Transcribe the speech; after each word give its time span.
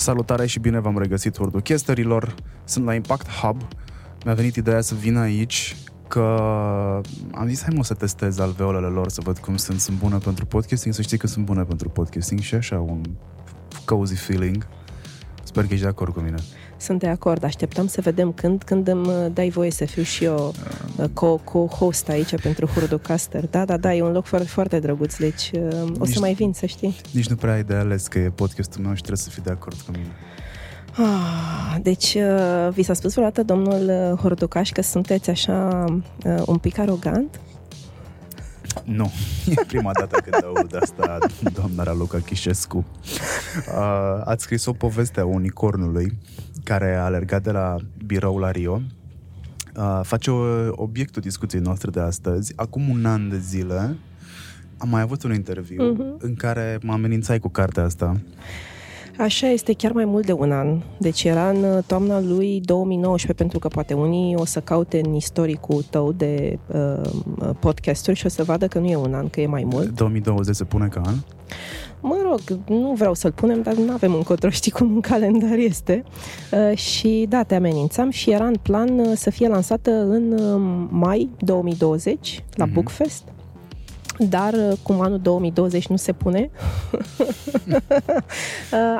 Salutare 0.00 0.46
și 0.46 0.58
bine 0.58 0.78
v-am 0.78 0.98
regăsit 0.98 1.36
Hurduchesterilor. 1.36 2.34
Sunt 2.64 2.84
la 2.84 2.94
Impact 2.94 3.28
Hub. 3.28 3.60
Mi-a 4.24 4.34
venit 4.34 4.56
ideea 4.56 4.80
să 4.80 4.94
vin 4.94 5.16
aici 5.16 5.76
că 6.08 6.20
am 7.34 7.46
zis 7.46 7.62
hai 7.62 7.74
mă 7.76 7.84
să 7.84 7.94
testez 7.94 8.38
alveolele 8.38 8.86
lor 8.86 9.08
să 9.08 9.20
văd 9.24 9.38
cum 9.38 9.56
sunt. 9.56 9.80
Sunt 9.80 9.98
bune 9.98 10.18
pentru 10.18 10.46
podcasting, 10.46 10.94
să 10.94 11.02
știi 11.02 11.18
că 11.18 11.26
sunt 11.26 11.44
bune 11.44 11.62
pentru 11.62 11.88
podcasting 11.88 12.40
și 12.40 12.54
așa 12.54 12.80
un 12.80 13.02
cozy 13.84 14.14
feeling. 14.14 14.66
Sper 15.42 15.66
că 15.66 15.72
ești 15.72 15.84
de 15.84 15.90
acord 15.90 16.12
cu 16.12 16.20
mine. 16.20 16.38
Sunt 16.80 16.98
de 16.98 17.08
acord, 17.08 17.44
așteptam 17.44 17.86
să 17.86 18.00
vedem 18.00 18.32
când, 18.32 18.62
când 18.62 18.88
îmi 18.88 19.06
uh, 19.06 19.26
dai 19.32 19.48
voie 19.48 19.70
să 19.70 19.84
fiu 19.84 20.02
și 20.02 20.24
eu 20.24 20.54
uh, 20.96 21.04
co- 21.08 21.44
co-host 21.44 22.08
aici 22.08 22.40
pentru 22.40 22.66
Hurducaster. 22.66 23.46
Da, 23.46 23.64
da, 23.64 23.76
da, 23.76 23.94
e 23.94 24.02
un 24.02 24.12
loc 24.12 24.24
foarte, 24.24 24.46
foarte 24.46 24.78
drăguț, 24.78 25.16
deci 25.16 25.50
uh, 25.54 25.82
o 25.98 26.04
Nici- 26.04 26.12
să 26.12 26.20
mai 26.20 26.34
vin, 26.34 26.52
să 26.52 26.66
știi. 26.66 26.96
Nici 27.12 27.28
nu 27.28 27.36
prea 27.36 27.52
ai 27.52 27.62
de 27.62 27.74
ales 27.74 28.06
că 28.06 28.18
e 28.18 28.30
podcastul 28.30 28.82
meu 28.82 28.90
și 28.94 29.02
trebuie 29.02 29.22
să 29.24 29.30
fii 29.30 29.42
de 29.42 29.50
acord 29.50 29.76
cu 29.80 29.90
mine. 29.90 30.10
Ah, 30.96 31.76
deci, 31.82 32.14
uh, 32.14 32.68
vi 32.72 32.82
s-a 32.82 32.94
spus 32.94 33.12
vreodată, 33.12 33.42
domnul 33.42 34.10
uh, 34.12 34.18
Horducaș, 34.18 34.70
că 34.70 34.82
sunteți 34.82 35.30
așa 35.30 35.84
uh, 36.26 36.42
un 36.46 36.56
pic 36.56 36.78
arogant? 36.78 37.40
Nu, 38.84 39.10
e 39.56 39.64
prima 39.66 39.90
dată 39.98 40.20
când 40.20 40.44
aud 40.44 40.76
asta 40.80 41.18
doamna 41.52 41.82
Raluca 41.82 42.18
Chișescu. 42.18 42.76
Uh, 42.76 44.22
ați 44.24 44.42
scris 44.42 44.66
o 44.66 44.72
poveste 44.72 45.20
a 45.20 45.24
unicornului 45.24 46.18
care 46.64 46.94
a 46.94 47.04
alergat 47.04 47.42
de 47.42 47.50
la 47.50 47.76
birou 48.06 48.38
la 48.38 48.50
Rio. 48.50 48.80
Uh, 49.76 50.00
face 50.02 50.30
o, 50.30 50.36
obiectul 50.70 51.22
discuției 51.22 51.62
noastre 51.62 51.90
de 51.90 52.00
astăzi. 52.00 52.52
Acum 52.56 52.88
un 52.88 53.04
an 53.04 53.28
de 53.28 53.38
zile 53.38 53.96
am 54.78 54.88
mai 54.88 55.00
avut 55.00 55.22
un 55.22 55.34
interviu 55.34 55.82
Mhm. 55.92 56.16
în 56.18 56.34
care 56.34 56.78
mă 56.82 56.92
amenințai 56.92 57.38
cu 57.38 57.48
cartea 57.48 57.84
asta. 57.84 58.20
Așa 59.18 59.46
este 59.48 59.72
chiar 59.72 59.92
mai 59.92 60.04
mult 60.04 60.26
de 60.26 60.32
un 60.32 60.52
an. 60.52 60.80
Deci 60.98 61.24
era 61.24 61.48
în 61.50 61.62
uh, 61.62 61.78
toamna 61.86 62.20
lui 62.20 62.60
2019, 62.64 63.32
pentru 63.42 63.58
că 63.58 63.68
poate 63.68 63.94
unii 63.94 64.34
o 64.36 64.44
să 64.44 64.60
caute 64.60 65.00
în 65.04 65.14
istoricul 65.14 65.82
tău 65.90 66.12
de 66.12 66.58
uh, 66.66 67.10
podcasturi 67.58 68.16
și 68.16 68.26
o 68.26 68.28
să 68.28 68.42
vadă 68.44 68.66
că 68.66 68.78
nu 68.78 68.86
e 68.86 68.96
un 68.96 69.14
an, 69.14 69.28
că 69.28 69.40
e 69.40 69.46
mai 69.46 69.64
mult. 69.64 69.88
2020 69.94 70.54
se 70.56 70.64
pune 70.64 70.88
ca 70.88 71.00
an. 71.04 71.14
Mă 72.00 72.16
rog, 72.22 72.40
nu 72.68 72.92
vreau 72.96 73.14
să-l 73.14 73.32
punem, 73.32 73.62
dar 73.62 73.74
nu 73.74 73.92
avem 73.92 74.14
încotro, 74.14 74.50
știi 74.60 74.70
cum 74.72 74.94
în 74.94 75.00
calendar 75.00 75.56
este. 75.58 76.04
Uh, 76.70 76.76
și 76.76 77.26
da, 77.28 77.42
te 77.42 77.54
amenințam 77.54 78.10
și 78.10 78.30
era 78.30 78.46
în 78.46 78.56
plan 78.62 78.98
uh, 78.98 79.12
să 79.14 79.30
fie 79.30 79.48
lansată 79.48 79.90
în 79.90 80.32
uh, 80.32 80.86
mai 80.90 81.28
2020 81.38 82.44
la 82.54 82.64
Mhm. 82.64 82.74
Bookfest. 82.74 83.22
Dar 84.28 84.52
uh, 84.52 84.72
cum 84.82 85.00
anul 85.00 85.18
2020 85.18 85.86
nu 85.86 85.96
se 85.96 86.12
pune, 86.12 86.50
uh, 87.70 87.78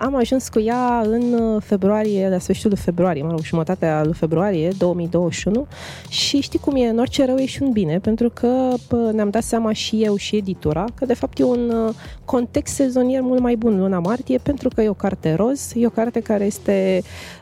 am 0.00 0.14
ajuns 0.14 0.48
cu 0.48 0.60
ea 0.60 1.00
în 1.04 1.32
uh, 1.32 1.62
februarie, 1.62 2.28
la 2.28 2.38
sfârșitul 2.38 2.70
lui 2.70 2.78
februarie, 2.78 3.22
mă 3.22 3.30
rog, 3.30 3.42
jumătatea 3.42 4.02
lui 4.04 4.12
februarie 4.12 4.68
2021 4.78 5.66
și 6.08 6.40
știi 6.40 6.58
cum 6.58 6.76
e, 6.76 6.88
în 6.88 6.98
orice 6.98 7.24
rău 7.24 7.36
e 7.36 7.46
și 7.46 7.62
un 7.62 7.72
bine, 7.72 7.98
pentru 7.98 8.30
că 8.30 8.72
pă, 8.88 9.10
ne-am 9.12 9.30
dat 9.30 9.42
seama 9.42 9.72
și 9.72 10.02
eu 10.02 10.16
și 10.16 10.36
editura 10.36 10.84
că 10.94 11.04
de 11.04 11.14
fapt 11.14 11.38
e 11.38 11.44
un 11.44 11.70
uh, 11.70 11.94
context 12.24 12.74
sezonier 12.74 13.20
mult 13.20 13.40
mai 13.40 13.56
bun 13.56 13.78
luna 13.78 13.98
martie, 13.98 14.38
pentru 14.38 14.68
că 14.68 14.82
e 14.82 14.88
o 14.88 14.94
carte 14.94 15.34
roz, 15.34 15.72
e 15.74 15.86
o 15.86 15.90
carte 15.90 16.20
care 16.20 16.44
este 16.44 17.02
um, 17.02 17.39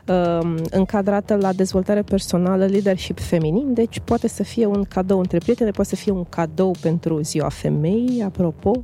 încadrată 0.69 1.35
la 1.35 1.53
dezvoltare 1.53 2.01
personală, 2.01 2.65
leadership 2.65 3.19
feminin, 3.19 3.73
deci 3.73 3.99
poate 4.03 4.27
să 4.27 4.43
fie 4.43 4.65
un 4.65 4.83
cadou 4.83 5.19
între 5.19 5.37
prietene, 5.37 5.71
poate 5.71 5.89
să 5.89 5.95
fie 5.95 6.11
un 6.11 6.25
cadou 6.29 6.75
pentru 6.81 7.21
ziua 7.21 7.49
femeii, 7.49 8.21
apropo, 8.25 8.83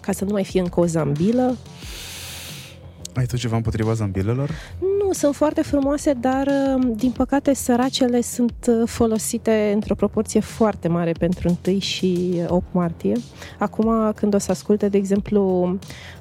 ca 0.00 0.12
să 0.12 0.24
nu 0.24 0.32
mai 0.32 0.44
fie 0.44 0.60
încă 0.60 0.80
o 0.80 0.86
zambilă. 0.86 1.56
Ai 3.14 3.24
tu 3.24 3.36
ceva 3.36 3.56
împotriva 3.56 3.92
zambilelor? 3.92 4.50
Nu, 5.10 5.12
sunt 5.12 5.34
foarte 5.34 5.62
frumoase, 5.62 6.12
dar 6.12 6.48
um, 6.74 6.94
din 6.94 7.10
păcate 7.10 7.54
săracele 7.54 8.20
sunt 8.20 8.66
uh, 8.68 8.88
folosite 8.88 9.70
într-o 9.74 9.94
proporție 9.94 10.40
foarte 10.40 10.88
mare 10.88 11.12
pentru 11.12 11.58
1 11.66 11.78
și 11.78 12.40
8 12.46 12.64
martie. 12.72 13.16
Acum, 13.58 14.12
când 14.14 14.34
o 14.34 14.38
să 14.38 14.50
asculte, 14.50 14.88
de 14.88 14.96
exemplu, 14.96 15.68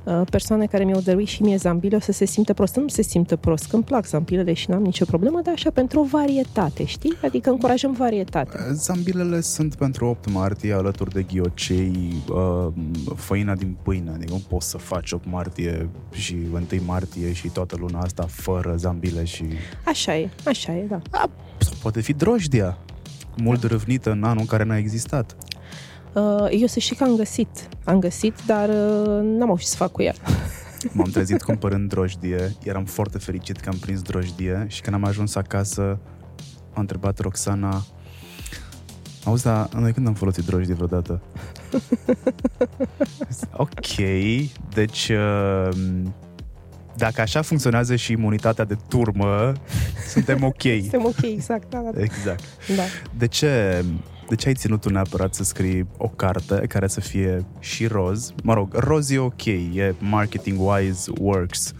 uh, 0.03 0.21
persoane 0.29 0.65
care 0.65 0.83
mi-au 0.83 0.99
dăruit 0.99 1.27
și 1.27 1.41
mie 1.41 1.57
zambile, 1.57 1.95
o 1.95 1.99
să 1.99 2.11
se 2.11 2.25
simtă 2.25 2.53
prost. 2.53 2.75
Nu 2.75 2.87
se 2.87 3.01
simtă 3.01 3.35
prost, 3.35 3.69
că 3.69 3.75
îmi 3.75 3.83
plac 3.83 4.05
zambilele 4.05 4.53
și 4.53 4.69
n-am 4.69 4.81
nicio 4.81 5.05
problemă, 5.05 5.41
dar 5.43 5.53
așa 5.53 5.69
pentru 5.69 5.99
o 5.99 6.03
varietate, 6.03 6.85
știi? 6.85 7.17
Adică 7.23 7.49
încurajăm 7.49 7.91
varietate. 7.91 8.57
Zambilele 8.73 9.41
sunt 9.41 9.75
pentru 9.75 10.05
8 10.05 10.31
martie 10.31 10.73
alături 10.73 11.11
de 11.11 11.25
ghiocei, 11.33 12.23
uh, 12.29 12.67
făina 13.15 13.55
din 13.55 13.75
pâine. 13.81 14.11
Adică 14.13 14.31
nu 14.31 14.41
poți 14.47 14.69
să 14.69 14.77
faci 14.77 15.11
8 15.11 15.25
martie 15.29 15.89
și 16.11 16.35
1 16.51 16.65
martie 16.85 16.88
și 17.33 17.47
toată 17.47 17.75
luna 17.79 17.99
asta 17.99 18.25
fără 18.29 18.75
zambile 18.75 19.23
și... 19.23 19.45
Așa 19.85 20.17
e, 20.17 20.29
așa 20.45 20.75
e, 20.75 20.85
da. 20.89 21.01
A, 21.11 21.29
sau 21.57 21.73
poate 21.81 22.01
fi 22.01 22.13
drojdia, 22.13 22.77
mult 23.37 23.63
râvnită 23.63 24.11
în 24.11 24.23
anul 24.23 24.39
în 24.39 24.45
care 24.45 24.63
n-a 24.63 24.77
existat. 24.77 25.35
Uh, 26.13 26.47
Eu 26.49 26.67
să 26.67 26.79
știi 26.79 26.95
că 26.95 27.03
am 27.03 27.15
găsit. 27.15 27.69
Am 27.83 27.99
găsit, 27.99 28.33
dar 28.45 28.69
uh, 28.69 29.19
n-am 29.23 29.49
auzit 29.49 29.67
să 29.67 29.75
fac 29.75 29.91
cu 29.91 30.01
ea. 30.01 30.13
M-am 30.93 31.09
trezit 31.09 31.41
cumpărând 31.49 31.89
drojdie, 31.89 32.55
eram 32.63 32.85
foarte 32.85 33.17
fericit 33.17 33.59
că 33.59 33.69
am 33.69 33.77
prins 33.77 34.01
drojdie 34.01 34.65
și 34.67 34.81
când 34.81 34.95
am 34.95 35.03
ajuns 35.03 35.35
acasă 35.35 35.99
a 36.73 36.79
întrebat 36.79 37.19
Roxana 37.19 37.83
Auzi, 39.25 39.43
dar 39.43 39.69
noi 39.73 39.93
când 39.93 40.07
am 40.07 40.13
folosit 40.13 40.45
drojdie 40.45 40.73
vreodată? 40.73 41.21
ok, 43.65 43.95
deci 44.73 45.09
uh, 45.09 45.69
dacă 46.95 47.21
așa 47.21 47.41
funcționează 47.41 47.95
și 47.95 48.11
imunitatea 48.11 48.65
de 48.65 48.77
turmă, 48.87 49.53
suntem 50.13 50.43
ok. 50.43 50.61
Suntem 50.61 51.05
ok, 51.05 51.21
exact, 51.21 51.69
da, 51.69 51.77
da, 51.77 51.89
da. 51.93 52.01
Exact. 52.01 52.43
da. 52.75 52.83
De 53.17 53.27
ce, 53.27 53.83
de 54.29 54.35
ce 54.35 54.47
ai 54.47 54.53
ținut 54.53 54.81
tu 54.81 54.89
neapărat 54.89 55.33
să 55.33 55.43
scrii 55.43 55.87
o 55.97 56.07
carte 56.07 56.55
care 56.67 56.87
să 56.87 56.99
fie 56.99 57.45
și 57.59 57.87
roz? 57.87 58.33
Mă 58.43 58.53
rog, 58.53 58.73
roz 58.73 59.09
e 59.09 59.17
ok, 59.17 59.45
e 59.45 59.95
marketing-wise 59.99 61.09
works. 61.19 61.73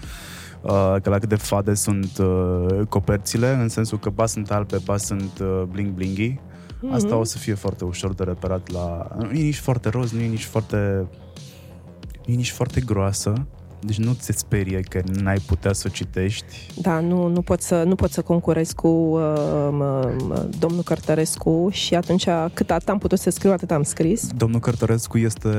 Uh, 0.62 0.96
că 1.02 1.10
la 1.10 1.20
cât 1.20 1.30
de 1.30 1.36
fade 1.36 1.74
sunt 1.74 2.18
uh, 2.18 2.88
coperțile, 2.90 3.54
în 3.54 3.70
sensul 3.70 4.00
că 4.00 4.10
ba 4.10 4.26
sunt 4.26 4.52
albe, 4.52 4.78
ba 4.86 4.98
sunt 4.98 5.40
uh, 5.42 5.64
bling-blingy. 5.72 6.34
Asta 6.92 7.16
o 7.16 7.24
să 7.24 7.38
fie 7.38 7.54
foarte 7.54 7.86
ușor 7.86 8.14
de 8.14 8.24
reparat 8.24 8.72
la... 8.72 9.08
Nu 9.18 9.32
e 9.32 9.44
nici 9.44 9.60
foarte 9.60 9.90
roz, 9.90 10.12
nu 10.12 10.20
e 10.20 10.28
nici 10.28 10.46
foarte... 10.46 11.08
Nu 12.26 12.34
e 12.34 12.36
nici 12.36 12.52
foarte 12.52 12.82
groasă. 12.82 13.48
Deci 13.80 13.98
nu 13.98 14.14
ți 14.14 14.32
sperie 14.36 14.80
că 14.80 15.02
n-ai 15.22 15.38
putea 15.46 15.74
să 15.74 15.84
o 15.88 15.92
citești. 15.92 16.72
Da, 16.82 17.00
nu, 17.00 17.28
nu, 17.28 17.42
pot 17.42 17.62
să, 17.62 17.84
nu 17.84 17.96
pot 17.96 18.12
să 18.12 18.22
concurez 18.22 18.72
cu 18.72 18.88
uh, 18.88 19.20
mă, 19.72 20.14
mă, 20.28 20.50
domnul 20.60 20.84
Cărtărescu 20.84 21.70
și 21.72 21.96
atunci 21.96 22.28
cât 22.54 22.72
atât 22.72 22.90
am 22.90 22.98
putut 22.98 23.20
să 23.20 23.30
scriu, 23.30 23.52
atât 23.52 23.72
am 23.72 23.84
scris. 23.84 24.28
Domnul 24.38 24.60
Cărtărescu 24.60 25.18
este, 25.18 25.50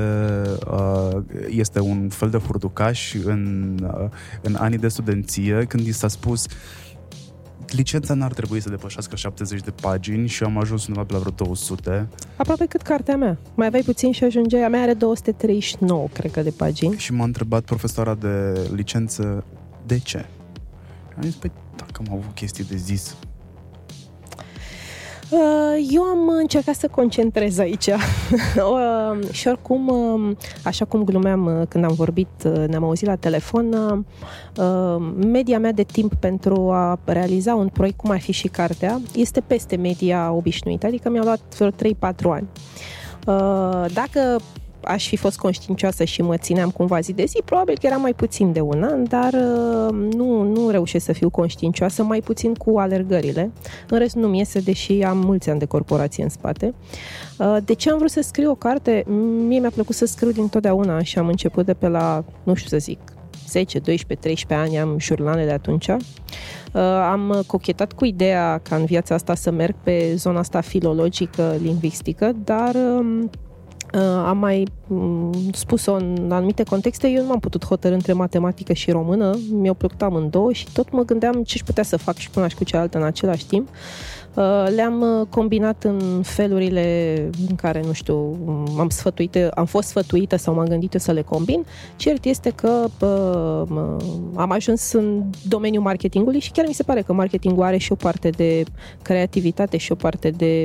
uh, 0.71 1.21
este 1.49 1.79
un 1.79 2.09
fel 2.09 2.29
de 2.29 2.37
furducaș 2.37 3.13
în, 3.23 3.75
uh, 3.83 4.09
în 4.41 4.55
anii 4.55 4.77
de 4.77 4.87
studenție, 4.87 5.65
când 5.67 5.85
i 5.85 5.91
s-a 5.91 6.07
spus 6.07 6.45
licența 7.71 8.13
n-ar 8.13 8.33
trebui 8.33 8.59
să 8.59 8.69
depășească 8.69 9.15
70 9.15 9.61
de 9.61 9.71
pagini 9.81 10.27
și 10.27 10.43
am 10.43 10.57
ajuns 10.57 10.87
undeva 10.87 11.05
pe 11.05 11.13
la 11.13 11.19
vreo 11.19 11.31
200 11.31 12.07
Aproape 12.35 12.65
cât 12.65 12.81
cartea 12.81 13.17
mea. 13.17 13.37
Mai 13.55 13.67
aveai 13.67 13.81
puțin 13.81 14.11
și 14.11 14.23
ajungeai. 14.23 14.63
A 14.63 14.69
mea 14.69 14.81
are 14.81 14.93
239, 14.93 16.07
cred 16.13 16.31
că, 16.31 16.41
de 16.41 16.49
pagini. 16.49 16.97
și 16.97 17.13
m-a 17.13 17.23
întrebat 17.23 17.63
profesoara 17.63 18.15
de 18.15 18.59
licență 18.73 19.43
de 19.85 19.99
ce. 19.99 20.25
Am 21.15 21.21
zis, 21.21 21.35
păi, 21.35 21.51
dacă 21.75 22.01
am 22.07 22.13
avut 22.17 22.35
chestii 22.35 22.63
de 22.63 22.75
zis. 22.75 23.15
Uh, 25.31 25.87
Eu 25.89 26.01
am 26.03 26.27
încercat 26.27 26.75
să 26.75 26.87
concentrez 26.87 27.57
aici 27.57 27.87
Uh, 28.55 29.31
și 29.31 29.47
oricum, 29.47 29.87
uh, 29.87 30.35
așa 30.63 30.85
cum 30.85 31.03
glumeam 31.03 31.45
uh, 31.45 31.67
când 31.67 31.83
am 31.83 31.93
vorbit, 31.93 32.27
uh, 32.45 32.67
ne-am 32.67 32.83
auzit 32.83 33.07
la 33.07 33.15
telefon, 33.15 33.73
uh, 33.73 33.97
uh, 34.65 35.13
media 35.25 35.59
mea 35.59 35.71
de 35.71 35.83
timp 35.83 36.13
pentru 36.13 36.71
a 36.71 36.99
realiza 37.05 37.55
un 37.55 37.67
proiect, 37.67 37.97
cum 37.97 38.09
ar 38.09 38.19
fi 38.19 38.31
și 38.31 38.47
cartea, 38.47 39.01
este 39.15 39.41
peste 39.47 39.75
media 39.75 40.31
obișnuită, 40.31 40.85
adică 40.85 41.09
mi-a 41.09 41.23
luat 41.23 41.41
vreo 41.57 41.69
3-4 41.69 42.31
ani. 42.31 42.47
Uh, 43.27 43.85
Dacă 43.93 44.39
aș 44.83 45.07
fi 45.07 45.15
fost 45.15 45.37
conștiincioasă 45.37 46.03
și 46.03 46.21
mă 46.21 46.37
țineam 46.37 46.69
cumva 46.69 46.99
zi 46.99 47.13
de 47.13 47.25
zi, 47.25 47.41
probabil 47.45 47.77
că 47.79 47.85
era 47.85 47.95
mai 47.95 48.13
puțin 48.13 48.51
de 48.51 48.59
un 48.59 48.83
an, 48.83 49.03
dar 49.07 49.33
uh, 49.33 50.13
nu, 50.13 50.43
nu 50.43 50.69
reușesc 50.69 51.05
să 51.05 51.13
fiu 51.13 51.29
conștiincioasă, 51.29 52.03
mai 52.03 52.19
puțin 52.19 52.53
cu 52.53 52.77
alergările. 52.77 53.51
În 53.89 53.97
rest 53.97 54.15
nu-mi 54.15 54.37
iese, 54.37 54.59
deși 54.59 55.01
am 55.01 55.17
mulți 55.17 55.49
ani 55.49 55.59
de 55.59 55.65
corporație 55.65 56.23
în 56.23 56.29
spate. 56.29 56.73
Uh, 57.37 57.57
De 57.65 57.73
ce 57.73 57.91
am 57.91 57.97
vrut 57.97 58.11
să 58.11 58.21
scriu 58.21 58.49
o 58.49 58.55
carte? 58.55 59.03
Mie 59.47 59.59
mi-a 59.59 59.69
plăcut 59.69 59.95
să 59.95 60.05
scriu 60.05 60.31
dintotdeauna 60.31 61.03
și 61.03 61.19
am 61.19 61.27
început 61.27 61.65
de 61.65 61.73
pe 61.73 61.87
la, 61.87 62.23
nu 62.43 62.53
știu 62.53 62.69
să 62.69 62.77
zic, 62.77 62.99
10, 63.47 63.79
12, 63.79 64.27
13 64.27 64.67
ani 64.67 64.79
am 64.79 64.99
jurnale 64.99 65.45
de 65.45 65.51
atunci. 65.51 65.87
Uh, 65.87 66.81
Am 67.11 67.43
cochetat 67.47 67.93
cu 67.93 68.05
ideea 68.05 68.59
ca 68.63 68.75
în 68.75 68.85
viața 68.85 69.15
asta 69.15 69.35
să 69.35 69.51
merg 69.51 69.75
pe 69.83 70.13
zona 70.15 70.39
asta 70.39 70.61
filologică, 70.61 71.55
lingvistică, 71.61 72.31
dar 72.43 72.75
um, 72.75 73.29
Uh, 73.29 73.50
am 73.99 74.37
mai 74.37 74.67
um, 74.87 75.31
spus-o 75.51 75.93
în 75.93 76.29
anumite 76.31 76.63
contexte, 76.63 77.07
eu 77.07 77.21
nu 77.21 77.27
m-am 77.27 77.39
putut 77.39 77.65
hotărâ 77.65 77.93
între 77.93 78.13
matematică 78.13 78.73
și 78.73 78.91
română, 78.91 79.37
mi-au 79.51 79.73
plăcut 79.73 80.01
amândouă 80.01 80.51
și 80.51 80.67
tot 80.73 80.91
mă 80.91 81.03
gândeam 81.03 81.43
ce-și 81.43 81.63
putea 81.63 81.83
să 81.83 81.97
fac 81.97 82.15
și 82.15 82.29
cu 82.29 82.39
una 82.39 82.47
și 82.47 82.55
cu 82.55 82.63
cealaltă 82.63 82.97
în 82.97 83.03
același 83.03 83.45
timp. 83.45 83.69
Uh, 84.35 84.67
le-am 84.75 85.01
uh, 85.01 85.27
combinat 85.29 85.83
în 85.83 86.21
felurile 86.23 87.15
în 87.49 87.55
care, 87.55 87.81
nu 87.85 87.93
știu, 87.93 88.37
am, 88.77 88.89
sfătuit, 88.89 89.35
am 89.53 89.65
fost 89.65 89.87
sfătuită 89.87 90.35
sau 90.35 90.53
m-am 90.53 90.65
gândit 90.65 90.93
eu 90.93 90.99
să 90.99 91.11
le 91.11 91.21
combin. 91.21 91.65
Cert 91.95 92.25
este 92.25 92.49
că 92.49 92.87
uh, 92.99 93.97
am 94.35 94.51
ajuns 94.51 94.91
în 94.91 95.23
domeniul 95.47 95.83
marketingului 95.83 96.39
și 96.39 96.51
chiar 96.51 96.65
mi 96.67 96.73
se 96.73 96.83
pare 96.83 97.01
că 97.01 97.13
marketingul 97.13 97.63
are 97.63 97.77
și 97.77 97.91
o 97.91 97.95
parte 97.95 98.29
de 98.29 98.63
creativitate 99.01 99.77
și 99.77 99.91
o 99.91 99.95
parte 99.95 100.29
de 100.29 100.63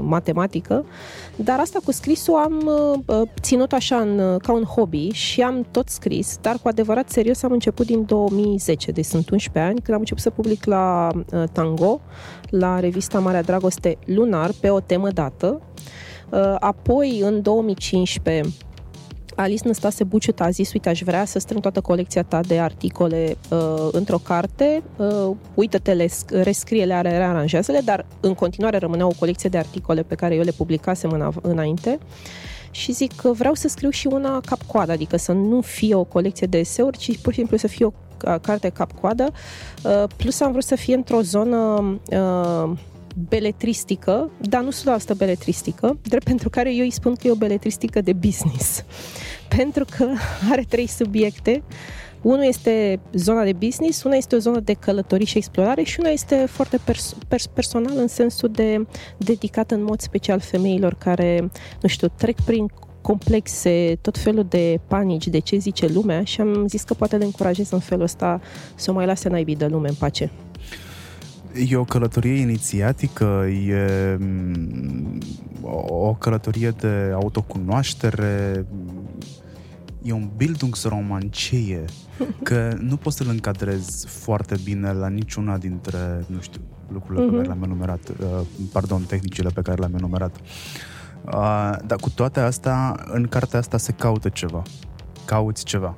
matematică, 0.00 0.84
dar 1.36 1.58
asta 1.58 1.78
cu 1.84 1.92
scrisul 1.92 2.34
am 2.34 2.70
ținut 3.40 3.72
așa 3.72 3.96
în, 3.96 4.36
ca 4.38 4.52
un 4.52 4.62
hobby 4.62 5.08
și 5.08 5.42
am 5.42 5.66
tot 5.70 5.88
scris, 5.88 6.38
dar 6.40 6.58
cu 6.62 6.68
adevărat 6.68 7.10
serios 7.10 7.42
am 7.42 7.52
început 7.52 7.86
din 7.86 8.04
2010, 8.04 8.90
deci 8.90 9.04
sunt 9.04 9.30
11 9.30 9.72
ani, 9.72 9.80
când 9.80 9.94
am 9.94 9.98
început 9.98 10.22
să 10.22 10.30
public 10.30 10.64
la 10.64 11.10
Tango, 11.52 12.00
la 12.50 12.80
revista 12.80 13.18
Marea 13.18 13.42
Dragoste 13.42 13.98
lunar 14.04 14.50
pe 14.60 14.70
o 14.70 14.80
temă 14.80 15.10
dată. 15.10 15.60
Uh, 16.30 16.54
apoi, 16.58 17.20
în 17.20 17.42
2015, 17.42 18.54
Alice 19.34 19.62
Năstase 19.66 20.04
Buciut 20.04 20.40
a 20.40 20.50
zis, 20.50 20.72
uite, 20.72 20.88
aș 20.88 21.02
vrea 21.02 21.24
să 21.24 21.38
strâng 21.38 21.62
toată 21.62 21.80
colecția 21.80 22.22
ta 22.22 22.40
de 22.40 22.60
articole 22.60 23.36
uh, 23.50 23.88
într-o 23.92 24.18
carte, 24.18 24.82
uh, 24.96 25.30
uită-te, 25.54 26.06
rescrie-le, 26.28 27.00
rearanjează-le, 27.00 27.80
dar 27.84 28.06
în 28.20 28.34
continuare 28.34 28.78
rămânea 28.78 29.06
o 29.06 29.12
colecție 29.18 29.48
de 29.48 29.58
articole 29.58 30.02
pe 30.02 30.14
care 30.14 30.34
eu 30.34 30.42
le 30.42 30.52
publicasem 30.56 31.10
în, 31.10 31.32
înainte 31.42 31.98
și 32.70 32.92
zic 32.92 33.16
că 33.16 33.32
vreau 33.32 33.54
să 33.54 33.68
scriu 33.68 33.90
și 33.90 34.06
una 34.06 34.40
cap-coadă, 34.46 34.92
adică 34.92 35.16
să 35.16 35.32
nu 35.32 35.60
fie 35.60 35.94
o 35.94 36.04
colecție 36.04 36.46
de 36.46 36.58
eseuri, 36.58 36.98
ci 36.98 37.18
pur 37.18 37.32
și 37.32 37.38
simplu 37.38 37.56
să 37.56 37.66
fie 37.66 37.84
o 37.84 37.92
carte 38.42 38.68
cap-coadă, 38.68 39.32
uh, 39.84 40.04
plus 40.16 40.40
am 40.40 40.50
vrut 40.50 40.64
să 40.64 40.74
fie 40.74 40.94
într-o 40.94 41.20
zonă 41.20 41.56
uh, 42.10 42.70
beletristică, 43.28 44.30
dar 44.40 44.62
nu 44.62 44.70
100% 44.70 45.16
beletristică, 45.16 45.98
drept 46.02 46.24
pentru 46.24 46.50
care 46.50 46.74
eu 46.74 46.82
îi 46.82 46.90
spun 46.90 47.14
că 47.14 47.26
e 47.26 47.30
o 47.30 47.34
beletristică 47.34 48.00
de 48.00 48.12
business. 48.12 48.84
pentru 49.56 49.84
că 49.96 50.08
are 50.52 50.64
trei 50.68 50.86
subiecte. 50.86 51.62
Unul 52.22 52.44
este 52.44 53.00
zona 53.12 53.44
de 53.44 53.52
business, 53.52 54.02
una 54.02 54.14
este 54.14 54.34
o 54.34 54.38
zonă 54.38 54.60
de 54.60 54.72
călătorii 54.72 55.26
și 55.26 55.36
explorare 55.36 55.82
și 55.82 56.00
una 56.00 56.08
este 56.08 56.46
foarte 56.48 56.78
pers- 56.84 57.16
pers- 57.28 57.46
personal 57.46 57.92
în 57.96 58.08
sensul 58.08 58.48
de 58.48 58.86
dedicată 59.16 59.74
în 59.74 59.82
mod 59.82 60.00
special 60.00 60.40
femeilor 60.40 60.94
care, 60.94 61.50
nu 61.80 61.88
știu, 61.88 62.08
trec 62.16 62.40
prin 62.40 62.66
complexe, 63.04 63.98
tot 64.00 64.18
felul 64.18 64.46
de 64.48 64.80
panici 64.86 65.28
de 65.28 65.38
ce 65.38 65.56
zice 65.56 65.86
lumea 65.86 66.24
și 66.24 66.40
am 66.40 66.66
zis 66.66 66.82
că 66.82 66.94
poate 66.94 67.16
le 67.16 67.24
încurajez 67.24 67.70
în 67.70 67.78
felul 67.78 68.04
ăsta 68.04 68.40
să 68.74 68.90
o 68.90 68.94
mai 68.94 69.06
lase 69.06 69.28
naibii 69.28 69.56
de 69.56 69.66
lume 69.66 69.88
în 69.88 69.94
pace. 69.94 70.30
E 71.68 71.76
o 71.76 71.84
călătorie 71.84 72.40
inițiatică, 72.40 73.46
e 73.66 74.16
mm, 74.20 75.18
o 75.86 76.14
călătorie 76.14 76.70
de 76.70 77.10
autocunoaștere, 77.14 78.66
e 80.02 80.12
un 80.12 80.30
Bildungsroman 80.36 81.28
ce 81.28 81.56
e? 81.56 81.84
Că 82.42 82.76
nu 82.80 82.96
poți 82.96 83.16
să-l 83.16 83.28
încadrezi 83.28 84.06
foarte 84.06 84.56
bine 84.64 84.92
la 84.92 85.08
niciuna 85.08 85.58
dintre, 85.58 86.24
nu 86.26 86.40
știu, 86.40 86.60
lucrurile 86.92 87.24
uh-huh. 87.24 87.28
pe 87.28 87.34
care 87.36 87.48
mhm. 87.48 87.58
le-am 87.58 87.62
enumerat, 87.62 88.08
uh, 88.08 88.46
pardon, 88.72 89.02
tehnicile 89.02 89.50
pe 89.54 89.62
care 89.62 89.78
le-am 89.78 89.94
enumerat. 89.94 90.36
Uh, 90.36 90.93
Uh, 91.26 91.76
dar 91.86 91.98
cu 92.00 92.10
toate 92.10 92.40
astea, 92.40 93.04
în 93.04 93.26
cartea 93.26 93.58
asta 93.58 93.76
se 93.76 93.92
caută 93.92 94.28
ceva. 94.28 94.62
Cauți 95.24 95.64
ceva. 95.64 95.94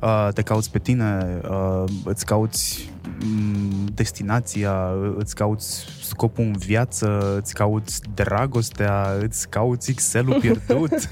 Uh, 0.00 0.28
te 0.34 0.42
cauți 0.42 0.70
pe 0.70 0.78
tine, 0.78 1.40
uh, 1.50 1.84
îți 2.04 2.24
cauți 2.24 2.90
um, 3.22 3.86
destinația, 3.94 4.90
îți 5.16 5.34
cauți 5.34 5.84
scopul 6.02 6.44
în 6.44 6.52
viață, 6.52 7.36
îți 7.42 7.54
cauți 7.54 8.00
dragostea, 8.14 9.16
îți 9.20 9.48
cauți 9.48 9.90
Excel-ul 9.90 10.40
pierdut. 10.40 10.92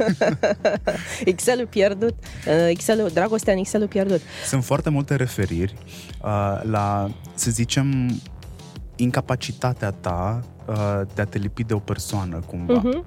Excel-ul 1.24 1.66
pierdut, 1.66 2.14
uh, 2.46 2.68
Excel-ul, 2.68 3.08
dragostea 3.08 3.52
în 3.52 3.58
Excel-ul 3.58 3.88
pierdut. 3.88 4.20
Sunt 4.46 4.64
foarte 4.64 4.90
multe 4.90 5.16
referiri 5.16 5.74
uh, 6.22 6.60
la, 6.62 7.10
să 7.34 7.50
zicem, 7.50 8.10
incapacitatea 8.96 9.90
ta 9.90 10.40
uh, 10.66 11.00
de 11.14 11.22
a 11.22 11.24
te 11.24 11.38
lipi 11.38 11.64
de 11.64 11.74
o 11.74 11.78
persoană, 11.78 12.40
cumva. 12.46 12.82
Uh-huh. 12.82 13.04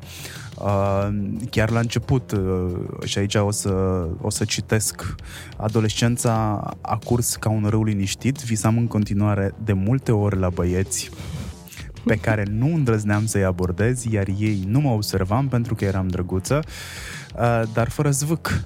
Uh, 0.61 1.07
chiar 1.49 1.69
la 1.69 1.79
început, 1.79 2.31
uh, 2.31 2.71
și 3.03 3.17
aici 3.17 3.35
o 3.35 3.51
să, 3.51 3.69
o 4.21 4.29
să 4.29 4.45
citesc, 4.45 5.15
adolescența 5.57 6.59
a 6.81 6.97
curs 7.03 7.35
ca 7.35 7.49
un 7.49 7.65
râu 7.69 7.83
liniștit, 7.83 8.43
visam 8.43 8.77
în 8.77 8.87
continuare 8.87 9.53
de 9.63 9.73
multe 9.73 10.11
ori 10.11 10.39
la 10.39 10.49
băieți 10.49 11.09
pe 12.05 12.15
care 12.27 12.45
nu 12.49 12.73
îndrăzneam 12.73 13.25
să-i 13.25 13.43
abordez, 13.43 14.03
iar 14.03 14.27
ei 14.39 14.63
nu 14.67 14.79
mă 14.79 14.89
observam 14.89 15.47
pentru 15.47 15.75
că 15.75 15.85
eram 15.85 16.07
drăguță, 16.07 16.59
uh, 17.35 17.61
dar 17.73 17.89
fără 17.89 18.09
zvâc 18.09 18.65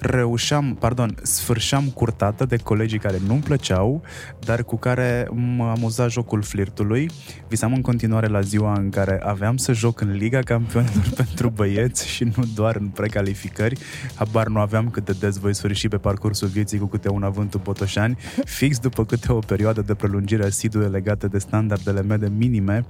reușeam, 0.00 0.74
pardon, 0.74 1.14
sfârșeam 1.22 1.84
curtată 1.84 2.44
de 2.44 2.56
colegii 2.56 2.98
care 2.98 3.18
nu-mi 3.26 3.40
plăceau, 3.40 4.02
dar 4.44 4.62
cu 4.62 4.76
care 4.76 5.28
mă 5.32 5.64
amuza 5.76 6.08
jocul 6.08 6.42
flirtului. 6.42 7.10
Visam 7.48 7.72
în 7.72 7.80
continuare 7.80 8.26
la 8.26 8.40
ziua 8.40 8.72
în 8.72 8.90
care 8.90 9.20
aveam 9.24 9.56
să 9.56 9.72
joc 9.72 10.00
în 10.00 10.12
Liga 10.12 10.40
Campionilor 10.40 11.08
pentru 11.24 11.48
băieți 11.48 12.08
și 12.08 12.24
nu 12.24 12.44
doar 12.54 12.76
în 12.76 12.86
precalificări. 12.86 13.78
Habar 14.14 14.46
nu 14.46 14.58
aveam 14.58 14.90
cât 14.90 15.04
de 15.04 15.16
des 15.20 15.36
voi 15.36 15.54
sfârși 15.54 15.88
pe 15.88 15.96
parcursul 15.96 16.48
vieții 16.48 16.78
cu 16.78 16.86
câte 16.86 17.08
un 17.08 17.22
avântul 17.22 17.60
Botoșani, 17.64 18.18
fix 18.44 18.78
după 18.78 19.04
câte 19.04 19.32
o 19.32 19.38
perioadă 19.38 19.80
de 19.80 19.94
prelungire 19.94 20.44
asidue 20.44 20.86
legată 20.86 21.26
de 21.28 21.38
standardele 21.38 22.02
mele 22.02 22.28
minime 22.28 22.84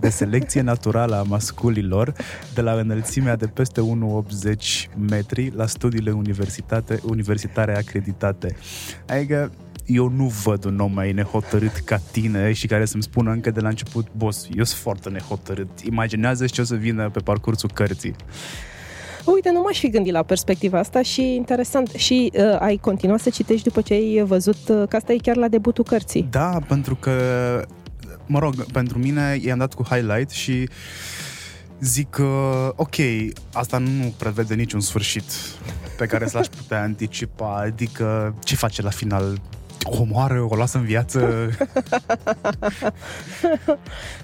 de 0.00 0.08
selecție 0.08 0.60
naturală 0.60 1.16
a 1.16 1.22
masculilor, 1.22 2.12
de 2.54 2.60
la 2.60 2.72
înălțimea 2.72 3.36
de 3.36 3.46
peste 3.46 3.80
1,80 3.80 4.90
metri 5.08 5.52
la 5.54 5.66
studiile 5.66 6.10
universitare 6.10 6.54
universitate, 6.56 7.00
universitare 7.02 7.76
acreditate. 7.76 8.56
Adică 9.08 9.52
eu 9.86 10.08
nu 10.08 10.26
văd 10.44 10.64
un 10.64 10.78
om 10.78 10.92
mai 10.92 11.12
nehotărât 11.12 11.76
ca 11.76 12.00
tine 12.10 12.52
și 12.52 12.66
care 12.66 12.84
să-mi 12.84 13.02
spună 13.02 13.30
încă 13.30 13.50
de 13.50 13.60
la 13.60 13.68
început, 13.68 14.06
boss, 14.16 14.48
eu 14.56 14.64
sunt 14.64 14.80
foarte 14.80 15.08
nehotărât. 15.08 15.80
Imaginează 15.80 16.46
ce 16.46 16.60
o 16.60 16.64
să 16.64 16.74
vină 16.74 17.10
pe 17.10 17.20
parcursul 17.20 17.70
cărții. 17.74 18.14
Uite, 19.24 19.50
nu 19.50 19.60
m-aș 19.60 19.78
fi 19.78 19.90
gândit 19.90 20.12
la 20.12 20.22
perspectiva 20.22 20.78
asta 20.78 21.02
și 21.02 21.34
interesant. 21.34 21.88
Și 21.88 22.32
uh, 22.34 22.60
ai 22.60 22.76
continuat 22.76 23.20
să 23.20 23.30
citești 23.30 23.68
după 23.68 23.80
ce 23.80 23.92
ai 23.92 24.22
văzut 24.26 24.68
uh, 24.68 24.88
că 24.88 24.96
asta 24.96 25.12
e 25.12 25.16
chiar 25.16 25.36
la 25.36 25.48
debutul 25.48 25.84
cărții. 25.84 26.26
Da, 26.30 26.58
pentru 26.68 26.96
că, 26.96 27.12
mă 28.26 28.38
rog, 28.38 28.64
pentru 28.64 28.98
mine 28.98 29.38
i-am 29.42 29.58
dat 29.58 29.74
cu 29.74 29.82
highlight 29.82 30.30
și 30.30 30.68
zic 31.80 32.10
că, 32.10 32.24
ok, 32.76 32.94
asta 33.52 33.78
nu 33.78 34.14
prevede 34.16 34.54
niciun 34.54 34.80
sfârșit 34.80 35.24
pe 35.96 36.06
care 36.06 36.26
să 36.26 36.36
l-aș 36.36 36.46
putea 36.46 36.82
anticipa, 36.82 37.56
adică 37.56 38.34
ce 38.44 38.56
face 38.56 38.82
la 38.82 38.90
final? 38.90 39.40
O 39.84 40.00
omoară, 40.00 40.46
o 40.50 40.56
lasă 40.56 40.78
în 40.78 40.84
viață? 40.84 41.20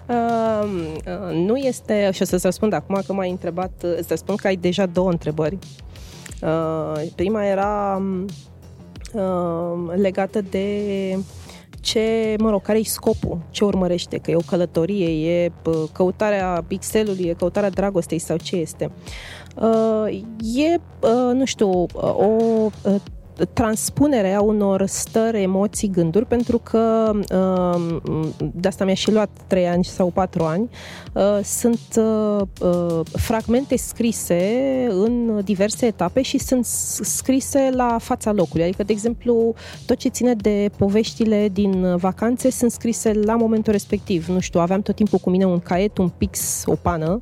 uh, 0.09 0.69
nu 1.33 1.57
este, 1.57 2.11
și 2.13 2.23
o 2.23 2.25
să-ți 2.25 2.45
răspund 2.45 2.73
acum 2.73 3.03
că 3.07 3.13
m-ai 3.13 3.31
întrebat, 3.31 3.73
îți 3.99 4.09
răspund 4.09 4.39
că 4.39 4.47
ai 4.47 4.57
deja 4.57 4.87
două 4.87 5.11
întrebări. 5.11 5.59
Uh, 6.43 7.03
prima 7.15 7.45
era 7.45 8.03
uh, 9.13 9.95
legată 9.97 10.41
de 10.41 11.19
ce, 11.81 12.35
mă 12.39 12.51
rog, 12.51 12.63
care 12.63 12.79
e 12.79 12.83
scopul, 12.83 13.39
ce 13.51 13.65
urmărește, 13.65 14.19
că 14.19 14.31
e 14.31 14.37
o 14.37 14.41
călătorie, 14.47 15.31
e 15.31 15.53
căutarea 15.93 16.65
pixelului, 16.67 17.25
e 17.25 17.33
căutarea 17.33 17.71
dragostei 17.71 18.19
sau 18.19 18.37
ce 18.37 18.57
este. 18.57 18.85
Uh, 18.85 19.42
e, 20.55 20.81
uh, 21.01 21.35
nu 21.35 21.45
știu, 21.45 21.87
o 21.93 22.27
uh, 22.85 22.95
transpunere 23.53 24.33
a 24.33 24.41
unor 24.41 24.87
stări, 24.87 25.43
emoții, 25.43 25.91
gânduri, 25.91 26.27
pentru 26.27 26.59
că 26.59 27.11
de 28.39 28.69
asta 28.69 28.85
mi-a 28.85 28.95
și 28.95 29.13
luat 29.13 29.31
3 29.47 29.69
ani 29.69 29.85
sau 29.85 30.11
4 30.11 30.45
ani, 30.45 30.71
sunt 31.43 31.79
fragmente 33.13 33.77
scrise 33.77 34.87
în 34.91 35.41
diverse 35.45 35.87
etape 35.87 36.23
și 36.23 36.39
sunt 36.39 36.65
scrise 36.65 37.71
la 37.73 37.97
fața 38.01 38.33
locului. 38.33 38.65
Adică, 38.65 38.83
de 38.83 38.93
exemplu, 38.93 39.55
tot 39.87 39.97
ce 39.97 40.09
ține 40.09 40.35
de 40.35 40.71
poveștile 40.77 41.49
din 41.49 41.97
vacanțe 41.97 42.51
sunt 42.51 42.71
scrise 42.71 43.13
la 43.13 43.37
momentul 43.37 43.73
respectiv. 43.73 44.27
Nu 44.27 44.41
știu, 44.41 44.61
aveam 44.61 44.83
tot 44.83 44.95
timpul 44.95 45.19
cu 45.19 45.31
mine 45.31 45.47
un 45.47 45.59
caiet, 45.59 45.99
un 45.99 46.09
pix, 46.09 46.63
o 46.67 46.75
pană, 46.75 47.21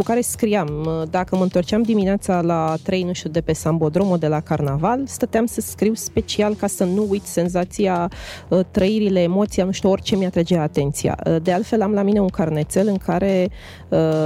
cu 0.00 0.06
care 0.06 0.20
scriam. 0.20 0.88
Dacă 1.10 1.36
mă 1.36 1.42
întorceam 1.42 1.82
dimineața 1.82 2.40
la 2.40 2.74
3, 2.82 3.02
nu 3.02 3.12
știu, 3.12 3.30
de 3.30 3.40
pe 3.40 3.52
Sambodromo, 3.52 4.16
de 4.16 4.26
la 4.26 4.40
Carnaval, 4.40 5.02
stăteam 5.06 5.46
să 5.46 5.60
să 5.60 5.70
scriu 5.70 5.94
special 5.94 6.54
ca 6.54 6.66
să 6.66 6.84
nu 6.84 7.06
uit 7.08 7.24
senzația, 7.24 8.10
uh, 8.48 8.60
trăirile, 8.70 9.22
emoția, 9.22 9.64
nu 9.64 9.70
știu, 9.70 9.90
orice 9.90 10.16
mi-atrage 10.16 10.58
atenția. 10.58 11.18
Uh, 11.26 11.36
de 11.42 11.52
altfel, 11.52 11.82
am 11.82 11.92
la 11.92 12.02
mine 12.02 12.20
un 12.20 12.28
carnețel 12.28 12.86
în 12.86 12.96
care 12.96 13.48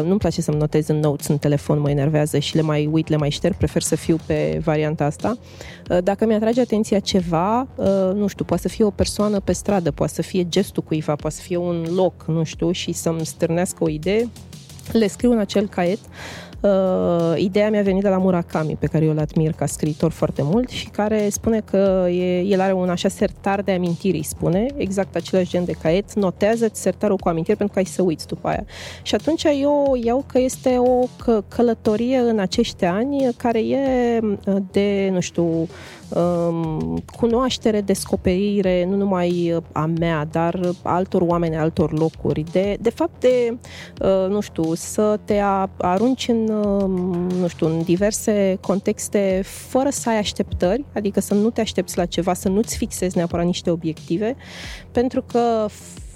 nu-mi 0.05 0.19
place 0.19 0.41
să-mi 0.41 0.57
notez 0.57 0.89
în 0.89 0.99
notes 0.99 1.27
în 1.27 1.39
telefon, 1.39 1.81
mă 1.81 1.91
enervează 1.91 2.39
și 2.39 2.55
le 2.55 2.63
mai 2.63 2.89
uit, 2.93 3.09
le 3.09 3.17
mai 3.17 3.31
șterg, 3.31 3.55
prefer 3.55 3.83
să 3.83 3.97
fiu 3.97 4.17
pe 4.27 4.61
varianta 4.65 5.05
asta. 5.05 5.39
Dacă 6.03 6.27
mi-atrage 6.27 6.61
atenția 6.61 6.99
ceva, 6.99 7.67
nu 8.15 8.27
știu, 8.27 8.45
poate 8.45 8.63
să 8.63 8.69
fie 8.69 8.85
o 8.85 8.91
persoană 8.91 9.41
pe 9.41 9.53
stradă, 9.53 9.91
poate 9.91 10.13
să 10.13 10.23
fie 10.23 10.49
gestul 10.49 10.83
cuiva, 10.83 11.15
poate 11.15 11.37
să 11.37 11.43
fie 11.43 11.57
un 11.57 11.87
loc, 11.95 12.25
nu 12.27 12.45
știu, 12.45 12.71
și 12.71 12.93
să-mi 12.93 13.27
stârnească 13.27 13.85
o 13.85 13.89
idee, 13.89 14.29
le 14.93 15.07
scriu 15.07 15.31
în 15.31 15.39
acel 15.39 15.69
caiet. 15.69 15.99
Uh, 16.61 17.35
ideea 17.37 17.71
mi-a 17.71 17.83
venit 17.83 18.03
de 18.03 18.09
la 18.09 18.17
Murakami, 18.17 18.77
pe 18.81 18.87
care 18.87 19.05
eu 19.05 19.11
îl 19.11 19.19
admir 19.19 19.53
ca 19.53 19.67
scriitor 19.67 20.11
foarte 20.11 20.43
mult 20.45 20.69
și 20.69 20.89
care 20.89 21.29
spune 21.29 21.61
că 21.61 22.07
e, 22.11 22.41
el 22.41 22.61
are 22.61 22.73
un 22.73 22.91
așa 22.91 23.09
sertar 23.09 23.63
de 23.63 23.73
amintiri, 23.73 24.23
spune, 24.23 24.67
exact 24.77 25.17
același 25.17 25.51
gen 25.51 25.65
de 25.65 25.73
caiet, 25.83 26.15
notează 26.15 26.69
sertarul 26.73 27.17
cu 27.17 27.29
amintiri 27.29 27.57
pentru 27.57 27.75
că 27.75 27.81
ai 27.81 27.93
să 27.93 28.03
uiți 28.03 28.27
după 28.27 28.49
aia. 28.49 28.65
Și 29.03 29.15
atunci 29.15 29.45
eu 29.45 29.99
iau 30.05 30.25
că 30.27 30.39
este 30.39 30.77
o 30.79 31.07
că, 31.25 31.43
călătorie 31.49 32.19
în 32.19 32.39
acești 32.39 32.85
ani 32.85 33.29
care 33.37 33.59
e 33.59 34.19
uh, 34.21 34.57
de, 34.71 35.09
nu 35.13 35.21
știu, 35.21 35.45
um, 35.45 35.69
cunoaștere, 37.17 37.81
descoperire, 37.81 38.85
nu 38.85 38.97
numai 38.97 39.61
a 39.73 39.85
mea, 39.99 40.25
dar 40.31 40.61
altor 40.83 41.23
oameni, 41.23 41.57
altor 41.57 41.99
locuri, 41.99 42.45
de, 42.53 42.77
de 42.81 42.91
fapt 42.91 43.21
de, 43.21 43.57
uh, 44.03 44.27
nu 44.29 44.41
știu, 44.41 44.75
să 44.75 45.19
te 45.25 45.41
arunci 45.77 46.29
în, 46.29 46.49
uh, 46.49 46.89
nu 47.41 47.47
știu, 47.47 47.67
în 47.67 47.83
diverse 47.83 48.59
contexte 48.61 49.41
fără 49.45 49.89
să 49.91 50.09
ai 50.09 50.19
așteptări, 50.19 50.85
adică 50.95 51.21
să 51.21 51.35
nu 51.35 51.51
te 51.51 51.61
aștepți 51.61 51.97
la 51.97 52.05
ceva, 52.05 52.35
să 52.35 52.49
nu-ți 52.49 52.77
fixezi 52.77 53.17
neapărat 53.17 53.47
niște 53.47 53.71
obiective, 53.71 54.37
pentru 54.93 55.23
că 55.23 55.67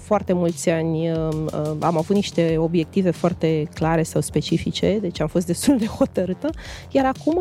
foarte 0.09 0.33
mulți 0.33 0.69
ani 0.69 1.11
uh, 1.11 1.17
uh, 1.31 1.71
am 1.79 1.97
avut 1.97 2.15
niște 2.15 2.55
obiective 2.57 3.11
foarte 3.11 3.67
clare 3.73 4.03
sau 4.03 4.21
specifice, 4.21 4.97
deci 5.01 5.21
am 5.21 5.27
fost 5.27 5.45
destul 5.45 5.77
de 5.77 5.85
hotărâtă, 5.85 6.49
iar 6.91 7.05
acum 7.05 7.37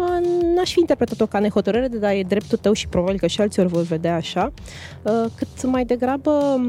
n-aș 0.55 0.73
fi 0.73 0.81
interpretat-o 0.81 1.27
ca 1.27 1.39
nehotărâre, 1.39 1.89
dar 1.89 2.13
e 2.13 2.23
dreptul 2.23 2.59
tău 2.59 2.73
și 2.73 2.89
probabil 2.89 3.19
că 3.19 3.27
și 3.27 3.41
alții 3.41 3.63
ori 3.63 3.71
vor 3.71 3.83
vedea 3.83 4.15
așa, 4.15 4.53
uh, 5.03 5.25
cât 5.37 5.65
mai 5.65 5.85
degrabă 5.85 6.61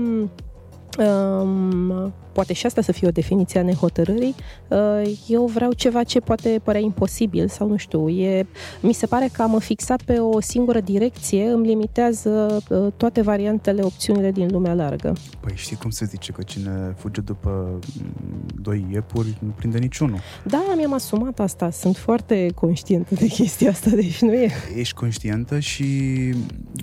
um, 0.97 1.89
um 1.89 2.13
poate 2.39 2.53
și 2.53 2.65
asta 2.65 2.81
să 2.81 2.91
fie 2.91 3.07
o 3.07 3.11
definiție 3.11 3.59
a 3.59 3.63
nehotărârii, 3.63 4.35
uh, 4.67 5.19
eu 5.27 5.45
vreau 5.45 5.73
ceva 5.73 6.03
ce 6.03 6.19
poate 6.19 6.61
părea 6.63 6.81
imposibil 6.81 7.47
sau 7.47 7.67
nu 7.67 7.77
știu, 7.77 8.09
e, 8.09 8.47
mi 8.81 8.93
se 8.93 9.05
pare 9.05 9.29
că 9.31 9.41
a 9.41 9.45
mă 9.45 9.59
fixa 9.59 9.95
pe 10.05 10.17
o 10.17 10.41
singură 10.41 10.79
direcție 10.79 11.49
îmi 11.49 11.67
limitează 11.67 12.63
uh, 12.69 12.87
toate 12.97 13.21
variantele, 13.21 13.81
opțiunile 13.81 14.31
din 14.31 14.47
lumea 14.51 14.73
largă. 14.73 15.15
Păi 15.39 15.51
știi 15.55 15.75
cum 15.75 15.89
se 15.89 16.05
zice 16.05 16.31
că 16.31 16.41
cine 16.41 16.93
fuge 16.97 17.21
după 17.21 17.79
mm, 18.01 18.45
doi 18.61 18.85
iepuri 18.91 19.37
nu 19.39 19.49
prinde 19.49 19.77
niciunul. 19.77 20.19
Da, 20.43 20.73
mi-am 20.75 20.93
asumat 20.93 21.39
asta, 21.39 21.69
sunt 21.69 21.97
foarte 21.97 22.51
conștientă 22.55 23.15
de 23.15 23.27
chestia 23.27 23.69
asta, 23.69 23.89
deci 23.89 24.21
nu 24.21 24.33
e... 24.33 24.49
Ești 24.75 24.93
conștientă 24.93 25.59
și 25.59 25.85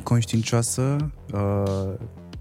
conștiincioasă 0.02 0.96
uh, 1.34 1.94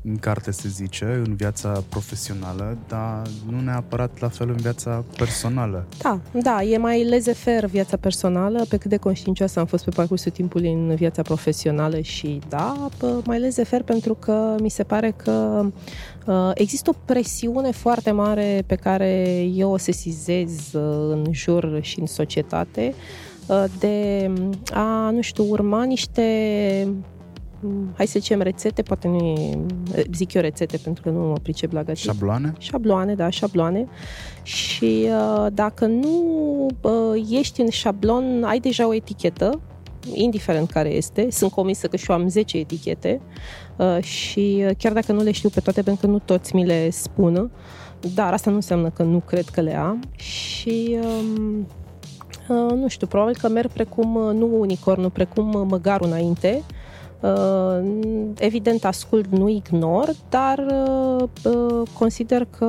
în 0.08 0.18
carte 0.18 0.52
se 0.52 0.68
zice, 0.68 1.24
în 1.26 1.36
viața 1.36 1.84
profesională, 1.90 2.78
dar 2.88 3.22
nu 3.50 3.60
neapărat 3.60 4.20
la 4.20 4.28
fel 4.28 4.50
în 4.50 4.56
viața 4.56 5.04
personală. 5.18 5.86
Da, 6.02 6.20
da, 6.42 6.64
e 6.64 6.78
mai 6.78 7.04
lezefer 7.04 7.66
viața 7.66 7.98
personală, 7.98 8.66
pe 8.70 8.78
cât 8.78 8.90
de 8.90 8.98
conștiincioasă 8.98 9.60
am 9.60 9.66
fost 9.66 9.84
pe 9.84 9.90
parcursul 9.96 10.32
timpului 10.32 10.72
în 10.72 10.96
viața 10.96 11.22
profesională 11.22 12.00
și 12.00 12.40
da, 12.50 12.90
mai 13.26 13.40
lezefer 13.40 13.84
pentru 13.84 14.14
că 14.14 14.56
mi 14.62 14.70
se 14.70 14.84
pare 14.84 15.12
că 15.12 15.66
uh, 16.26 16.52
există 16.54 16.90
o 16.90 16.98
presiune 17.06 17.72
foarte 17.72 18.12
mare 18.12 18.64
pe 18.66 18.76
care 18.76 19.42
eu 19.54 19.72
o 19.72 19.78
sesizez 19.78 20.74
uh, 20.74 21.10
în 21.12 21.26
jur 21.32 21.80
și 21.82 22.00
în 22.00 22.06
societate 22.06 22.94
uh, 23.48 23.64
de 23.80 24.30
a, 24.74 25.10
nu 25.10 25.22
știu, 25.22 25.46
urma 25.50 25.84
niște 25.84 26.24
hai 27.96 28.08
să 28.08 28.20
zicem 28.20 28.42
rețete, 28.42 28.82
poate 28.82 29.08
nu 29.08 29.18
e, 29.18 29.58
zic 30.14 30.34
eu 30.34 30.42
rețete 30.42 30.78
pentru 30.78 31.04
că 31.04 31.10
nu 31.10 31.20
mă 31.20 31.38
pricep 31.42 31.72
la 31.72 31.84
gătit. 31.84 32.04
Șabloane? 32.04 32.54
Șabloane, 32.58 33.16
da, 33.16 33.30
șabloane. 33.30 33.88
Și 34.44 35.08
uh, 35.10 35.48
dacă 35.54 35.86
nu 35.86 36.68
uh, 36.82 37.28
ești 37.30 37.62
în 37.62 37.70
șablon, 37.70 38.44
ai 38.44 38.60
deja 38.60 38.88
o 38.88 38.94
etichetă, 38.94 39.62
indiferent 40.14 40.70
care 40.70 40.90
este. 40.90 41.28
Sunt 41.32 41.52
convinsă 41.52 41.88
că 41.88 41.96
și 41.96 42.12
eu 42.12 42.16
am 42.16 42.28
10 42.28 42.58
etichete 42.58 43.22
uh, 43.76 44.04
și 44.04 44.64
uh, 44.68 44.76
chiar 44.78 44.94
dacă 44.94 45.12
nu 45.12 45.24
le 45.24 45.32
știu 45.32 45.50
pe 45.50 45.60
toate, 45.60 45.82
pentru 45.82 46.06
că 46.06 46.12
nu 46.12 46.20
toți 46.20 46.56
mi 46.56 46.66
le 46.66 46.90
spună, 46.90 47.52
dar 48.14 48.34
asta 48.34 48.50
nu 48.50 48.56
înseamnă 48.56 48.90
că 48.90 49.04
nu 49.04 49.20
cred 49.20 49.46
că 49.46 49.62
le 49.62 49.76
am. 49.76 50.04
Și... 50.16 50.98
Um, 51.04 51.68
Uh, 52.48 52.72
nu 52.72 52.88
știu, 52.88 53.08
probabil 53.08 53.36
că 53.42 53.50
merg 53.50 53.72
precum, 53.72 54.16
uh, 54.16 54.34
nu 54.34 54.60
unicornul, 54.60 55.10
precum 55.10 55.54
uh, 55.54 55.62
măgarul 55.68 56.08
înainte, 56.08 56.64
Uh, 56.64 56.85
evident, 58.38 58.86
ascult, 58.86 59.28
nu 59.28 59.50
ignor, 59.50 60.10
dar 60.30 60.66
uh, 60.70 61.28
uh, 61.44 61.88
consider 61.98 62.48
că 62.58 62.66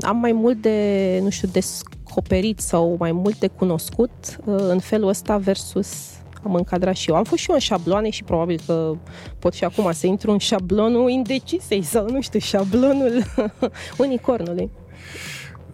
am 0.00 0.16
mai 0.20 0.32
mult 0.32 0.62
de, 0.62 1.20
nu 1.22 1.30
știu, 1.30 1.48
descoperit 1.52 2.60
sau 2.60 2.96
mai 2.98 3.12
mult 3.12 3.38
de 3.38 3.46
cunoscut 3.46 4.10
în 4.44 4.78
felul 4.78 5.08
ăsta 5.08 5.36
versus 5.36 6.20
am 6.44 6.54
încadrat 6.54 6.96
și 6.96 7.10
eu. 7.10 7.16
Am 7.16 7.24
fost 7.24 7.42
și 7.42 7.48
eu 7.48 7.54
în 7.54 7.60
șabloane 7.60 8.10
și 8.10 8.24
probabil 8.24 8.60
că 8.66 8.92
pot 9.38 9.52
și 9.52 9.64
acum 9.64 9.92
să 9.92 10.06
intru 10.06 10.30
în 10.30 10.38
șablonul 10.38 11.10
indecisei 11.10 11.82
sau, 11.82 12.08
nu 12.10 12.20
știu, 12.20 12.38
șablonul 12.38 13.22
unicornului. 13.98 14.70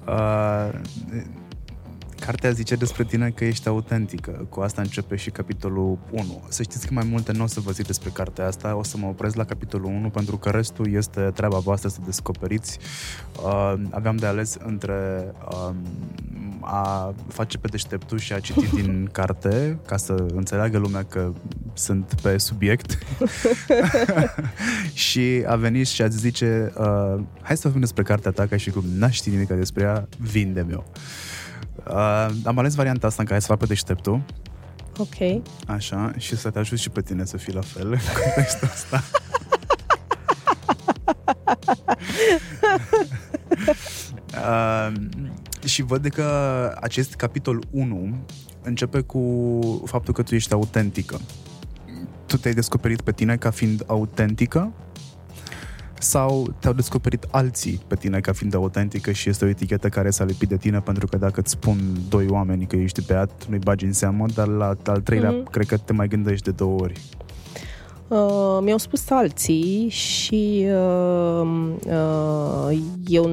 Uh, 0.08 0.70
Cartea 2.26 2.50
zice 2.50 2.74
despre 2.74 3.04
tine 3.04 3.30
că 3.30 3.44
ești 3.44 3.68
autentică. 3.68 4.46
Cu 4.48 4.60
asta 4.60 4.82
începe 4.82 5.16
și 5.16 5.30
capitolul 5.30 5.98
1. 6.10 6.44
Să 6.48 6.62
știți 6.62 6.86
că 6.86 6.94
mai 6.94 7.06
multe 7.10 7.32
nu 7.32 7.42
o 7.42 7.46
să 7.46 7.60
vă 7.60 7.70
zic 7.70 7.86
despre 7.86 8.10
cartea 8.10 8.46
asta, 8.46 8.76
o 8.76 8.82
să 8.82 8.96
mă 8.96 9.06
opresc 9.06 9.36
la 9.36 9.44
capitolul 9.44 9.86
1 9.86 10.08
pentru 10.08 10.36
că 10.36 10.50
restul 10.50 10.92
este 10.92 11.20
treaba 11.20 11.58
voastră 11.58 11.88
să 11.88 11.98
descoperiți. 12.04 12.78
Uh, 13.44 13.74
aveam 13.90 14.16
de 14.16 14.26
ales 14.26 14.56
între 14.64 15.32
uh, 15.48 15.74
a 16.60 17.14
face 17.28 17.58
pe 17.58 17.68
deșteptul 17.68 18.18
și 18.18 18.32
a 18.32 18.40
citi 18.40 18.74
din 18.80 19.08
carte 19.12 19.78
ca 19.86 19.96
să 19.96 20.26
înțeleagă 20.34 20.78
lumea 20.78 21.02
că 21.02 21.32
sunt 21.74 22.14
pe 22.22 22.38
subiect 22.38 22.98
și 25.06 25.42
a 25.46 25.56
venit 25.56 25.86
și 25.86 26.02
a 26.02 26.08
zice 26.08 26.72
uh, 26.78 27.20
hai 27.40 27.56
să 27.56 27.62
vorbim 27.62 27.80
despre 27.80 28.02
cartea 28.02 28.30
ta 28.30 28.46
ca 28.46 28.56
și 28.56 28.70
cum 28.70 28.82
n-aș 28.98 29.14
ști 29.14 29.30
nimic 29.30 29.48
despre 29.48 29.82
ea, 29.82 30.08
vinde-mi 30.18 30.72
eu. 30.72 30.84
Uh, 31.84 32.28
am 32.44 32.58
ales 32.58 32.74
varianta 32.74 33.06
asta 33.06 33.22
în 33.22 33.28
care 33.28 33.40
să 33.40 33.46
fac 33.46 33.58
pe 33.58 33.66
deșteptul. 33.66 34.22
Ok. 34.98 35.42
Așa, 35.66 36.12
și 36.16 36.36
să 36.36 36.50
te 36.50 36.58
ajut 36.58 36.78
și 36.78 36.90
pe 36.90 37.02
tine 37.02 37.24
să 37.24 37.36
fii 37.36 37.52
la 37.52 37.60
fel 37.60 37.92
în 37.92 37.98
contextul 38.22 38.68
ăsta. 38.72 39.02
uh, 44.34 44.92
și 45.64 45.82
văd 45.82 46.06
că 46.06 46.24
acest 46.80 47.14
capitol 47.14 47.62
1 47.70 48.16
începe 48.62 49.00
cu 49.00 49.82
faptul 49.86 50.14
că 50.14 50.22
tu 50.22 50.34
ești 50.34 50.52
autentică. 50.52 51.20
Tu 52.26 52.36
te-ai 52.36 52.54
descoperit 52.54 53.00
pe 53.00 53.12
tine 53.12 53.36
ca 53.36 53.50
fiind 53.50 53.82
autentică 53.86 54.72
sau 55.98 56.54
te-au 56.58 56.72
descoperit 56.72 57.26
alții 57.30 57.80
pe 57.86 57.94
tine 57.94 58.20
ca 58.20 58.32
fiind 58.32 58.54
autentică 58.54 59.12
și 59.12 59.28
este 59.28 59.44
o 59.44 59.48
etichetă 59.48 59.88
care 59.88 60.10
s-a 60.10 60.24
lipit 60.24 60.48
de 60.48 60.56
tine 60.56 60.80
pentru 60.80 61.06
că 61.06 61.16
dacă 61.16 61.40
îți 61.40 61.50
spun 61.50 61.78
doi 62.08 62.26
oameni 62.28 62.66
că 62.66 62.76
ești 62.76 63.02
beat, 63.06 63.46
nu-i 63.48 63.58
bagi 63.58 63.84
în 63.84 63.92
seamă, 63.92 64.26
dar 64.34 64.46
la 64.46 64.76
al 64.84 65.00
treilea 65.00 65.30
mm-hmm. 65.30 65.50
cred 65.50 65.66
că 65.66 65.76
te 65.76 65.92
mai 65.92 66.08
gândești 66.08 66.44
de 66.44 66.50
două 66.50 66.80
ori. 66.80 67.00
Uh, 68.08 68.58
mi-au 68.60 68.78
spus 68.78 69.10
alții 69.10 69.88
și 69.88 70.66
uh, 70.66 71.48
uh, 71.86 72.78
eu 73.06 73.28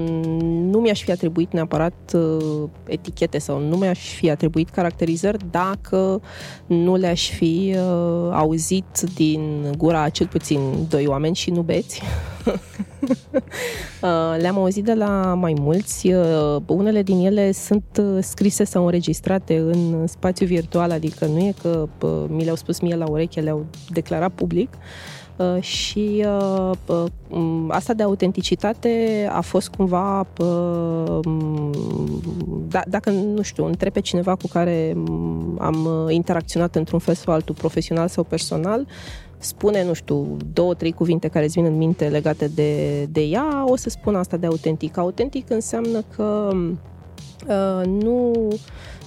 nu 0.70 0.80
mi-aș 0.80 1.03
fi 1.03 1.12
atribuit 1.12 1.53
neapărat 1.53 2.13
uh, 2.13 2.70
etichete 2.88 3.38
sau 3.38 3.60
nu 3.60 3.75
mi-aș 3.75 4.00
fi 4.00 4.30
atribuit 4.30 4.70
caracterizări 4.70 5.38
dacă 5.51 6.22
nu 6.65 6.96
le-aș 6.96 7.30
fi 7.30 7.75
uh, 7.75 8.32
auzit 8.32 9.00
din 9.15 9.72
gura 9.77 10.10
cel 10.10 10.27
puțin 10.27 10.60
doi 10.89 11.08
oameni 11.08 11.36
și 11.36 11.51
nu 11.51 11.62
beți. 11.62 12.01
Uh, 14.01 14.36
le-am 14.39 14.57
auzit 14.57 14.83
de 14.83 14.93
la 14.93 15.33
mai 15.33 15.55
mulți. 15.60 16.07
Uh, 16.07 16.55
unele 16.67 17.03
din 17.03 17.25
ele 17.25 17.51
sunt 17.51 17.83
uh, 18.00 18.17
scrise 18.22 18.63
sau 18.63 18.86
înregistrate 18.86 19.57
în 19.57 20.07
spațiu 20.07 20.45
virtual, 20.45 20.91
adică 20.91 21.25
nu 21.25 21.39
e 21.39 21.53
că 21.62 21.88
mi 22.27 22.43
le-au 22.43 22.55
spus 22.55 22.79
mie 22.79 22.95
la 22.95 23.10
ureche, 23.10 23.41
le-au 23.41 23.65
declarat 23.89 24.31
public. 24.31 24.69
Uh, 25.36 25.62
și 25.62 26.25
uh, 26.25 26.72
uh, 26.86 27.65
asta 27.67 27.93
de 27.93 28.03
autenticitate 28.03 29.27
a 29.31 29.41
fost 29.41 29.69
cumva 29.69 30.27
da, 32.67 32.81
dacă, 32.88 33.10
nu 33.10 33.41
știu, 33.41 33.65
întreb 33.65 33.93
pe 33.93 34.00
cineva 34.00 34.36
cu 34.36 34.48
care 34.48 34.93
am 35.57 36.07
interacționat 36.10 36.75
într-un 36.75 37.00
fel 37.00 37.13
sau 37.13 37.33
altul, 37.33 37.55
profesional 37.55 38.07
sau 38.07 38.24
personal, 38.24 38.88
spune, 39.43 39.83
nu 39.83 39.93
știu, 39.93 40.38
două, 40.53 40.73
trei 40.73 40.91
cuvinte 40.91 41.27
care 41.27 41.45
îți 41.45 41.53
vin 41.53 41.65
în 41.65 41.77
minte 41.77 42.07
legate 42.07 42.47
de, 42.47 43.03
de 43.03 43.21
ea, 43.21 43.63
o 43.67 43.75
să 43.75 43.89
spun 43.89 44.15
asta 44.15 44.38
de 44.38 44.45
autentic. 44.45 44.97
Autentic 44.97 45.50
înseamnă 45.50 46.03
că 46.15 46.50
uh, 47.47 47.85
nu 47.85 48.47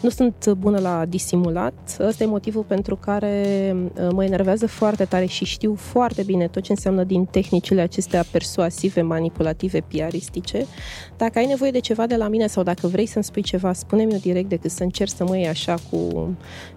nu 0.00 0.08
sunt 0.08 0.52
bună 0.58 0.78
la 0.78 1.04
disimulat. 1.08 1.96
Ăsta 2.00 2.22
e 2.22 2.26
motivul 2.26 2.62
pentru 2.62 2.96
care 2.96 3.76
uh, 3.76 4.08
mă 4.12 4.24
enervează 4.24 4.66
foarte 4.66 5.04
tare 5.04 5.24
și 5.24 5.44
știu 5.44 5.74
foarte 5.74 6.22
bine 6.22 6.48
tot 6.48 6.62
ce 6.62 6.72
înseamnă 6.72 7.04
din 7.04 7.24
tehnicile 7.24 7.80
acestea 7.80 8.24
persuasive, 8.30 9.00
manipulative, 9.00 9.80
piaristice. 9.80 10.66
Dacă 11.16 11.38
ai 11.38 11.46
nevoie 11.46 11.70
de 11.70 11.78
ceva 11.78 12.06
de 12.06 12.16
la 12.16 12.28
mine 12.28 12.46
sau 12.46 12.62
dacă 12.62 12.86
vrei 12.86 13.06
să-mi 13.06 13.24
spui 13.24 13.42
ceva, 13.42 13.72
spune-mi 13.72 14.12
eu 14.12 14.18
direct 14.18 14.48
decât 14.48 14.70
să 14.70 14.82
încerci 14.82 15.12
să 15.12 15.24
mă 15.24 15.36
iei 15.36 15.48
așa 15.48 15.74
cu 15.90 16.28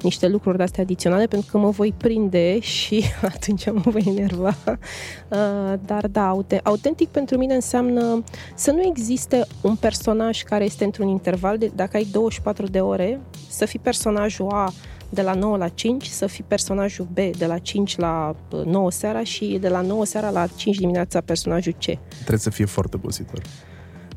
niște 0.02 0.28
lucruri 0.28 0.58
de-astea 0.58 0.84
adiționale, 0.84 1.26
pentru 1.26 1.48
că 1.52 1.58
mă 1.58 1.70
voi 1.70 1.94
prinde 1.98 2.60
și 2.60 3.04
atunci 3.34 3.66
mă 3.72 3.82
voi 3.86 4.04
enerva. 4.18 4.56
Uh, 4.68 5.74
dar 5.86 6.08
da, 6.08 6.38
autentic 6.64 7.08
pentru 7.08 7.38
mine 7.38 7.54
înseamnă 7.54 8.24
să 8.56 8.72
nu 8.72 8.82
existe 8.82 9.46
un 9.62 9.76
personaj 9.76 10.44
care 10.44 10.64
este 10.64 10.84
într-un 10.84 11.08
interval 11.08 11.58
de, 11.58 11.72
dacă 11.76 11.98
ai 11.98 12.08
24 12.12 12.66
de 12.66 12.80
ore, 12.80 13.19
să 13.50 13.66
fii 13.66 13.80
personajul 13.80 14.48
A 14.50 14.72
de 15.10 15.22
la 15.22 15.34
9 15.34 15.58
la 15.58 15.68
5, 15.68 16.06
să 16.06 16.26
fii 16.26 16.44
personajul 16.48 17.08
B 17.12 17.18
de 17.38 17.46
la 17.46 17.58
5 17.58 17.98
la 17.98 18.36
9 18.66 18.86
uh, 18.86 18.92
seara 18.92 19.24
și 19.24 19.58
de 19.62 19.70
la 19.70 19.82
9 19.82 20.06
seara 20.06 20.30
la 20.30 20.48
5 20.48 20.78
dimineața 20.78 21.22
personajul 21.22 21.74
C. 21.74 21.84
Trebuie 21.84 22.40
să 22.40 22.50
fie 22.50 22.66
foarte 22.66 22.96
obositor. 22.96 23.42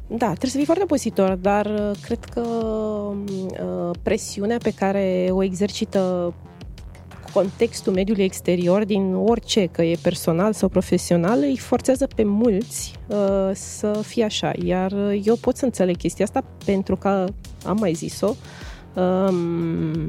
Da, 0.06 0.26
trebuie 0.26 0.50
să 0.50 0.56
fii 0.56 0.64
foarte 0.64 0.82
obositor, 0.82 1.34
dar 1.34 1.66
uh, 1.66 1.90
cred 2.00 2.24
că 2.24 2.40
uh, 2.40 3.90
presiunea 4.02 4.56
pe 4.62 4.70
care 4.70 5.28
o 5.30 5.42
exercită 5.42 6.34
contextul 7.32 7.92
mediului 7.92 8.24
exterior, 8.24 8.84
din 8.84 9.14
orice, 9.14 9.66
că 9.66 9.82
e 9.82 9.96
personal 10.02 10.52
sau 10.52 10.68
profesional, 10.68 11.38
îi 11.38 11.56
forțează 11.56 12.06
pe 12.16 12.24
mulți 12.24 12.98
uh, 13.06 13.50
să 13.52 14.00
fie 14.06 14.24
așa. 14.24 14.52
Iar 14.64 14.92
eu 15.22 15.36
pot 15.36 15.56
să 15.56 15.64
înțeleg 15.64 15.96
chestia 15.96 16.24
asta 16.24 16.44
pentru 16.64 16.96
că 16.96 17.24
am 17.64 17.76
mai 17.80 17.92
zis-o, 17.92 18.28
uh, 18.28 18.36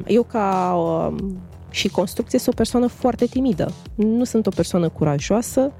eu 0.07 0.23
ca 0.23 0.75
um, 0.75 1.37
și 1.73 1.87
construcție 1.87 2.39
sunt 2.39 2.53
o 2.53 2.57
persoană 2.57 2.87
foarte 2.87 3.25
timidă. 3.25 3.71
Nu 3.95 4.23
sunt 4.23 4.47
o 4.47 4.49
persoană 4.49 4.89
curajoasă. 4.89 5.71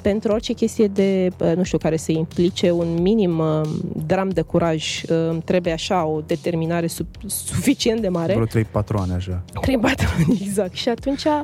Pentru 0.00 0.32
orice 0.32 0.52
chestie 0.52 0.86
de, 0.86 1.28
nu 1.56 1.62
știu, 1.62 1.78
care 1.78 1.96
să 1.96 2.12
implice 2.12 2.70
un 2.70 3.02
minim 3.02 3.38
um, 3.38 3.62
dram 4.06 4.28
de 4.28 4.40
curaj, 4.40 5.02
um, 5.02 5.38
trebuie 5.38 5.72
așa 5.72 6.04
o 6.04 6.20
determinare 6.20 6.86
suficient 7.26 8.00
de 8.00 8.08
mare. 8.08 8.34
Vreo 8.34 8.62
3-4 8.62 8.66
ani 8.96 9.12
așa. 9.12 9.42
3-4 9.44 9.52
ani, 10.18 10.40
exact. 10.46 10.74
Și 10.74 10.88
atunci 10.88 11.24
uh, 11.24 11.40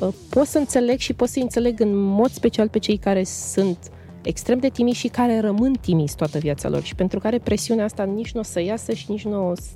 uh, 0.00 0.08
pot 0.30 0.46
să 0.46 0.58
înțeleg 0.58 0.98
și 0.98 1.12
pot 1.12 1.28
să 1.28 1.38
înțeleg 1.42 1.80
în 1.80 1.96
mod 1.96 2.30
special 2.30 2.68
pe 2.68 2.78
cei 2.78 2.96
care 2.96 3.24
sunt 3.24 3.78
extrem 4.22 4.58
de 4.58 4.68
timizi 4.68 4.98
și 4.98 5.08
care 5.08 5.40
rămân 5.40 5.72
timizi 5.72 6.16
toată 6.16 6.38
viața 6.38 6.68
lor 6.68 6.82
și 6.82 6.94
pentru 6.94 7.18
care 7.18 7.38
presiunea 7.38 7.84
asta 7.84 8.04
nici 8.04 8.32
nu 8.32 8.40
o 8.40 8.42
să 8.42 8.60
iasă 8.60 8.92
și 8.92 9.10
nici 9.10 9.24
nu 9.24 9.48
o 9.48 9.54
să... 9.54 9.70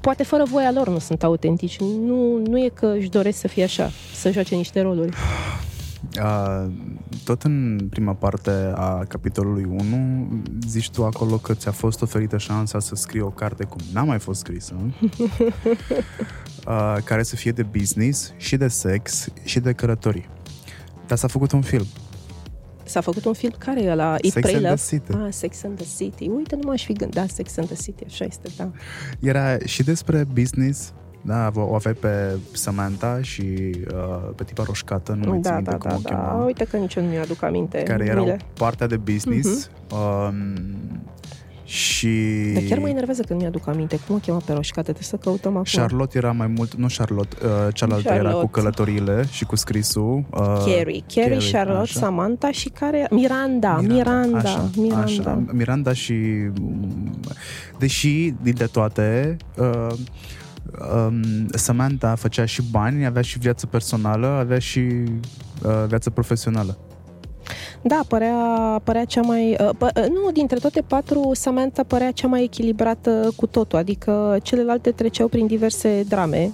Poate 0.00 0.22
fără 0.22 0.42
voia 0.44 0.72
lor 0.72 0.88
nu 0.88 0.98
sunt 0.98 1.22
autentici. 1.22 1.80
Nu, 1.80 2.38
nu 2.46 2.58
e 2.58 2.68
că 2.68 2.86
își 2.86 3.08
doresc 3.08 3.38
să 3.38 3.48
fie 3.48 3.64
așa, 3.64 3.90
să 4.14 4.30
joace 4.30 4.54
niște 4.54 4.80
roluri. 4.80 5.12
Uh, 6.22 6.72
tot 7.24 7.42
în 7.42 7.86
prima 7.90 8.12
parte 8.12 8.72
a 8.74 9.04
capitolului 9.08 9.64
1 9.64 10.28
zici 10.66 10.90
tu 10.90 11.04
acolo 11.04 11.36
că 11.36 11.54
ți-a 11.54 11.70
fost 11.70 12.02
oferită 12.02 12.38
șansa 12.38 12.78
să 12.78 12.94
scrii 12.94 13.20
o 13.20 13.30
carte 13.30 13.64
cum 13.64 13.80
n-a 13.92 14.02
mai 14.02 14.18
fost 14.18 14.40
scrisă 14.40 14.74
uh, 16.66 16.96
care 17.04 17.22
să 17.22 17.36
fie 17.36 17.50
de 17.50 17.62
business 17.62 18.32
și 18.36 18.56
de 18.56 18.68
sex 18.68 19.28
și 19.44 19.60
de 19.60 19.72
cărătorii. 19.72 20.28
Dar 21.06 21.18
s-a 21.18 21.28
făcut 21.28 21.52
un 21.52 21.62
film. 21.62 21.86
S-a 22.86 23.00
făcut 23.00 23.24
un 23.24 23.32
film 23.32 23.52
care 23.58 23.82
e 23.82 23.94
la 23.94 24.16
Sex 24.22 24.34
Pray 24.34 24.54
and 24.54 24.62
Love? 24.62 24.74
the 24.74 24.84
City. 24.84 25.12
Ah, 25.12 25.28
Sex 25.30 25.64
and 25.64 25.76
the 25.76 25.86
City. 25.96 26.28
Uite, 26.36 26.54
nu 26.54 26.62
m-aș 26.64 26.84
fi 26.84 26.92
gândit. 26.92 27.16
Da, 27.16 27.26
Sex 27.26 27.56
and 27.56 27.66
the 27.66 27.76
City, 27.76 28.04
așa 28.04 28.24
este, 28.24 28.48
da. 28.56 28.70
Era 29.20 29.58
și 29.64 29.82
despre 29.82 30.24
business, 30.24 30.92
da, 31.22 31.50
o 31.54 31.74
aveai 31.74 31.94
pe 31.94 32.38
Samantha 32.52 33.22
și 33.22 33.42
uh, 33.94 34.30
pe 34.36 34.44
tipa 34.44 34.62
roșcată, 34.66 35.12
nu 35.12 35.28
mai 35.28 35.38
da, 35.38 35.54
minte 35.54 35.70
da, 35.70 35.76
cum 35.76 35.90
da, 35.90 35.96
o 35.96 36.00
da. 36.00 36.42
Uite 36.44 36.64
că 36.64 36.76
nici 36.76 36.94
eu 36.94 37.02
nu 37.02 37.08
mi-aduc 37.08 37.42
aminte. 37.42 37.82
Care 37.82 38.04
erau 38.04 38.36
partea 38.58 38.86
de 38.86 38.96
business. 38.96 39.68
Uh-huh. 39.68 40.28
Um, 40.28 40.54
și... 41.66 42.08
Dar 42.54 42.62
chiar 42.68 42.78
mă 42.78 42.88
enervează 42.88 43.22
când 43.22 43.40
mi-aduc 43.40 43.66
aminte. 43.68 43.98
Cum 44.06 44.14
o 44.14 44.18
chema 44.18 44.40
pe 44.46 44.52
roșcată? 44.52 44.82
Trebuie 44.82 45.04
să 45.04 45.16
căutăm 45.16 45.56
acum. 45.56 45.80
Charlotte 45.80 46.18
era 46.18 46.32
mai 46.32 46.46
mult... 46.46 46.74
Nu 46.74 46.86
Charlotte, 46.96 47.36
uh, 47.44 47.50
cealaltă 47.74 48.08
Charlotte. 48.08 48.28
era 48.28 48.38
cu 48.38 48.46
călătoriile 48.46 49.24
și 49.30 49.44
cu 49.44 49.56
scrisul. 49.56 50.24
Uh, 50.30 50.38
Carrie. 50.40 50.64
Carrie, 50.74 51.02
Carrie 51.14 51.50
Charlotte, 51.50 51.80
așa. 51.80 52.00
Samantha 52.00 52.50
și 52.50 52.68
care... 52.68 53.06
Miranda. 53.10 53.76
Miranda. 53.76 53.94
Miranda. 53.94 54.38
Așa, 54.38 54.70
Miranda. 54.76 55.02
Așa. 55.02 55.44
Miranda 55.52 55.92
și... 55.92 56.14
Deși, 57.78 58.34
dintre 58.42 58.66
toate... 58.66 59.36
Uh, 59.56 59.94
um, 61.06 61.46
Samantha 61.50 62.14
făcea 62.14 62.44
și 62.44 62.62
bani, 62.70 63.06
avea 63.06 63.22
și 63.22 63.38
viață 63.38 63.66
personală, 63.66 64.26
avea 64.26 64.58
și 64.58 64.80
uh, 64.80 65.84
viață 65.88 66.10
profesională. 66.10 66.78
Da, 67.82 68.00
părea, 68.08 68.36
părea 68.84 69.04
cea 69.04 69.20
mai... 69.20 69.56
Uh, 69.60 69.70
pă, 69.78 69.90
uh, 69.96 70.06
nu, 70.08 70.30
dintre 70.32 70.58
toate 70.58 70.80
patru, 70.80 71.30
Samantha 71.34 71.82
părea 71.82 72.10
cea 72.10 72.26
mai 72.26 72.42
echilibrată 72.42 73.28
cu 73.36 73.46
totul, 73.46 73.78
adică 73.78 74.38
celelalte 74.42 74.90
treceau 74.90 75.28
prin 75.28 75.46
diverse 75.46 76.04
drame 76.08 76.52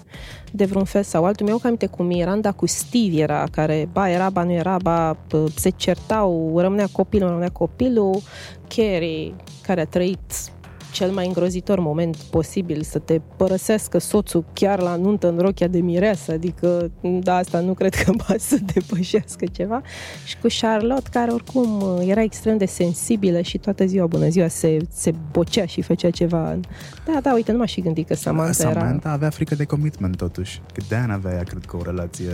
de 0.52 0.64
vreun 0.64 0.84
fel 0.84 1.02
sau 1.02 1.24
altul. 1.24 1.46
Mi-au 1.46 1.60
aminte 1.62 1.86
cu 1.86 2.02
Miranda, 2.02 2.52
cu 2.52 2.66
Steve 2.66 3.16
era, 3.16 3.44
care 3.50 3.88
ba 3.92 4.10
era, 4.10 4.30
ba 4.30 4.42
nu 4.42 4.52
era, 4.52 4.76
ba 4.82 5.16
se 5.56 5.70
certau, 5.70 6.58
rămânea 6.58 6.88
copilul, 6.92 7.28
rămânea 7.28 7.50
copilul. 7.50 8.22
Carrie, 8.68 9.34
care 9.62 9.80
a 9.80 9.86
trăit 9.86 10.51
cel 10.92 11.10
mai 11.10 11.26
îngrozitor 11.26 11.78
moment 11.78 12.16
posibil, 12.16 12.82
să 12.82 12.98
te 12.98 13.20
părăsească 13.36 13.98
soțul 13.98 14.44
chiar 14.52 14.80
la 14.80 14.96
nuntă 14.96 15.28
în 15.28 15.38
rochia 15.38 15.66
de 15.66 15.80
mireasă, 15.80 16.32
adică 16.32 16.90
da, 17.20 17.36
asta 17.36 17.60
nu 17.60 17.74
cred 17.74 17.94
că 17.94 18.12
poate 18.26 18.38
să 18.38 18.58
depășească 18.74 19.46
ceva. 19.52 19.80
Și 20.24 20.38
cu 20.38 20.46
Charlotte, 20.60 21.08
care 21.12 21.30
oricum 21.30 21.82
era 22.00 22.22
extrem 22.22 22.56
de 22.56 22.66
sensibilă 22.66 23.40
și 23.40 23.58
toată 23.58 23.86
ziua, 23.86 24.06
bună 24.06 24.28
ziua, 24.28 24.48
se, 24.48 24.76
se 24.90 25.12
bocea 25.30 25.66
și 25.66 25.82
făcea 25.82 26.10
ceva. 26.10 26.58
Da, 27.06 27.20
da, 27.22 27.32
uite, 27.34 27.52
nu 27.52 27.58
m-aș 27.58 27.72
fi 27.72 27.80
gândit 27.80 28.06
că 28.06 28.14
Samantha, 28.14 28.52
Samantha 28.52 29.08
era... 29.08 29.12
avea 29.12 29.30
frică 29.30 29.54
de 29.54 29.64
commitment 29.64 30.16
totuși, 30.16 30.62
că 30.72 30.82
de 30.88 30.94
avea 30.94 31.32
ea, 31.32 31.42
cred 31.42 31.64
că, 31.64 31.76
o 31.76 31.82
relație 31.82 32.30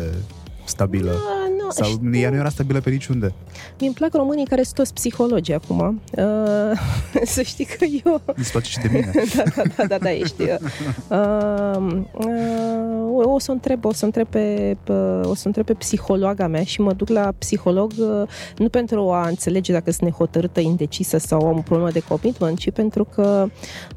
stabilă. 0.65 1.11
Da, 1.11 1.48
nu, 1.69 1.85
Sau 1.85 1.91
știu. 1.91 2.19
ea 2.19 2.31
nu 2.31 2.37
era 2.37 2.49
stabilă 2.49 2.81
pe 2.81 2.91
niciunde. 2.91 3.33
Mi-mi 3.81 3.95
plac 3.95 4.15
românii 4.15 4.45
care 4.47 4.63
sunt 4.63 4.75
toți 4.75 4.93
psihologi 4.93 5.53
acum. 5.53 6.01
Uh, 6.17 7.25
să 7.35 7.43
știi 7.43 7.65
că 7.65 7.85
eu... 8.05 8.21
Îți 8.37 8.51
place 8.51 8.71
și 8.71 8.79
de 8.79 8.89
mine. 8.93 9.11
da, 9.37 9.43
da, 9.57 9.63
da, 9.77 9.85
da, 9.85 9.99
da, 9.99 10.11
ești. 10.11 10.43
Uh, 10.43 12.03
uh, 12.13 13.35
o 13.35 13.39
să 13.39 13.51
întreb, 13.51 13.85
o 13.85 13.93
să 13.93 14.05
întreb 14.05 14.27
pe, 14.27 14.77
o 15.23 15.35
să 15.35 15.47
întreb 15.47 15.65
pe 15.65 15.73
psihologa 15.73 16.47
mea 16.47 16.65
și 16.65 16.81
mă 16.81 16.93
duc 16.93 17.09
la 17.09 17.33
psiholog 17.39 17.93
uh, 17.99 18.23
nu 18.57 18.69
pentru 18.69 19.11
a 19.11 19.29
înțelege 19.29 19.73
dacă 19.73 19.91
sunt 19.91 20.03
nehotărâtă, 20.03 20.61
indecisă 20.61 21.19
sau 21.19 21.47
am 21.47 21.57
o 21.59 21.61
problemă 21.61 21.91
de 21.91 22.01
commitment, 22.09 22.59
ci 22.59 22.71
pentru 22.71 23.05
că... 23.05 23.47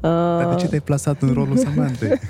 Dar 0.00 0.54
de 0.54 0.60
ce 0.60 0.66
te-ai 0.66 0.80
plasat 0.80 1.22
în 1.22 1.32
rolul 1.32 1.56
Samantei? 1.64 2.20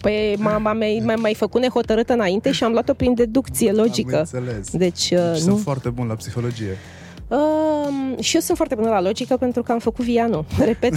păi 0.00 0.36
m-am 0.38 0.62
mai, 0.62 1.16
mai 1.16 1.34
făcut 1.34 1.60
nehotărâtă 1.60 2.12
înainte 2.12 2.52
și 2.52 2.64
am 2.64 2.72
luat-o 2.72 2.92
prin 2.94 3.14
deducție 3.14 3.72
logică. 3.72 4.17
Am 4.18 4.26
înțeles. 4.32 4.70
Deci, 4.70 5.10
uh, 5.10 5.30
deci 5.32 5.42
nu? 5.42 5.50
sunt 5.50 5.60
foarte 5.60 5.88
bun 5.88 6.06
la 6.06 6.14
psihologie. 6.14 6.76
Uh, 7.28 8.18
și 8.18 8.34
eu 8.34 8.40
sunt 8.40 8.56
foarte 8.56 8.74
bună 8.74 8.88
la 8.88 9.00
logică 9.00 9.36
pentru 9.36 9.62
că 9.62 9.72
am 9.72 9.78
făcut 9.78 10.04
Vianu, 10.04 10.44
repet. 10.64 10.92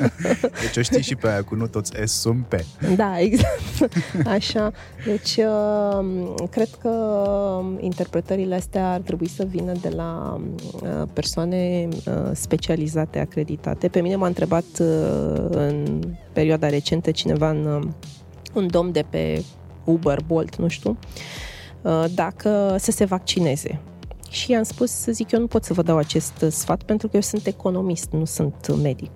deci 0.62 0.76
o 0.76 0.82
știi 0.82 1.02
și 1.02 1.14
pe 1.14 1.28
aia 1.28 1.42
cu 1.42 1.54
nu 1.54 1.66
toți 1.66 1.92
S 2.04 2.12
sunt 2.12 2.46
P. 2.46 2.54
Da, 2.96 3.20
exact. 3.26 3.92
Așa. 4.26 4.72
Deci 5.04 5.36
uh, 5.36 6.34
cred 6.50 6.68
că 6.80 6.92
interpretările 7.80 8.54
astea 8.54 8.92
ar 8.92 9.00
trebui 9.00 9.28
să 9.28 9.44
vină 9.44 9.72
de 9.80 9.88
la 9.88 10.40
uh, 10.82 11.08
persoane 11.12 11.88
uh, 11.92 12.30
specializate, 12.32 13.18
acreditate. 13.18 13.88
Pe 13.88 14.00
mine 14.00 14.16
m-a 14.16 14.26
întrebat 14.26 14.64
uh, 14.80 14.86
în 15.50 16.00
perioada 16.32 16.68
recentă 16.68 17.10
cineva 17.10 17.50
în 17.50 17.66
uh, 17.66 17.88
un 18.54 18.66
domn 18.70 18.92
de 18.92 19.04
pe 19.10 19.44
Uber, 19.84 20.18
Bolt, 20.26 20.56
nu 20.56 20.68
știu, 20.68 20.90
uh, 20.90 20.96
dacă 22.14 22.76
să 22.78 22.90
se 22.90 23.04
vaccineze. 23.04 23.80
Și 24.30 24.50
i-am 24.50 24.62
spus, 24.62 24.90
să 24.90 25.12
zic, 25.12 25.30
eu 25.30 25.40
nu 25.40 25.46
pot 25.46 25.64
să 25.64 25.72
vă 25.72 25.82
dau 25.82 25.96
acest 25.96 26.44
sfat 26.50 26.82
pentru 26.82 27.08
că 27.08 27.16
eu 27.16 27.22
sunt 27.22 27.46
economist, 27.46 28.08
nu 28.10 28.24
sunt 28.24 28.76
medic. 28.82 29.10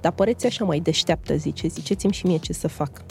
Dar 0.00 0.12
păreți 0.12 0.46
așa 0.46 0.64
mai 0.64 0.80
deșteaptă, 0.80 1.36
zice, 1.36 1.66
ziceți-mi 1.66 2.12
și 2.12 2.26
mie 2.26 2.36
ce 2.36 2.52
să 2.52 2.68
fac. 2.68 3.04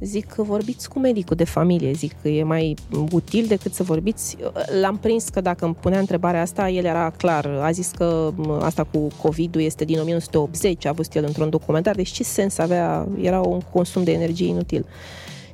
Zic 0.00 0.26
că 0.26 0.42
vorbiți 0.42 0.88
cu 0.88 0.98
medicul 0.98 1.36
de 1.36 1.44
familie, 1.44 1.92
zic 1.92 2.12
că 2.22 2.28
e 2.28 2.42
mai 2.42 2.76
util 3.12 3.46
decât 3.46 3.74
să 3.74 3.82
vorbiți. 3.82 4.36
L-am 4.80 4.96
prins 4.96 5.28
că 5.28 5.40
dacă 5.40 5.64
îmi 5.64 5.74
punea 5.74 5.98
întrebarea 5.98 6.40
asta, 6.40 6.68
el 6.68 6.84
era 6.84 7.10
clar. 7.10 7.46
A 7.46 7.70
zis 7.70 7.90
că 7.90 8.32
asta 8.60 8.84
cu 8.84 9.08
COVID-ul 9.22 9.60
este 9.60 9.84
din 9.84 9.98
1980, 10.00 10.86
a 10.86 10.92
văzut 10.92 11.14
el 11.14 11.24
într-un 11.24 11.50
documentar, 11.50 11.94
deci 11.94 12.08
ce 12.08 12.22
sens 12.22 12.58
avea? 12.58 13.08
Era 13.20 13.40
un 13.40 13.60
consum 13.60 14.04
de 14.04 14.12
energie 14.12 14.46
inutil. 14.46 14.86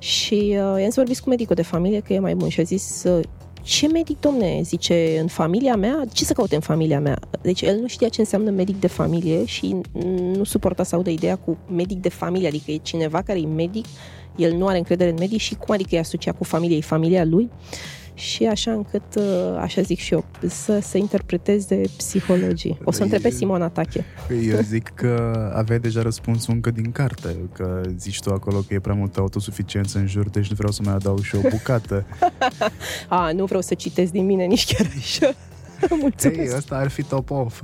Și 0.00 0.34
uh, 0.34 0.80
i-am 0.80 0.90
să 0.90 0.92
vorbiți 0.94 1.22
cu 1.22 1.28
medicul 1.28 1.54
de 1.54 1.62
familie 1.62 2.00
că 2.00 2.12
e 2.12 2.18
mai 2.18 2.34
bun 2.34 2.48
și 2.48 2.60
a 2.60 2.62
zis 2.62 3.04
uh, 3.04 3.24
ce 3.62 3.86
medic, 3.86 4.20
domne, 4.20 4.60
zice, 4.62 5.18
în 5.20 5.26
familia 5.26 5.76
mea? 5.76 6.04
Ce 6.12 6.24
să 6.24 6.32
caute 6.32 6.54
în 6.54 6.60
familia 6.60 7.00
mea? 7.00 7.18
Deci 7.42 7.60
el 7.60 7.78
nu 7.80 7.86
știa 7.86 8.08
ce 8.08 8.20
înseamnă 8.20 8.50
medic 8.50 8.80
de 8.80 8.86
familie 8.86 9.44
și 9.44 9.76
nu 10.36 10.44
suporta 10.44 10.82
să 10.82 10.94
audă 10.94 11.10
ideea 11.10 11.36
cu 11.36 11.58
medic 11.72 12.00
de 12.00 12.08
familie, 12.08 12.48
adică 12.48 12.70
e 12.70 12.76
cineva 12.76 13.22
care 13.22 13.38
e 13.38 13.46
medic, 13.46 13.84
el 14.36 14.52
nu 14.52 14.66
are 14.66 14.78
încredere 14.78 15.10
în 15.10 15.16
medic 15.18 15.40
și 15.40 15.54
cum 15.54 15.74
adică 15.74 15.94
e 15.94 15.98
asociat 15.98 16.36
cu 16.36 16.44
familia, 16.44 16.76
e 16.76 16.80
familia 16.80 17.24
lui? 17.24 17.50
Și 18.14 18.44
așa 18.44 18.72
încât, 18.72 19.14
uh, 19.16 19.56
așa 19.58 19.82
zic 19.82 19.98
și 19.98 20.12
eu, 20.12 20.24
să 20.46 20.78
se 20.82 20.98
interpreteze 20.98 21.80
psihologii. 21.96 22.78
O 22.84 22.92
să 22.92 23.02
întreb 23.02 23.20
pe 23.20 23.30
Simona 23.30 23.68
Tache. 23.68 24.04
Eu 24.48 24.60
zic 24.60 24.88
că 24.94 25.52
aveai 25.54 25.78
deja 25.78 26.02
răspunsul 26.02 26.54
încă 26.54 26.70
din 26.70 26.92
carte, 26.92 27.36
că 27.52 27.80
zici 27.96 28.20
tu 28.20 28.32
acolo 28.32 28.58
că 28.58 28.74
e 28.74 28.78
prea 28.80 28.94
multă 28.94 29.20
autosuficiență 29.20 29.98
în 29.98 30.06
jur, 30.06 30.28
deci 30.30 30.48
nu 30.48 30.54
vreau 30.56 30.72
să 30.72 30.82
mai 30.84 30.94
adaug 30.94 31.22
și 31.22 31.36
o 31.36 31.40
bucată. 31.50 32.04
A, 33.08 33.32
nu 33.32 33.44
vreau 33.44 33.60
să 33.60 33.74
citesc 33.74 34.12
din 34.12 34.24
mine 34.24 34.44
nici 34.44 34.74
chiar 34.74 34.86
așa. 34.96 35.34
Mulțumesc. 36.00 36.38
Ei, 36.38 36.56
ăsta 36.56 36.76
ar 36.76 36.88
fi 36.88 37.02
top 37.02 37.30
off. 37.30 37.62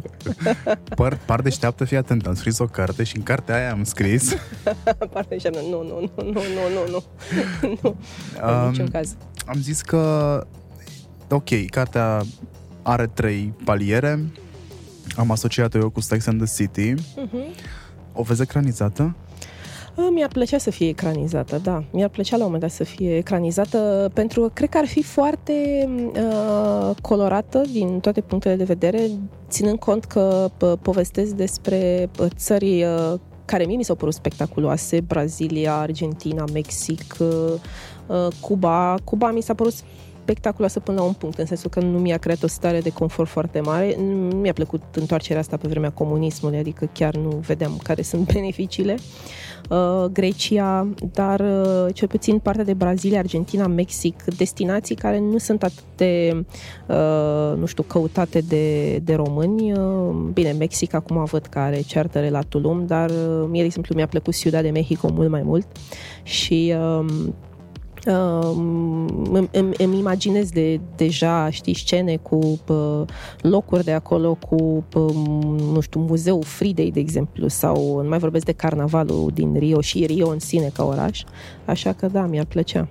Par, 0.96 1.18
par 1.26 1.40
deșteaptă, 1.40 1.84
fii 1.84 1.96
atent, 1.96 2.26
am 2.26 2.34
scris 2.34 2.58
o 2.58 2.64
carte 2.64 3.02
și 3.02 3.16
în 3.16 3.22
cartea 3.22 3.54
aia 3.54 3.70
am 3.70 3.84
scris... 3.84 4.34
par 5.12 5.24
deșteaptă, 5.28 5.60
nu, 5.60 5.82
nu, 5.82 6.10
nu, 6.16 6.22
nu, 6.22 6.32
nu, 6.32 6.40
nu, 6.74 6.90
nu, 6.90 7.04
nu, 7.82 7.88
um, 7.88 8.64
în 8.64 8.70
niciun 8.70 8.88
caz. 8.88 9.16
Am 9.46 9.60
zis 9.60 9.80
că, 9.80 10.46
ok, 11.28 11.66
cartea 11.70 12.22
are 12.82 13.06
trei 13.06 13.54
paliere, 13.64 14.26
am 15.16 15.30
asociat-o 15.30 15.78
eu 15.78 15.90
cu 15.90 16.00
Sex 16.00 16.26
and 16.26 16.44
the 16.44 16.54
City. 16.62 16.94
Uh-huh. 16.94 17.74
O 18.12 18.22
vezi 18.22 18.42
ecranizată? 18.42 19.14
Mi-ar 19.96 20.28
plăcea 20.28 20.58
să 20.58 20.70
fie 20.70 20.88
ecranizată, 20.88 21.58
da. 21.58 21.84
Mi-ar 21.90 22.08
plăcea 22.08 22.36
la 22.36 22.44
un 22.44 22.50
moment 22.50 22.62
dat 22.62 22.70
să 22.70 22.84
fie 22.84 23.16
ecranizată 23.16 24.10
pentru 24.14 24.40
că 24.40 24.48
cred 24.48 24.68
că 24.68 24.78
ar 24.78 24.86
fi 24.86 25.02
foarte 25.02 25.88
uh, 26.12 26.96
colorată 27.02 27.62
din 27.72 28.00
toate 28.00 28.20
punctele 28.20 28.56
de 28.56 28.64
vedere, 28.64 29.10
ținând 29.48 29.78
cont 29.78 30.04
că 30.04 30.50
povestesc 30.82 31.30
despre 31.30 32.10
țări 32.36 32.84
uh, 32.84 33.14
care 33.44 33.64
mie 33.64 33.76
mi 33.76 33.84
s-au 33.84 33.94
părut 33.94 34.14
spectaculoase, 34.14 35.00
Brazilia, 35.00 35.76
Argentina, 35.76 36.44
Mexic, 36.52 37.16
uh, 37.18 37.28
uh, 38.06 38.28
Cuba. 38.40 38.94
Cuba 39.04 39.30
mi 39.30 39.40
s-a 39.40 39.54
părut 39.54 39.74
spectaculoasă 40.22 40.80
până 40.80 40.98
la 40.98 41.04
un 41.06 41.12
punct, 41.12 41.38
în 41.38 41.46
sensul 41.46 41.70
că 41.70 41.80
nu 41.80 41.98
mi-a 41.98 42.16
creat 42.16 42.42
o 42.42 42.46
stare 42.46 42.80
de 42.80 42.90
confort 42.90 43.28
foarte 43.28 43.60
mare. 43.60 43.96
Nu 43.98 44.36
mi-a 44.36 44.52
plăcut 44.52 44.82
întoarcerea 44.94 45.40
asta 45.40 45.56
pe 45.56 45.68
vremea 45.68 45.90
comunismului, 45.90 46.58
adică 46.58 46.88
chiar 46.92 47.14
nu 47.14 47.28
vedeam 47.28 47.80
care 47.82 48.02
sunt 48.02 48.32
beneficiile. 48.32 48.92
Uh, 48.92 49.45
Grecia, 50.12 50.88
dar 51.12 51.40
uh, 51.40 51.94
cel 51.94 52.08
puțin 52.08 52.38
partea 52.38 52.64
de 52.64 52.74
Brazilia, 52.74 53.18
Argentina, 53.18 53.66
Mexic, 53.66 54.24
destinații 54.36 54.94
care 54.94 55.18
nu 55.18 55.38
sunt 55.38 55.62
atât 55.62 55.84
de, 55.96 56.44
uh, 56.88 57.58
nu 57.58 57.66
știu, 57.66 57.82
căutate 57.82 58.40
de, 58.40 58.96
de 58.98 59.14
români. 59.14 59.72
Uh, 59.72 60.14
bine, 60.32 60.52
Mexic 60.52 60.94
acum 60.94 61.24
văd 61.24 61.46
că 61.46 61.58
are 61.58 61.80
ceartele 61.80 62.30
la 62.30 62.40
Tulum, 62.40 62.86
dar 62.86 63.10
uh, 63.10 63.46
mie, 63.48 63.60
de 63.60 63.66
exemplu, 63.66 63.94
mi-a 63.94 64.06
plăcut 64.06 64.36
Ciudad 64.36 64.62
de 64.62 64.70
Mexico 64.70 65.10
mult 65.12 65.30
mai 65.30 65.42
mult 65.42 65.66
și 66.22 66.74
uh, 68.06 68.36
Uh, 69.30 69.48
îmi, 69.52 69.74
îmi 69.78 69.98
imaginez 69.98 70.50
de, 70.50 70.80
deja, 70.96 71.50
știi, 71.50 71.74
scene 71.74 72.16
cu 72.16 72.60
uh, 72.66 73.02
locuri 73.40 73.84
de 73.84 73.92
acolo, 73.92 74.34
cu, 74.34 74.84
uh, 74.94 75.14
nu 75.72 75.80
știu, 75.80 76.00
muzeul 76.00 76.42
Fridei, 76.42 76.92
de 76.92 77.00
exemplu, 77.00 77.48
sau 77.48 78.00
nu 78.02 78.08
mai 78.08 78.18
vorbesc 78.18 78.44
de 78.44 78.52
carnavalul 78.52 79.30
din 79.34 79.58
Rio 79.58 79.80
și 79.80 80.06
Rio 80.06 80.28
în 80.28 80.38
sine 80.38 80.70
ca 80.74 80.84
oraș, 80.84 81.24
așa 81.64 81.92
că 81.92 82.06
da, 82.06 82.26
mi-ar 82.26 82.44
plăcea 82.44 82.88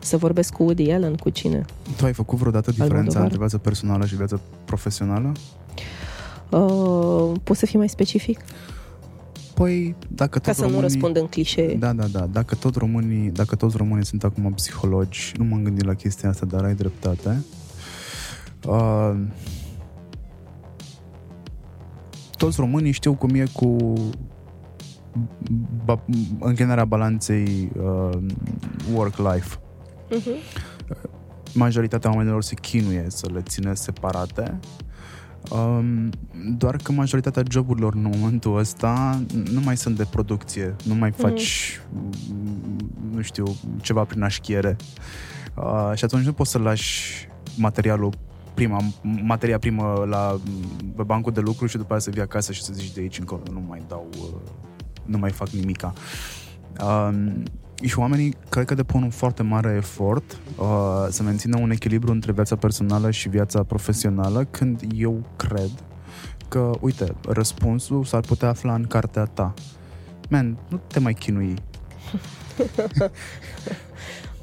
să 0.00 0.16
vorbesc 0.16 0.52
cu 0.52 0.62
Woody 0.62 0.90
Allen, 0.90 1.14
cu 1.14 1.30
cine. 1.30 1.64
Tu 1.96 2.04
ai 2.04 2.12
făcut 2.12 2.38
vreodată 2.38 2.70
diferența 2.70 3.20
între 3.20 3.38
viața 3.38 3.58
personală 3.58 4.04
și 4.04 4.16
viața 4.16 4.40
profesională? 4.64 5.32
Uh, 6.50 7.32
poți 7.42 7.58
să 7.58 7.66
fii 7.66 7.78
mai 7.78 7.88
specific? 7.88 8.40
Păi, 9.56 9.96
dacă 10.08 10.38
tot 10.38 10.46
Ca 10.46 10.52
să 10.52 10.60
românii... 10.60 10.80
nu 10.80 10.86
răspund 10.86 11.16
în 11.16 11.26
clișee. 11.26 11.74
Da, 11.74 11.92
da, 11.92 12.06
da. 12.06 12.26
Dacă, 12.26 12.54
tot 12.54 12.74
românii, 12.74 13.30
dacă 13.30 13.56
toți 13.56 13.76
românii 13.76 14.04
sunt 14.04 14.24
acum 14.24 14.52
psihologi, 14.52 15.32
nu 15.36 15.44
m-am 15.44 15.62
gândit 15.62 15.84
la 15.84 15.94
chestia 15.94 16.28
asta, 16.28 16.46
dar 16.46 16.64
ai 16.64 16.74
dreptate. 16.74 17.44
Uh, 18.66 19.14
toți 22.36 22.60
românii 22.60 22.92
știu 22.92 23.14
cum 23.14 23.34
e 23.34 23.44
cu 23.52 23.92
ba, 25.84 26.04
închinarea 26.40 26.84
balanței 26.84 27.72
uh, 27.78 28.18
work-life. 28.94 29.56
Uh-huh. 29.56 30.64
Majoritatea 31.54 32.10
oamenilor 32.10 32.42
se 32.42 32.54
chinuie 32.54 33.04
să 33.08 33.28
le 33.32 33.42
țină 33.42 33.74
separate 33.74 34.58
Um, 35.50 36.10
doar 36.56 36.76
că 36.76 36.92
majoritatea 36.92 37.42
joburilor 37.50 37.94
în 37.94 38.10
momentul 38.14 38.58
ăsta 38.58 39.20
nu 39.52 39.60
mai 39.60 39.76
sunt 39.76 39.96
de 39.96 40.06
producție, 40.10 40.76
nu 40.84 40.94
mai 40.94 41.08
mhm. 41.08 41.20
faci, 41.20 41.80
mm. 41.92 42.10
nu 43.14 43.20
știu, 43.20 43.56
ceva 43.80 44.04
prin 44.04 44.22
așchiere. 44.22 44.76
Uh, 45.54 45.92
și 45.94 46.04
atunci 46.04 46.24
nu 46.24 46.32
poți 46.32 46.50
să 46.50 46.58
lași 46.58 47.28
materialul 47.56 48.12
prima, 48.54 48.80
materia 49.22 49.58
primă 49.58 50.04
la, 50.08 50.40
pe 50.96 51.02
bancul 51.02 51.32
de 51.32 51.40
lucru 51.40 51.66
și 51.66 51.76
după 51.76 51.94
aceea 51.94 52.00
să 52.00 52.10
vii 52.10 52.22
acasă 52.22 52.52
și 52.52 52.62
să 52.62 52.72
zici 52.72 52.92
de 52.92 53.00
aici 53.00 53.18
încolo 53.18 53.42
nu 53.52 53.64
mai 53.68 53.82
dau, 53.88 54.08
uh, 54.20 54.40
nu 55.04 55.18
mai 55.18 55.30
fac 55.30 55.48
nimica. 55.48 55.92
Um, 56.84 57.42
și 57.82 57.98
oamenii 57.98 58.34
cred 58.48 58.64
că 58.64 58.74
depun 58.74 59.02
un 59.02 59.10
foarte 59.10 59.42
mare 59.42 59.74
efort 59.76 60.38
uh, 60.58 60.66
să 61.08 61.22
mențină 61.22 61.58
un 61.58 61.70
echilibru 61.70 62.12
între 62.12 62.32
viața 62.32 62.56
personală 62.56 63.10
și 63.10 63.28
viața 63.28 63.62
profesională, 63.62 64.44
când 64.50 64.80
eu 64.96 65.22
cred 65.36 65.70
că, 66.48 66.70
uite, 66.80 67.14
răspunsul 67.28 68.04
s-ar 68.04 68.20
putea 68.20 68.48
afla 68.48 68.74
în 68.74 68.84
cartea 68.84 69.24
ta. 69.24 69.54
Man, 70.28 70.58
nu 70.68 70.80
te 70.86 70.98
mai 70.98 71.14
chinui. 71.14 71.54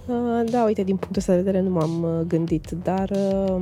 uh, 0.06 0.50
da, 0.50 0.64
uite, 0.64 0.84
din 0.84 0.96
punctul 0.96 1.18
ăsta 1.18 1.34
de 1.34 1.38
vedere 1.42 1.62
nu 1.62 1.70
m-am 1.70 2.04
uh, 2.04 2.26
gândit, 2.28 2.70
dar... 2.84 3.10
Uh, 3.10 3.62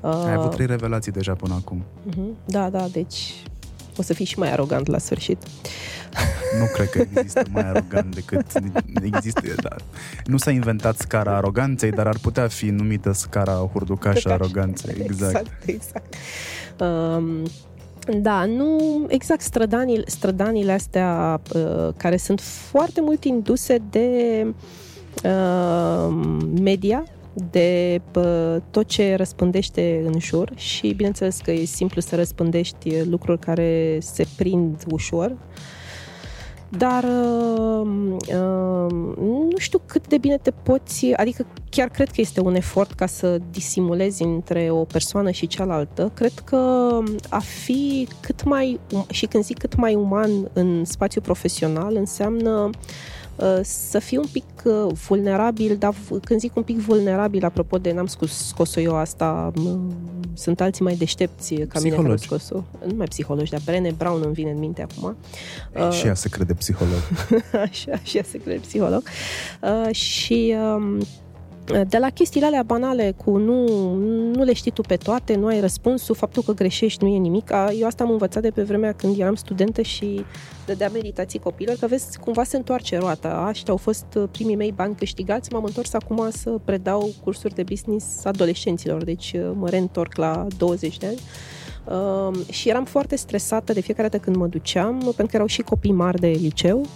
Ai 0.00 0.32
avut 0.32 0.50
trei 0.50 0.66
revelații 0.66 1.12
deja 1.12 1.34
până 1.34 1.54
acum. 1.54 1.84
Uh-huh, 2.08 2.44
da, 2.46 2.70
da, 2.70 2.86
deci 2.92 3.42
o 3.98 4.02
să 4.02 4.14
fii 4.14 4.24
și 4.24 4.38
mai 4.38 4.52
arogant 4.52 4.86
la 4.86 4.98
sfârșit. 4.98 5.38
Nu 6.58 6.66
cred 6.74 6.90
că 6.90 7.04
există 7.14 7.42
mai 7.50 7.68
arogant 7.68 8.14
decât 8.14 8.46
există. 9.02 9.54
Da. 9.62 9.76
Nu 10.24 10.36
s-a 10.36 10.50
inventat 10.50 10.96
scara 10.98 11.36
aroganței, 11.36 11.90
dar 11.90 12.06
ar 12.06 12.18
putea 12.22 12.48
fi 12.48 12.66
numită 12.66 13.12
scara 13.12 13.52
hurducaș 13.72 14.24
aroganței. 14.24 14.96
Exact. 15.02 15.36
Exact, 15.36 15.66
exact. 15.66 16.14
Um, 16.80 17.42
da, 18.20 18.44
nu 18.44 19.04
exact 19.08 19.40
strădanile, 19.40 20.02
strădanile 20.06 20.72
astea 20.72 21.40
uh, 21.54 21.88
care 21.96 22.16
sunt 22.16 22.40
foarte 22.40 23.00
mult 23.00 23.24
induse 23.24 23.78
de 23.90 24.46
uh, 25.24 26.08
media, 26.60 27.04
de 27.50 28.00
pă, 28.10 28.62
tot 28.70 28.86
ce 28.86 29.14
răspândește 29.14 30.02
în 30.04 30.20
jur 30.20 30.52
și 30.54 30.92
bineînțeles 30.92 31.40
că 31.44 31.50
e 31.50 31.64
simplu 31.64 32.00
să 32.00 32.16
răspândești 32.16 33.04
lucruri 33.04 33.38
care 33.38 33.98
se 34.00 34.26
prind 34.36 34.82
ușor, 34.90 35.36
dar 36.68 37.04
uh, 37.04 38.16
uh, 38.28 38.92
nu 39.50 39.58
știu 39.58 39.80
cât 39.86 40.08
de 40.08 40.18
bine 40.18 40.36
te 40.36 40.50
poți, 40.50 41.12
adică 41.12 41.46
chiar 41.70 41.88
cred 41.88 42.08
că 42.08 42.20
este 42.20 42.40
un 42.40 42.54
efort 42.54 42.92
ca 42.92 43.06
să 43.06 43.38
disimulezi 43.50 44.22
între 44.22 44.68
o 44.70 44.84
persoană 44.84 45.30
și 45.30 45.46
cealaltă. 45.46 46.10
Cred 46.14 46.32
că 46.44 46.88
a 47.28 47.38
fi 47.38 48.08
cât 48.20 48.44
mai, 48.44 48.80
um, 48.92 49.06
și 49.10 49.26
când 49.26 49.44
zic 49.44 49.58
cât 49.58 49.76
mai 49.76 49.94
uman 49.94 50.30
în 50.52 50.84
spațiu 50.84 51.20
profesional, 51.20 51.96
înseamnă 51.96 52.50
uh, 52.50 52.70
Uh, 52.70 53.17
să 53.62 53.98
fii 53.98 54.16
un 54.16 54.26
pic 54.32 54.44
uh, 54.64 54.92
vulnerabil, 55.08 55.76
dar 55.76 55.94
când 56.24 56.40
zic 56.40 56.56
un 56.56 56.62
pic 56.62 56.78
vulnerabil, 56.78 57.44
apropo 57.44 57.78
de 57.78 57.92
n-am 57.92 58.06
scos, 58.06 58.46
scos-o 58.46 58.80
eu 58.80 58.96
asta, 58.96 59.52
sunt 60.34 60.60
alții 60.60 60.84
mai 60.84 60.94
deștepți 60.94 61.54
ca 61.54 61.80
mine 61.80 61.96
care 61.96 62.08
au 62.08 62.16
scos-o. 62.16 62.62
Nu 62.86 62.94
mai 62.96 63.06
psihologi, 63.06 63.50
dar 63.50 63.60
Brené 63.64 63.90
Brown 63.90 64.22
îmi 64.24 64.34
vine 64.34 64.50
în 64.50 64.58
minte 64.58 64.86
acum. 64.90 65.16
Uh, 65.86 65.90
și 65.90 66.06
ea 66.06 66.14
se 66.14 66.28
crede 66.28 66.54
psiholog. 66.54 67.00
așa, 67.68 67.98
și 68.02 68.16
ea 68.16 68.24
se 68.28 68.38
crede 68.38 68.58
psiholog. 68.58 69.02
Uh, 69.62 69.94
și... 69.94 70.54
Um, 70.74 70.98
de 71.88 71.98
la 71.98 72.10
chestiile 72.10 72.46
alea 72.46 72.62
banale 72.62 73.14
cu 73.24 73.36
nu, 73.36 73.94
nu 74.34 74.42
le 74.42 74.52
știi 74.52 74.70
tu 74.70 74.80
pe 74.80 74.96
toate, 74.96 75.34
nu 75.34 75.46
ai 75.46 75.60
răspunsul, 75.60 76.14
faptul 76.14 76.42
că 76.42 76.52
greșești 76.52 77.04
nu 77.04 77.10
e 77.10 77.18
nimic. 77.18 77.50
Eu 77.78 77.86
asta 77.86 78.04
am 78.04 78.10
învățat 78.10 78.42
de 78.42 78.50
pe 78.50 78.62
vremea 78.62 78.92
când 78.92 79.18
eram 79.18 79.34
studentă 79.34 79.82
și 79.82 80.24
dădeam 80.66 80.92
meditații 80.92 81.38
copilor, 81.38 81.76
că 81.80 81.86
vezi, 81.86 82.18
cumva 82.18 82.44
se 82.44 82.56
întoarce 82.56 82.98
roata. 82.98 83.28
Aștia 83.28 83.72
au 83.72 83.78
fost 83.78 84.18
primii 84.30 84.56
mei 84.56 84.72
bani 84.72 84.94
câștigați, 84.94 85.52
m-am 85.52 85.64
întors 85.64 85.92
acum 85.92 86.28
să 86.30 86.50
predau 86.64 87.10
cursuri 87.24 87.54
de 87.54 87.62
business 87.62 88.24
adolescenților, 88.24 89.04
deci 89.04 89.34
mă 89.54 89.68
reîntorc 89.68 90.16
la 90.16 90.46
20 90.56 90.96
de 90.96 91.06
ani. 91.06 91.18
Uh, 91.84 92.38
și 92.50 92.68
eram 92.68 92.84
foarte 92.84 93.16
stresată 93.16 93.72
de 93.72 93.80
fiecare 93.80 94.08
dată 94.08 94.22
când 94.22 94.36
mă 94.36 94.46
duceam, 94.46 94.98
pentru 94.98 95.26
că 95.26 95.32
erau 95.32 95.46
și 95.46 95.62
copii 95.62 95.92
mari 95.92 96.20
de 96.20 96.26
liceu. 96.26 96.86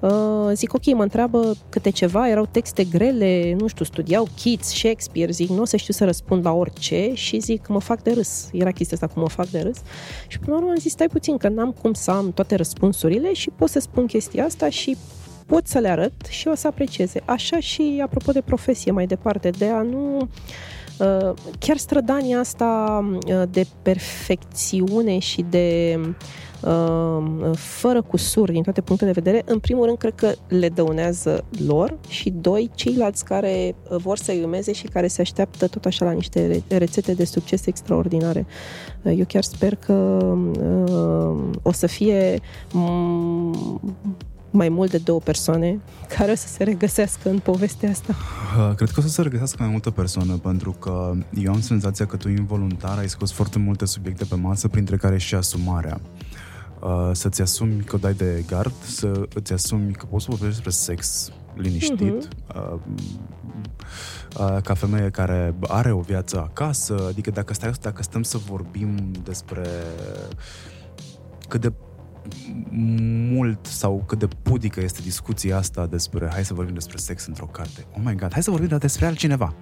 Uh, 0.00 0.50
zic, 0.52 0.74
ok, 0.74 0.84
mă 0.94 1.02
întreabă 1.02 1.54
câte 1.68 1.90
ceva, 1.90 2.28
erau 2.28 2.46
texte 2.50 2.84
grele, 2.84 3.56
nu 3.58 3.66
știu, 3.66 3.84
studiau 3.84 4.28
Keats, 4.42 4.68
Shakespeare, 4.68 5.32
zic, 5.32 5.48
nu 5.48 5.60
o 5.60 5.64
să 5.64 5.76
știu 5.76 5.92
să 5.92 6.04
răspund 6.04 6.44
la 6.44 6.52
orice 6.52 7.10
și 7.14 7.38
zic, 7.38 7.68
mă 7.68 7.80
fac 7.80 8.02
de 8.02 8.12
râs. 8.12 8.48
Era 8.52 8.70
chestia 8.70 8.96
asta 9.00 9.14
cu 9.14 9.20
mă 9.20 9.28
fac 9.28 9.46
de 9.46 9.60
râs. 9.60 9.78
Și 10.26 10.38
până 10.38 10.52
la 10.52 10.56
urmă 10.56 10.70
am 10.70 10.78
zis, 10.78 10.92
stai 10.92 11.06
puțin, 11.06 11.36
că 11.36 11.48
n-am 11.48 11.76
cum 11.82 11.92
să 11.92 12.10
am 12.10 12.32
toate 12.32 12.54
răspunsurile 12.54 13.32
și 13.32 13.50
pot 13.50 13.68
să 13.68 13.78
spun 13.78 14.06
chestia 14.06 14.44
asta 14.44 14.68
și 14.68 14.96
pot 15.46 15.66
să 15.66 15.78
le 15.78 15.88
arăt 15.88 16.26
și 16.28 16.48
o 16.48 16.54
să 16.54 16.66
aprecieze. 16.66 17.22
Așa 17.24 17.60
și 17.60 18.00
apropo 18.04 18.32
de 18.32 18.40
profesie 18.40 18.92
mai 18.92 19.06
departe, 19.06 19.50
de 19.50 19.66
a 19.66 19.82
nu 19.82 20.16
uh, 20.98 21.34
chiar 21.58 21.76
strădania 21.76 22.38
asta 22.38 23.00
uh, 23.26 23.42
de 23.50 23.66
perfecțiune 23.82 25.18
și 25.18 25.44
de 25.48 25.98
Uh, 25.98 26.14
fără 27.54 28.02
cusuri 28.02 28.52
din 28.52 28.62
toate 28.62 28.80
punctele 28.80 29.12
de 29.12 29.20
vedere, 29.20 29.42
în 29.46 29.58
primul 29.58 29.84
rând 29.84 29.98
cred 29.98 30.14
că 30.14 30.32
le 30.48 30.68
dăunează 30.68 31.44
lor 31.66 31.98
și 32.08 32.30
doi, 32.30 32.70
ceilalți 32.74 33.24
care 33.24 33.74
uh, 33.90 33.96
vor 33.96 34.16
să-i 34.16 34.40
urmeze 34.42 34.72
și 34.72 34.86
care 34.86 35.06
se 35.06 35.20
așteaptă 35.20 35.66
tot 35.66 35.84
așa 35.84 36.04
la 36.04 36.10
niște 36.10 36.62
rețete 36.68 37.14
de 37.14 37.24
succes 37.24 37.66
extraordinare. 37.66 38.46
Uh, 39.02 39.18
eu 39.18 39.24
chiar 39.28 39.42
sper 39.42 39.74
că 39.74 40.28
o 41.62 41.72
să 41.72 41.86
fie 41.86 42.40
mai 44.50 44.68
mult 44.68 44.90
de 44.90 44.98
două 44.98 45.18
persoane 45.18 45.80
care 46.16 46.32
o 46.32 46.34
să 46.34 46.48
se 46.48 46.64
regăsească 46.64 47.30
în 47.30 47.38
povestea 47.38 47.90
asta? 47.90 48.14
Cred 48.76 48.90
că 48.90 49.00
o 49.00 49.02
să 49.02 49.08
se 49.08 49.22
regăsească 49.22 49.56
mai 49.62 49.70
multă 49.70 49.90
persoană, 49.90 50.32
pentru 50.32 50.70
că 50.70 51.12
eu 51.42 51.52
am 51.52 51.60
senzația 51.60 52.06
că 52.06 52.16
tu 52.16 52.28
involuntar 52.28 52.98
ai 52.98 53.08
scos 53.08 53.32
foarte 53.32 53.58
multe 53.58 53.84
subiecte 53.84 54.24
pe 54.24 54.34
masă, 54.34 54.68
printre 54.68 54.96
care 54.96 55.18
și 55.18 55.34
asumarea. 55.34 56.00
Uh, 56.82 57.10
să-ți 57.12 57.40
asumi 57.40 57.82
că 57.82 57.96
o 57.96 57.98
dai 57.98 58.14
de 58.14 58.44
gard, 58.46 58.72
să 58.82 59.28
îți 59.34 59.52
asumi 59.52 59.92
că 59.92 60.06
poți 60.06 60.24
să 60.24 60.30
vorbești 60.30 60.62
despre 60.62 60.70
sex 60.70 61.30
liniștit, 61.54 62.28
uh-huh. 62.28 62.56
uh, 62.56 62.78
uh, 64.38 64.62
ca 64.62 64.74
femeie 64.74 65.10
care 65.10 65.54
are 65.60 65.92
o 65.92 66.00
viață 66.00 66.40
acasă, 66.40 67.04
adică 67.08 67.30
dacă, 67.30 67.54
stai, 67.54 67.72
dacă 67.80 68.02
stăm 68.02 68.22
să 68.22 68.38
vorbim 68.38 69.12
despre 69.24 69.68
cât 71.48 71.60
de 71.60 71.72
mult 73.30 73.66
sau 73.66 74.04
cât 74.06 74.18
de 74.18 74.28
pudică 74.42 74.80
este 74.80 75.00
discuția 75.02 75.56
asta 75.56 75.86
despre 75.86 76.28
hai 76.32 76.44
să 76.44 76.54
vorbim 76.54 76.74
despre 76.74 76.96
sex 76.96 77.26
într-o 77.26 77.46
carte. 77.46 77.86
Oh 77.92 78.00
my 78.04 78.14
god, 78.14 78.32
hai 78.32 78.42
să 78.42 78.50
vorbim 78.50 78.78
despre 78.78 79.06
altcineva. 79.06 79.54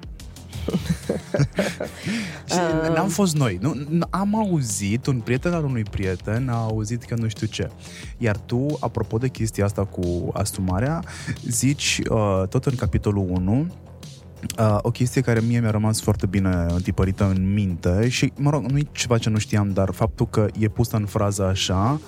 și 2.50 2.58
uh... 2.82 2.94
n-am 2.94 3.08
fost 3.08 3.36
noi. 3.36 3.58
Nu, 3.60 3.74
am 4.10 4.36
auzit, 4.36 5.06
un 5.06 5.20
prieten 5.20 5.52
al 5.52 5.64
unui 5.64 5.82
prieten 5.82 6.48
a 6.48 6.56
auzit 6.56 7.02
că 7.02 7.14
nu 7.14 7.28
știu 7.28 7.46
ce. 7.46 7.70
Iar 8.18 8.36
tu, 8.36 8.66
apropo 8.80 9.18
de 9.18 9.28
chestia 9.28 9.64
asta 9.64 9.84
cu 9.84 10.30
asumarea, 10.32 11.04
zici 11.44 12.00
uh, 12.10 12.42
tot 12.48 12.64
în 12.64 12.74
capitolul 12.74 13.26
1 13.30 13.66
Uh, 14.58 14.78
o 14.82 14.90
chestie 14.90 15.20
care 15.20 15.40
mie 15.40 15.60
mi-a 15.60 15.70
rămas 15.70 16.00
foarte 16.00 16.26
bine 16.26 16.66
întipărită 16.68 17.24
în 17.24 17.52
minte 17.52 18.08
și, 18.08 18.32
mă 18.36 18.50
rog, 18.50 18.64
nu 18.64 18.78
e 18.78 18.86
ceva 18.92 19.18
ce 19.18 19.30
nu 19.30 19.38
știam, 19.38 19.72
dar 19.72 19.90
faptul 19.90 20.28
că 20.28 20.46
e 20.58 20.68
pusă 20.68 20.96
în 20.96 21.06
frază 21.06 21.44
așa 21.44 22.00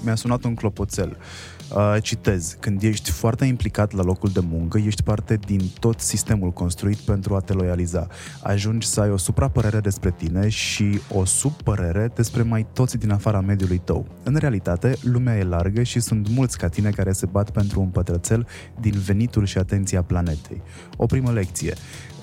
mi-a 0.00 0.14
sunat 0.14 0.44
un 0.44 0.54
clopoțel. 0.54 1.08
Uh, 1.08 1.53
Uh, 1.72 1.96
citez, 2.02 2.56
când 2.60 2.82
ești 2.82 3.10
foarte 3.10 3.44
implicat 3.44 3.92
la 3.92 4.02
locul 4.02 4.30
de 4.30 4.40
muncă, 4.50 4.78
ești 4.78 5.02
parte 5.02 5.38
din 5.46 5.60
tot 5.80 6.00
sistemul 6.00 6.50
construit 6.50 6.96
pentru 6.96 7.34
a 7.34 7.40
te 7.40 7.52
loializa. 7.52 8.06
Ajungi 8.42 8.86
să 8.86 9.00
ai 9.00 9.10
o 9.10 9.16
suprapărere 9.16 9.80
despre 9.80 10.10
tine 10.10 10.48
și 10.48 11.00
o 11.08 11.24
subpărere 11.24 12.10
despre 12.14 12.42
mai 12.42 12.66
toți 12.72 12.98
din 12.98 13.10
afara 13.10 13.40
mediului 13.40 13.78
tău. 13.84 14.06
În 14.22 14.36
realitate, 14.36 14.96
lumea 15.02 15.36
e 15.36 15.44
largă 15.44 15.82
și 15.82 16.00
sunt 16.00 16.28
mulți 16.28 16.58
ca 16.58 16.68
tine 16.68 16.90
care 16.90 17.12
se 17.12 17.26
bat 17.26 17.50
pentru 17.50 17.80
un 17.80 17.88
pătrățel 17.88 18.46
din 18.80 18.94
venitul 18.98 19.46
și 19.46 19.58
atenția 19.58 20.02
planetei. 20.02 20.62
O 20.96 21.06
primă 21.06 21.30
lecție. 21.30 21.74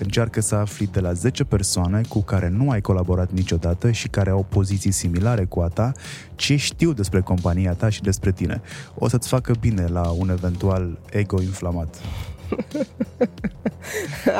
Încearcă 0.02 0.40
să 0.40 0.54
afli 0.54 0.86
de 0.86 1.00
la 1.00 1.12
10 1.12 1.44
persoane 1.44 2.00
cu 2.08 2.22
care 2.22 2.48
nu 2.48 2.70
ai 2.70 2.80
colaborat 2.80 3.30
niciodată 3.30 3.90
și 3.90 4.08
care 4.08 4.30
au 4.30 4.46
poziții 4.48 4.90
similare 4.90 5.44
cu 5.44 5.60
a 5.60 5.68
ta 5.68 5.92
ce 6.34 6.56
știu 6.56 6.92
despre 6.92 7.20
compania 7.20 7.72
ta 7.72 7.88
și 7.88 8.02
despre 8.02 8.32
tine. 8.32 8.60
O 8.94 9.08
să-ți 9.08 9.28
facă 9.28 9.54
bine 9.60 9.86
la 9.86 10.10
un 10.10 10.30
eventual 10.30 10.98
ego 11.10 11.42
inflamat. 11.42 11.96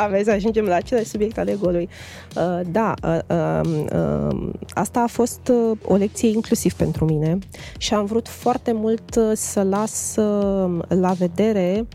Aveți, 0.04 0.30
ajungem 0.30 0.64
la 0.64 0.74
același 0.74 1.06
subiect 1.06 1.38
al 1.38 1.48
ego-ului. 1.48 1.88
Uh, 2.36 2.60
da, 2.70 2.94
uh, 3.02 3.18
uh, 3.26 3.60
uh, 3.92 4.50
asta 4.74 5.00
a 5.00 5.06
fost 5.06 5.48
uh, 5.48 5.78
o 5.84 5.94
lecție 5.94 6.28
inclusiv 6.28 6.72
pentru 6.72 7.04
mine 7.04 7.38
și 7.78 7.94
am 7.94 8.04
vrut 8.04 8.28
foarte 8.28 8.72
mult 8.72 9.16
uh, 9.16 9.30
să 9.34 9.62
las 9.62 10.16
uh, 10.16 10.78
la 10.88 11.12
vedere 11.12 11.76
uh, 11.78 11.86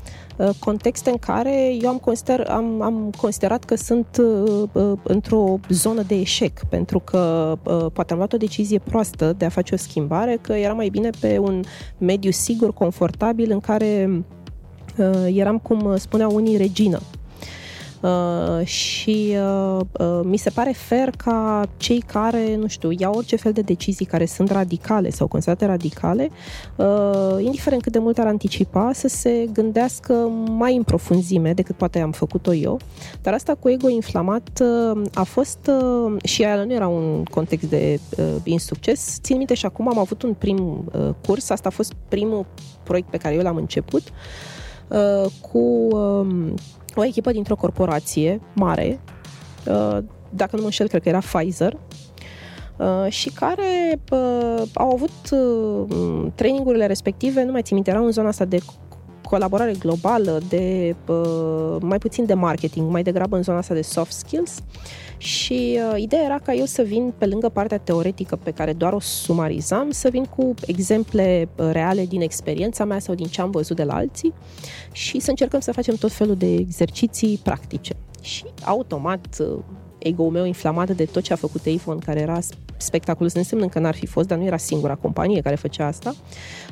contexte 0.59 1.09
în 1.09 1.17
care 1.17 1.75
eu 1.81 1.89
am, 1.89 1.97
consider, 1.97 2.47
am, 2.49 2.81
am 2.81 3.11
considerat 3.17 3.63
că 3.63 3.75
sunt 3.75 4.07
uh, 4.19 4.63
uh, 4.71 4.91
într-o 5.03 5.59
zonă 5.69 6.01
de 6.01 6.15
eșec, 6.15 6.63
pentru 6.69 6.99
că 6.99 7.53
uh, 7.63 7.85
poate 7.93 8.11
am 8.11 8.17
luat 8.17 8.33
o 8.33 8.37
decizie 8.37 8.79
proastă 8.79 9.33
de 9.37 9.45
a 9.45 9.49
face 9.49 9.73
o 9.73 9.77
schimbare, 9.77 10.37
că 10.41 10.53
era 10.53 10.73
mai 10.73 10.89
bine 10.89 11.09
pe 11.19 11.37
un 11.37 11.63
mediu 11.97 12.31
sigur, 12.31 12.73
confortabil, 12.73 13.51
în 13.51 13.59
care 13.59 14.09
Uh, 14.97 15.27
eram, 15.33 15.57
cum 15.57 15.85
uh, 15.85 15.95
spuneau 15.97 16.35
unii, 16.35 16.57
regină. 16.57 16.99
Uh, 18.01 18.65
și 18.65 19.35
uh, 19.35 19.79
uh, 19.99 20.19
mi 20.23 20.37
se 20.37 20.49
pare 20.49 20.71
fair 20.71 21.09
ca 21.17 21.65
cei 21.77 21.99
care, 21.99 22.55
nu 22.55 22.67
știu, 22.67 22.91
iau 22.97 23.13
orice 23.13 23.35
fel 23.35 23.51
de 23.51 23.61
decizii 23.61 24.05
care 24.05 24.25
sunt 24.25 24.51
radicale 24.51 25.09
sau 25.09 25.27
considerate 25.27 25.65
radicale, 25.65 26.29
uh, 26.75 27.35
indiferent 27.39 27.81
cât 27.81 27.91
de 27.91 27.99
mult 27.99 28.17
ar 28.17 28.27
anticipa, 28.27 28.91
să 28.93 29.07
se 29.07 29.47
gândească 29.53 30.13
mai 30.49 30.75
în 30.75 30.83
profunzime 30.83 31.53
decât 31.53 31.75
poate 31.75 31.99
am 31.99 32.11
făcut-o 32.11 32.53
eu. 32.53 32.79
Dar 33.21 33.33
asta 33.33 33.55
cu 33.59 33.69
ego 33.69 33.89
inflamat 33.89 34.61
uh, 34.61 35.01
a 35.13 35.23
fost, 35.23 35.71
uh, 35.81 36.23
și 36.23 36.43
aia 36.43 36.63
nu 36.63 36.73
era 36.73 36.87
un 36.87 37.23
context 37.23 37.69
de 37.69 37.99
uh, 38.17 38.25
insucces. 38.43 39.19
Țin 39.21 39.37
minte 39.37 39.53
și 39.53 39.65
acum 39.65 39.87
am 39.89 39.99
avut 39.99 40.21
un 40.21 40.33
prim 40.33 40.89
uh, 40.93 41.09
curs, 41.25 41.49
asta 41.49 41.67
a 41.67 41.71
fost 41.71 41.93
primul 42.07 42.45
proiect 42.83 43.09
pe 43.09 43.17
care 43.17 43.35
eu 43.35 43.41
l-am 43.41 43.55
început, 43.55 44.01
uh, 44.01 44.57
Uh, 44.87 45.25
cu 45.51 45.59
um, 45.95 46.53
o 46.99 47.05
echipă 47.05 47.31
dintr-o 47.31 47.55
corporație 47.55 48.41
mare, 48.55 48.99
uh, 49.67 49.97
dacă 50.29 50.55
nu 50.55 50.59
mă 50.59 50.63
înșel, 50.63 50.87
cred 50.87 51.01
că 51.01 51.09
era 51.09 51.19
Pfizer, 51.19 51.77
uh, 52.77 53.11
și 53.11 53.29
care 53.29 53.99
au 54.73 54.91
avut 54.91 55.11
trainingurile 56.35 56.85
respective, 56.85 57.43
nu 57.43 57.51
mai 57.51 57.61
țin 57.61 57.75
minte, 57.75 57.91
erau 57.91 58.05
în 58.05 58.11
zona 58.11 58.27
asta 58.27 58.45
de 58.45 58.59
colaborare 59.23 59.73
globală, 59.79 60.39
de 60.49 60.95
mai 61.79 61.97
puțin 61.97 62.25
de 62.25 62.33
marketing, 62.33 62.91
mai 62.91 63.03
degrabă 63.03 63.35
în 63.35 63.43
zona 63.43 63.57
asta 63.57 63.73
de 63.73 63.81
soft 63.81 64.11
skills. 64.11 64.59
Și 65.17 65.79
uh, 65.91 66.01
ideea 66.01 66.23
era 66.23 66.39
ca 66.39 66.53
eu 66.53 66.65
să 66.65 66.81
vin 66.81 67.13
pe 67.17 67.25
lângă 67.25 67.49
partea 67.49 67.77
teoretică 67.77 68.35
pe 68.35 68.51
care 68.51 68.73
doar 68.73 68.93
o 68.93 68.99
sumarizam, 68.99 69.91
să 69.91 70.09
vin 70.09 70.25
cu 70.25 70.53
exemple 70.65 71.49
uh, 71.55 71.69
reale 71.71 72.05
din 72.05 72.21
experiența 72.21 72.85
mea 72.85 72.99
sau 72.99 73.15
din 73.15 73.27
ce 73.27 73.41
am 73.41 73.51
văzut 73.51 73.75
de 73.75 73.83
la 73.83 73.93
alții 73.93 74.33
și 74.91 75.19
să 75.19 75.29
încercăm 75.29 75.59
să 75.59 75.71
facem 75.71 75.95
tot 75.95 76.11
felul 76.11 76.35
de 76.35 76.53
exerciții 76.53 77.39
practice. 77.43 77.95
Și 78.21 78.43
automat 78.63 79.37
uh, 79.39 79.59
ego-ul 80.07 80.31
meu 80.31 80.45
inflamat 80.45 80.89
de 80.89 81.05
tot 81.05 81.23
ce 81.23 81.33
a 81.33 81.35
făcut 81.35 81.61
Avon, 81.75 81.99
care 81.99 82.19
era 82.19 82.39
spectaculos, 82.77 83.33
nu 83.33 83.39
înseamnă 83.39 83.67
că 83.67 83.79
n-ar 83.79 83.95
fi 83.95 84.05
fost, 84.05 84.27
dar 84.27 84.37
nu 84.37 84.45
era 84.45 84.57
singura 84.57 84.95
companie 84.95 85.41
care 85.41 85.55
făcea 85.55 85.85
asta, 85.85 86.15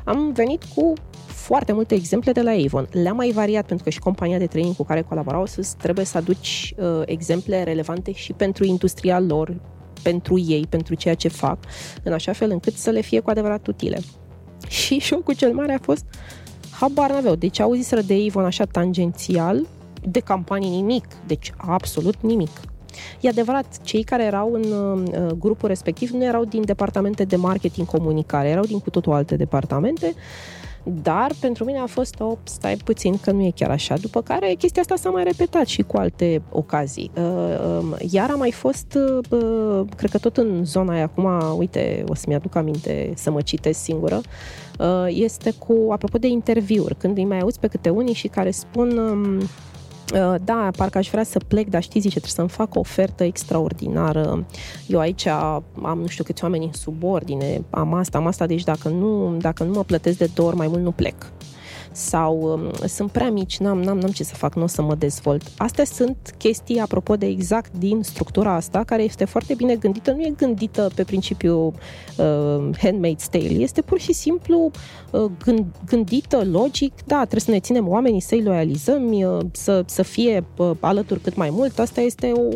am 0.03 0.31
venit 0.33 0.63
cu 0.75 0.93
foarte 1.25 1.71
multe 1.71 1.95
exemple 1.95 2.31
de 2.31 2.41
la 2.41 2.51
Avon. 2.65 2.87
Le-am 2.91 3.15
mai 3.15 3.31
variat 3.31 3.65
pentru 3.65 3.83
că 3.83 3.89
și 3.89 3.99
compania 3.99 4.37
de 4.37 4.47
training 4.47 4.75
cu 4.75 4.83
care 4.83 5.01
colaborau 5.01 5.45
sus 5.45 5.73
trebuie 5.73 6.05
să 6.05 6.17
aduci 6.17 6.73
uh, 6.77 7.01
exemple 7.05 7.63
relevante 7.63 8.11
și 8.11 8.33
pentru 8.33 8.65
industria 8.65 9.19
lor, 9.19 9.55
pentru 10.03 10.39
ei, 10.39 10.65
pentru 10.69 10.93
ceea 10.95 11.15
ce 11.15 11.27
fac, 11.27 11.57
în 12.03 12.13
așa 12.13 12.33
fel 12.33 12.49
încât 12.49 12.73
să 12.73 12.89
le 12.89 13.01
fie 13.01 13.19
cu 13.19 13.29
adevărat 13.29 13.67
utile. 13.67 13.99
Și 14.67 14.99
șocul 14.99 15.33
cel 15.33 15.53
mare 15.53 15.73
a 15.73 15.79
fost 15.81 16.05
habar 16.79 17.11
n-aveau. 17.11 17.35
Deci 17.35 17.59
auziseră 17.59 18.01
de 18.01 18.25
Avon 18.27 18.45
așa 18.45 18.65
tangențial, 18.65 19.67
de 20.03 20.19
campanii 20.19 20.69
nimic, 20.69 21.05
deci 21.27 21.51
absolut 21.57 22.15
nimic. 22.21 22.49
E 23.19 23.29
adevărat, 23.29 23.65
cei 23.83 24.03
care 24.03 24.23
erau 24.23 24.53
în 24.53 24.63
uh, 24.63 25.31
grupul 25.39 25.67
respectiv 25.67 26.09
nu 26.09 26.23
erau 26.23 26.45
din 26.45 26.65
departamente 26.65 27.23
de 27.23 27.35
marketing 27.35 27.87
comunicare, 27.87 28.49
erau 28.49 28.63
din 28.63 28.79
cu 28.79 28.89
totul 28.89 29.13
alte 29.13 29.35
departamente 29.35 30.13
Dar 30.87 31.31
pentru 31.39 31.63
mine 31.63 31.77
a 31.77 31.85
fost 31.85 32.19
o 32.19 32.37
stai 32.43 32.75
puțin 32.75 33.17
că 33.17 33.31
nu 33.31 33.43
e 33.43 33.51
chiar 33.55 33.69
așa. 33.69 33.97
După 33.97 34.21
care 34.21 34.53
chestia 34.53 34.81
asta 34.81 34.95
s-a 34.95 35.09
mai 35.09 35.23
repetat 35.23 35.65
și 35.65 35.81
cu 35.81 35.97
alte 35.97 36.41
ocazii. 36.51 37.11
Uh, 37.15 37.23
um, 37.79 37.95
iar 38.11 38.29
a 38.29 38.35
mai 38.35 38.51
fost, 38.51 38.97
uh, 39.29 39.85
cred 39.95 40.11
că 40.11 40.17
tot 40.17 40.37
în 40.37 40.65
zona 40.65 40.93
aia 40.93 41.03
acum, 41.03 41.57
uite, 41.57 42.03
o 42.07 42.15
să-mi 42.15 42.35
aduc 42.35 42.55
aminte 42.55 43.11
să 43.15 43.31
mă 43.31 43.41
citesc 43.41 43.79
singură, 43.79 44.21
uh, 44.79 45.05
este 45.07 45.51
cu, 45.51 45.87
apropo 45.91 46.17
de 46.17 46.27
interviuri, 46.27 46.95
când 46.95 47.17
îi 47.17 47.25
mai 47.25 47.39
auzi 47.39 47.59
pe 47.59 47.67
câte 47.67 47.89
unii 47.89 48.13
și 48.13 48.27
care 48.27 48.51
spun 48.51 48.97
um, 48.97 49.39
Uh, 49.39 49.74
da, 50.43 50.69
parcă 50.77 50.97
aș 50.97 51.09
vrea 51.09 51.23
să 51.23 51.39
plec, 51.47 51.69
dar 51.69 51.81
știți, 51.81 51.99
zice, 51.99 52.19
trebuie 52.19 52.31
să-mi 52.31 52.49
fac 52.49 52.75
o 52.75 52.79
ofertă 52.79 53.23
extraordinară. 53.23 54.45
Eu 54.87 54.99
aici 54.99 55.25
am 55.25 55.99
nu 55.99 56.07
știu 56.07 56.23
câți 56.23 56.43
oameni 56.43 56.65
în 56.65 56.73
subordine, 56.73 57.63
am 57.69 57.93
asta, 57.93 58.17
am 58.17 58.27
asta, 58.27 58.45
deci 58.45 58.63
dacă 58.63 58.89
nu, 58.89 59.37
dacă 59.39 59.63
nu 59.63 59.71
mă 59.71 59.83
plătesc 59.83 60.17
de 60.17 60.29
două 60.33 60.47
ori 60.47 60.57
mai 60.57 60.67
mult, 60.67 60.81
nu 60.81 60.91
plec 60.91 61.15
sau 61.95 62.41
um, 62.41 62.87
sunt 62.87 63.11
prea 63.11 63.29
mici, 63.29 63.57
n-am, 63.57 63.81
n-am, 63.81 63.97
n-am 63.97 64.11
ce 64.11 64.23
să 64.23 64.35
fac, 64.35 64.55
nu 64.55 64.63
o 64.63 64.67
să 64.67 64.81
mă 64.81 64.95
dezvolt. 64.95 65.43
Astea 65.57 65.85
sunt 65.85 66.35
chestii, 66.37 66.79
apropo 66.79 67.15
de 67.15 67.25
exact 67.25 67.71
din 67.77 68.01
structura 68.01 68.53
asta, 68.53 68.83
care 68.83 69.03
este 69.03 69.25
foarte 69.25 69.53
bine 69.53 69.75
gândită, 69.75 70.11
nu 70.11 70.21
e 70.21 70.33
gândită 70.37 70.89
pe 70.95 71.03
principiu 71.03 71.73
uh, 72.17 72.69
handmaid's 72.77 73.29
tale, 73.31 73.49
este 73.49 73.81
pur 73.81 73.99
și 73.99 74.13
simplu 74.13 74.71
uh, 75.11 75.25
gând, 75.43 75.65
gândită, 75.85 76.43
logic, 76.51 76.93
da, 77.05 77.17
trebuie 77.17 77.39
să 77.39 77.51
ne 77.51 77.59
ținem 77.59 77.87
oamenii, 77.87 78.21
să-i 78.21 78.43
loializăm, 78.43 79.11
uh, 79.11 79.37
să, 79.51 79.83
să 79.85 80.03
fie 80.03 80.43
uh, 80.57 80.71
alături 80.79 81.19
cât 81.19 81.35
mai 81.35 81.49
mult, 81.49 81.79
asta 81.79 82.01
este 82.01 82.31
o 82.31 82.49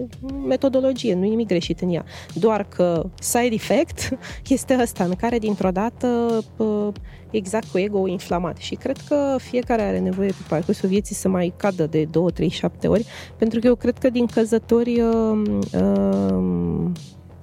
metodologie, 0.47 1.15
nu 1.15 1.25
e 1.25 1.30
nimic 1.30 1.47
greșit 1.47 1.80
în 1.80 1.93
ea. 1.93 2.06
Doar 2.34 2.67
că 2.67 3.06
side 3.19 3.54
effect 3.54 4.17
este 4.47 4.78
ăsta, 4.82 5.04
în 5.04 5.15
care 5.15 5.39
dintr-o 5.39 5.71
dată 5.71 6.39
uh, 6.58 6.88
exact 7.31 7.67
cu 7.67 7.77
ego 7.77 8.07
inflamat. 8.07 8.57
Și 8.57 8.75
cred 8.75 8.97
că 9.07 9.35
fiecare 9.39 9.81
are 9.81 9.99
nevoie 9.99 10.29
pe 10.29 10.43
parcursul 10.47 10.89
vieții 10.89 11.15
să 11.15 11.27
mai 11.27 11.53
cadă 11.57 11.85
de 11.85 12.03
2, 12.05 12.31
3, 12.31 12.49
7 12.49 12.87
ori, 12.87 13.05
pentru 13.37 13.59
că 13.59 13.67
eu 13.67 13.75
cred 13.75 13.97
că 13.97 14.09
din 14.09 14.25
căzători 14.25 15.01
uh, 15.01 15.41
uh, 15.73 16.91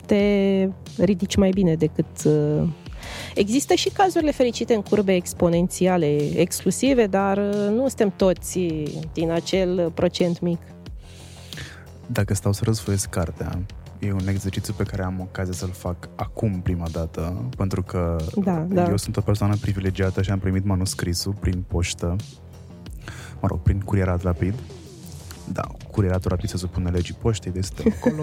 te 0.06 0.68
ridici 0.98 1.36
mai 1.36 1.50
bine 1.50 1.74
decât 1.74 2.24
uh, 2.24 2.68
Există 3.34 3.74
și 3.74 3.88
cazurile 3.88 4.30
fericite 4.30 4.74
în 4.74 4.82
curbe 4.82 5.14
exponențiale 5.14 6.16
exclusive, 6.38 7.06
dar 7.06 7.36
uh, 7.36 7.68
nu 7.70 7.88
suntem 7.88 8.12
toți 8.16 8.58
din 9.12 9.30
acel 9.30 9.90
procent 9.94 10.40
mic. 10.40 10.58
Dacă 12.06 12.34
stau 12.34 12.52
să 12.52 12.62
răzfoiesc 12.64 13.08
cartea, 13.08 13.58
e 13.98 14.12
un 14.12 14.28
exercițiu 14.28 14.74
pe 14.76 14.82
care 14.82 15.02
am 15.02 15.20
ocazia 15.20 15.52
să-l 15.52 15.72
fac 15.72 16.08
acum 16.14 16.60
prima 16.60 16.88
dată, 16.92 17.48
pentru 17.56 17.82
că 17.82 18.16
da, 18.34 18.66
da. 18.68 18.88
eu 18.88 18.96
sunt 18.96 19.16
o 19.16 19.20
persoană 19.20 19.56
privilegiată 19.60 20.22
și 20.22 20.30
am 20.30 20.38
primit 20.38 20.64
manuscrisul 20.64 21.34
prin 21.40 21.64
poștă, 21.68 22.16
mă 23.40 23.48
rog, 23.48 23.60
prin 23.60 23.80
curierat 23.80 24.22
rapid. 24.22 24.54
Da, 25.52 25.62
curieratul 25.90 26.30
rapid 26.30 26.48
se 26.48 26.56
supune 26.56 26.90
legii 26.90 27.16
poștei, 27.20 27.52
de 27.52 27.60
stă 27.60 27.82
acolo. 27.96 28.22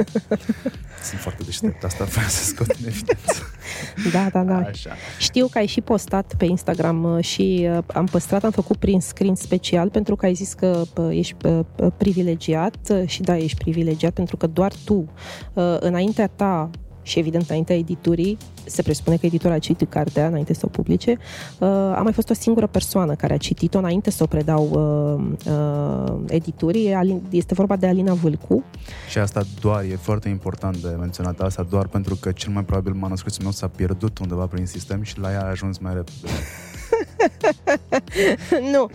Sunt 1.10 1.20
foarte 1.20 1.44
deștept, 1.44 1.84
asta 1.84 2.04
vreau 2.04 2.28
să 2.28 2.44
scot 2.44 2.70
în 2.70 2.88
evidență. 2.88 3.34
Da, 4.12 4.30
da, 4.32 4.44
da. 4.44 4.56
Așa. 4.58 4.92
Știu 5.20 5.48
că 5.48 5.58
ai 5.58 5.66
și 5.66 5.82
postat 5.82 6.34
pe 6.38 6.46
Instagram 6.46 7.04
uh, 7.04 7.24
și 7.24 7.68
uh, 7.72 7.84
am 7.94 8.06
păstrat, 8.06 8.44
am 8.44 8.52
făcut 8.52 8.78
prin 8.78 9.02
screen 9.02 9.36
special 9.36 9.90
pentru 9.90 10.16
că 10.16 10.26
ai 10.26 10.34
zis 10.34 10.54
că 10.54 10.82
uh, 10.98 11.18
ești 11.18 11.36
privilegiat 11.98 12.94
și 13.06 13.22
da, 13.22 13.38
ești 13.38 13.58
privilegiat 13.58 14.14
pentru 14.14 14.38
că 14.38 14.48
doar 14.48 14.74
tu, 14.86 15.12
înaintea 15.80 16.28
ta, 16.28 16.70
și 17.04 17.20
evident 17.20 17.50
înaintea 17.50 17.76
editurii, 17.76 18.38
se 18.66 18.82
presupune 18.82 19.18
că 19.18 19.26
editorul 19.26 19.56
a 19.56 19.60
citit 19.60 19.90
cartea 19.90 20.28
înainte 20.28 20.54
să 20.54 20.62
o 20.66 20.68
publice, 20.68 21.18
uh, 21.60 21.68
a 21.68 22.02
mai 22.04 22.14
fost 22.14 22.30
o 22.30 22.34
singură 22.34 22.68
persoană 22.68 23.16
care 23.16 23.34
a 23.34 23.38
citit-o 23.38 23.78
înainte 23.78 24.10
să 24.10 24.24
o 24.24 24.26
predau 24.26 24.70
uh, 24.72 25.54
uh, 25.54 26.16
editurii, 26.28 26.96
este 27.30 27.54
vorba 27.54 27.76
de 27.76 27.88
Alina 27.88 28.14
Vâlcu. 28.14 28.64
Și 29.10 29.18
asta 29.18 29.44
doar, 29.60 29.84
e 29.84 29.96
foarte 29.96 30.30
important 30.30 30.78
de 30.78 30.96
menționat 31.00 31.40
asta, 31.40 31.64
doar 31.70 31.88
pentru 31.88 32.16
că 32.16 32.32
cel 32.32 32.52
mai 32.52 32.64
probabil 32.64 32.94
manuscrisul 32.94 33.44
meu 33.44 33.52
s-a 33.52 33.68
pierdut 33.68 34.20
undeva 34.20 34.46
prin 34.46 34.66
sistem 34.66 35.02
și 35.02 35.20
la 35.20 35.32
ea 35.32 35.44
a 35.44 35.50
ajuns 35.50 35.78
mai 35.78 35.94
repede. 35.94 36.28
nu, 38.74 38.90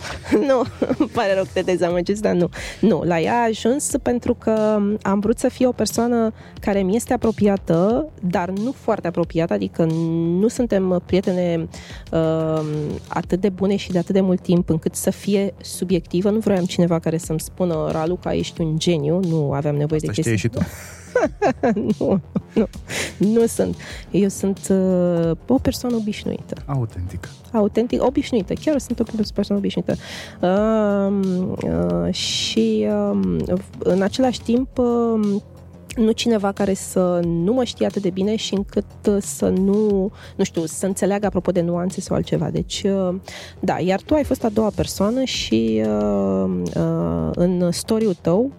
nu, 0.47 0.63
îmi 0.99 1.09
pare 1.13 1.35
rău 1.35 1.43
că 1.43 1.51
te 1.53 1.61
dezamăgesc, 1.61 2.21
dar 2.21 2.35
nu. 2.35 2.49
Nu, 2.81 3.03
la 3.05 3.21
ea 3.21 3.35
a 3.35 3.45
ajuns 3.45 3.91
pentru 4.03 4.35
că 4.35 4.79
am 5.03 5.21
vrut 5.21 5.39
să 5.39 5.49
fie 5.49 5.67
o 5.67 5.73
persoană 5.73 6.33
care 6.61 6.83
mi 6.83 6.97
este 6.97 7.13
apropiată, 7.13 8.09
dar 8.21 8.49
nu 8.49 8.73
foarte 8.73 9.07
apropiată, 9.07 9.53
adică 9.53 9.85
nu 10.39 10.49
suntem 10.49 11.03
prietene 11.07 11.69
uh, 12.13 12.61
atât 13.09 13.41
de 13.41 13.49
bune 13.49 13.77
și 13.77 13.91
de 13.91 13.99
atât 13.99 14.15
de 14.15 14.21
mult 14.21 14.41
timp 14.41 14.69
încât 14.69 14.95
să 14.95 15.11
fie 15.11 15.55
subiectivă. 15.61 16.31
Nu 16.31 16.39
vroiam 16.39 16.65
cineva 16.65 16.99
care 16.99 17.19
să-mi 17.19 17.41
spună, 17.41 17.89
Raluca, 17.93 18.35
ești 18.35 18.61
un 18.61 18.79
geniu, 18.79 19.21
nu 19.21 19.53
aveam 19.53 19.77
nevoie 19.77 20.01
Asta 20.01 20.13
de 20.13 20.21
chestii. 20.21 20.37
și 20.37 20.49
tu. 20.49 20.59
nu, 21.99 22.21
nu, 22.55 22.67
nu 23.17 23.47
sunt. 23.47 23.77
Eu 24.11 24.29
sunt 24.29 24.69
uh, 24.71 25.31
o 25.47 25.59
persoană 25.59 25.97
obișnuită. 25.97 26.63
Autentică. 26.67 27.29
Autentic, 27.53 28.03
obișnuită. 28.03 28.53
Chiar 28.55 28.79
sunt 28.79 29.01
o 29.01 29.03
persoană 29.35 29.61
obișnuită. 29.61 29.95
Uh, 30.41 31.13
uh, 31.63 32.15
și 32.15 32.87
uh, 32.89 33.39
în 33.79 34.03
același 34.03 34.43
timp 34.43 34.79
uh, 34.79 35.41
nu 35.99 36.11
cineva 36.11 36.53
care 36.53 36.75
să 36.75 37.21
nu 37.25 37.53
mă 37.53 37.65
știe 37.65 37.87
atât 37.87 38.03
de 38.03 38.11
bine 38.11 38.37
și 38.37 38.55
încât 38.55 38.85
uh, 39.09 39.17
să 39.21 39.49
nu, 39.49 40.11
nu 40.37 40.45
știu, 40.45 40.67
să 40.67 40.87
înțeleagă 40.87 41.27
apropo 41.27 41.51
de 41.51 41.61
nuanțe 41.61 42.01
sau 42.01 42.17
altceva. 42.17 42.51
Deci, 42.51 42.83
uh, 42.87 43.15
da, 43.61 43.79
iar 43.79 44.01
tu 44.01 44.15
ai 44.15 44.25
fost 44.25 44.45
a 44.45 44.49
doua 44.49 44.71
persoană 44.75 45.25
și 45.25 45.83
uh, 45.85 46.51
uh, 46.77 47.31
în 47.35 47.71
storiul 47.71 48.15
tău 48.15 48.53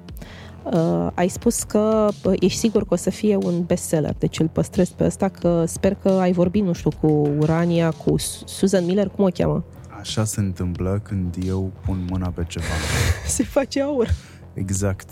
Uh, 0.74 1.08
ai 1.14 1.28
spus 1.28 1.64
că 1.64 2.08
uh, 2.24 2.34
ești 2.40 2.60
sigur 2.60 2.82
că 2.82 2.94
o 2.94 2.96
să 2.96 3.10
fie 3.10 3.36
un 3.36 3.64
bestseller, 3.64 4.16
deci 4.18 4.40
îl 4.40 4.48
păstrez 4.48 4.90
pe 4.90 5.04
ăsta, 5.04 5.30
că 5.30 5.64
sper 5.68 5.94
că 5.94 6.10
ai 6.10 6.32
vorbit, 6.32 6.64
nu 6.64 6.74
știu, 6.74 6.90
cu 7.02 7.08
Urania, 7.40 7.92
cu 7.92 8.16
Susan 8.46 8.86
Miller, 8.86 9.08
cum 9.08 9.26
o 9.26 9.30
cheamă? 9.34 9.64
Așa 10.00 10.24
se 10.24 10.40
întâmplă 10.40 11.00
când 11.04 11.36
eu 11.46 11.72
pun 11.86 12.08
mâna 12.10 12.30
pe 12.30 12.44
ceva. 12.48 12.66
se 13.28 13.44
face 13.44 13.82
aur. 13.82 14.08
Exact. 14.54 15.10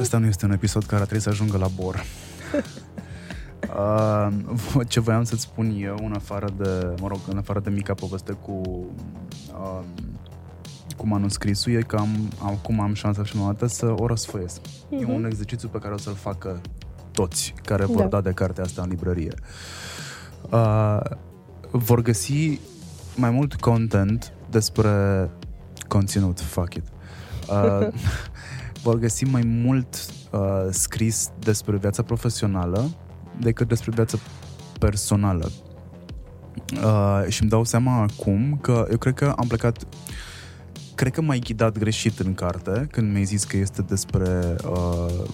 Asta 0.00 0.18
nu 0.18 0.26
este 0.26 0.44
un 0.44 0.52
episod 0.52 0.84
care 0.84 1.00
trebuie 1.00 1.20
să 1.20 1.28
ajungă 1.28 1.56
la 1.56 1.68
bor. 1.68 2.04
Uh, 3.76 4.28
ce 4.88 5.00
voiam 5.00 5.24
să-ți 5.24 5.42
spun 5.42 5.74
eu, 5.78 5.96
în 6.04 6.12
afară 6.12 6.46
de, 6.56 6.94
mă 7.00 7.08
rog, 7.08 7.18
în 7.28 7.38
afară 7.38 7.60
de 7.60 7.70
mica 7.70 7.94
poveste 7.94 8.32
cu 8.32 8.60
uh, 9.52 9.80
cu 11.02 11.08
manuscrisul 11.08 11.72
e 11.72 11.80
că 11.80 11.96
am, 11.96 12.32
acum 12.38 12.80
am 12.80 12.94
șansa 12.94 13.24
și 13.24 13.36
dată 13.36 13.66
să 13.66 13.94
o 13.96 14.06
răsfoiesc. 14.06 14.60
Uh-huh. 14.60 14.90
E 14.90 14.96
mhm. 14.96 15.12
un 15.12 15.24
exercițiu 15.24 15.68
pe 15.68 15.78
care 15.78 15.94
o 15.94 15.96
să-l 15.96 16.14
facă 16.14 16.60
toți 17.12 17.54
care 17.62 17.84
vor 17.84 17.96
da, 17.96 18.06
da 18.06 18.20
de 18.20 18.30
cartea 18.30 18.64
asta 18.64 18.82
în 18.82 18.88
librărie. 18.88 19.34
Uh, 20.50 21.00
vor 21.70 22.02
găsi 22.02 22.60
mai 23.16 23.30
mult 23.30 23.54
content 23.54 24.32
despre 24.50 24.90
conținut, 25.88 26.40
fuck 26.40 26.74
it. 26.74 26.84
Uh, 27.48 27.88
vor 28.84 28.98
găsi 28.98 29.24
mai 29.24 29.42
mult 29.44 30.06
uh, 30.30 30.66
scris 30.70 31.30
despre 31.38 31.76
viața 31.76 32.02
profesională 32.02 32.90
decât 33.40 33.68
despre 33.68 33.90
viața 33.94 34.18
personală. 34.78 35.50
Uh, 36.72 37.24
și 37.28 37.40
îmi 37.40 37.50
dau 37.50 37.64
seama 37.64 38.08
acum 38.10 38.58
că 38.60 38.86
eu 38.90 38.98
cred 38.98 39.14
că 39.14 39.34
am 39.36 39.46
plecat 39.46 39.86
cred 40.94 41.12
că 41.12 41.20
m-ai 41.20 41.38
ghidat 41.38 41.78
greșit 41.78 42.18
în 42.18 42.34
carte 42.34 42.86
când 42.90 43.12
mi-ai 43.12 43.24
zis 43.24 43.44
că 43.44 43.56
este 43.56 43.82
despre 43.82 44.56
uh, 44.64 45.24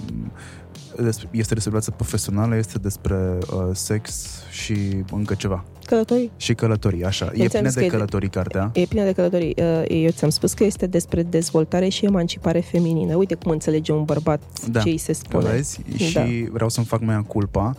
este 1.31 1.55
despre 1.55 1.71
viața 1.71 1.93
profesională, 1.93 2.57
este 2.57 2.79
despre 2.79 3.39
uh, 3.53 3.69
sex 3.73 4.29
și 4.51 5.05
încă 5.11 5.35
ceva. 5.35 5.65
Călătorii. 5.85 6.33
Și 6.37 6.55
călătorii, 6.55 7.05
așa. 7.05 7.31
Eu 7.35 7.45
e 7.45 7.49
plină 7.49 7.71
de 7.71 7.87
călătorii 7.87 8.29
cartea. 8.29 8.71
E 8.75 8.85
plină 8.85 9.05
de 9.05 9.13
călătorii. 9.13 9.55
Uh, 9.57 9.85
eu 9.89 10.11
ți-am 10.11 10.31
spus 10.31 10.53
că 10.53 10.65
este 10.65 10.87
despre 10.87 11.23
dezvoltare 11.23 11.89
și 11.89 12.05
emancipare 12.05 12.61
feminină. 12.61 13.15
Uite 13.15 13.35
cum 13.35 13.51
înțelege 13.51 13.93
un 13.93 14.05
bărbat 14.05 14.43
da. 14.71 14.81
ce 14.81 14.89
îi 14.89 14.99
se 14.99 15.13
spune. 15.13 15.51
Vezi? 15.51 15.81
Și 15.97 16.13
da. 16.13 16.25
vreau 16.51 16.69
să-mi 16.69 16.87
fac 16.87 17.01
mai 17.01 17.25
culpa. 17.27 17.77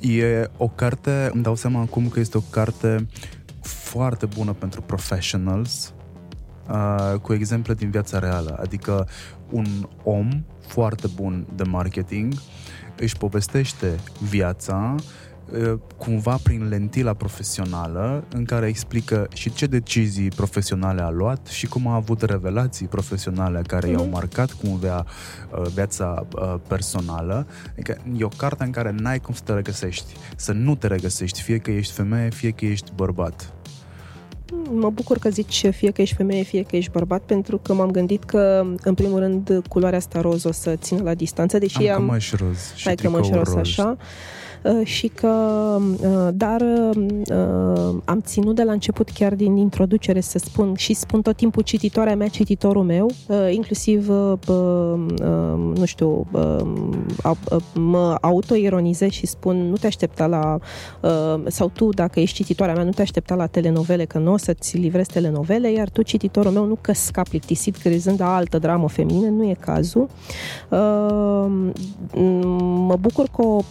E 0.00 0.50
o 0.56 0.68
carte, 0.68 1.30
îmi 1.32 1.42
dau 1.42 1.56
seama 1.56 1.80
acum 1.80 2.08
că 2.08 2.20
este 2.20 2.36
o 2.36 2.42
carte 2.50 3.06
foarte 3.60 4.26
bună 4.26 4.52
pentru 4.52 4.82
professionals, 4.82 5.93
uh, 6.70 7.20
cu 7.20 7.32
exemple 7.32 7.74
din 7.74 7.90
viața 7.90 8.18
reală. 8.18 8.58
Adică 8.60 9.08
un 9.50 9.66
om 10.02 10.28
foarte 10.66 11.06
bun 11.14 11.46
de 11.54 11.62
marketing 11.62 12.32
își 12.96 13.16
povestește 13.16 13.98
viața 14.20 14.94
uh, 15.52 15.78
cumva 15.96 16.38
prin 16.42 16.68
lentila 16.68 17.14
profesională 17.14 18.24
în 18.32 18.44
care 18.44 18.66
explică 18.66 19.28
și 19.34 19.52
ce 19.52 19.66
decizii 19.66 20.28
profesionale 20.28 21.02
a 21.02 21.10
luat 21.10 21.46
și 21.46 21.66
cum 21.66 21.86
a 21.86 21.94
avut 21.94 22.22
revelații 22.22 22.86
profesionale 22.86 23.62
care 23.66 23.88
mm-hmm. 23.88 23.92
i-au 23.92 24.02
mhm. 24.02 24.12
marcat 24.12 24.52
cumva 24.52 25.04
uh, 25.04 25.66
viața 25.74 26.26
uh, 26.34 26.54
personală. 26.68 27.46
Adică 27.72 27.96
e 28.16 28.24
o 28.24 28.28
carte 28.28 28.64
în 28.64 28.70
care 28.70 28.94
n-ai 28.98 29.20
cum 29.20 29.34
să 29.34 29.42
te 29.44 29.52
regăsești, 29.52 30.14
să 30.36 30.52
nu 30.52 30.74
te 30.74 30.86
regăsești, 30.86 31.42
fie 31.42 31.58
că 31.58 31.70
ești 31.70 31.92
femeie, 31.92 32.30
fie 32.30 32.50
că 32.50 32.64
ești 32.64 32.92
bărbat. 32.94 33.52
Mă 34.70 34.90
bucur 34.90 35.18
că 35.18 35.28
zici 35.28 35.66
fie 35.70 35.90
că 35.90 36.02
ești 36.02 36.14
femeie, 36.14 36.42
fie 36.42 36.62
că 36.62 36.76
ești 36.76 36.90
bărbat, 36.90 37.22
pentru 37.22 37.58
că 37.58 37.74
m-am 37.74 37.90
gândit 37.90 38.24
că, 38.24 38.66
în 38.82 38.94
primul 38.94 39.18
rând, 39.18 39.62
culoarea 39.68 39.98
asta 39.98 40.20
roz 40.20 40.44
o 40.44 40.52
să 40.52 40.76
țină 40.76 41.02
la 41.02 41.14
distanță, 41.14 41.58
deși 41.58 41.88
am... 41.88 42.02
am... 42.02 42.10
Am 42.10 42.18
roz 42.38 42.74
și 42.74 42.84
Hai 42.84 42.94
cămăși 42.94 43.32
roz, 43.32 43.46
roz. 43.46 43.56
așa. 43.56 43.96
Uh, 44.64 44.86
și 44.86 45.08
că, 45.08 45.28
uh, 45.80 46.28
dar 46.34 46.60
uh, 46.60 47.94
am 48.04 48.20
ținut 48.20 48.54
de 48.54 48.62
la 48.62 48.72
început 48.72 49.10
chiar 49.10 49.34
din 49.34 49.56
introducere 49.56 50.20
să 50.20 50.38
spun 50.38 50.74
și 50.76 50.94
spun 50.94 51.22
tot 51.22 51.36
timpul 51.36 51.62
cititoarea 51.62 52.16
mea, 52.16 52.28
cititorul 52.28 52.82
meu, 52.82 53.10
inclusiv, 53.50 54.08
nu 55.74 55.84
știu, 55.84 56.26
mă 57.74 58.16
autoironizez 58.20 59.10
și 59.10 59.26
spun 59.26 59.68
nu 59.68 59.76
te 59.76 59.86
aștepta 59.86 60.26
la, 60.26 60.58
sau 61.46 61.68
tu, 61.68 61.88
dacă 61.88 62.20
ești 62.20 62.36
cititoarea 62.36 62.74
mea, 62.74 62.84
nu 62.84 62.90
te 62.90 63.02
aștepta 63.02 63.34
la 63.34 63.46
telenovele, 63.46 64.04
că 64.04 64.18
nu 64.18 64.32
o 64.32 64.36
să-ți 64.36 64.76
livrezi 64.76 65.10
telenovele, 65.10 65.72
iar 65.72 65.88
tu, 65.88 66.02
cititorul 66.02 66.52
meu, 66.52 66.64
nu 66.66 66.78
căsca 66.80 67.22
plictisit 67.22 67.76
crezând 67.76 68.20
la 68.20 68.34
altă 68.34 68.58
dramă 68.58 68.88
feminină, 68.88 69.28
nu 69.28 69.44
e 69.44 69.56
cazul. 69.60 70.08
Mă 72.86 72.96
bucur 73.00 73.28
că 73.36 73.42
o, 73.42 73.62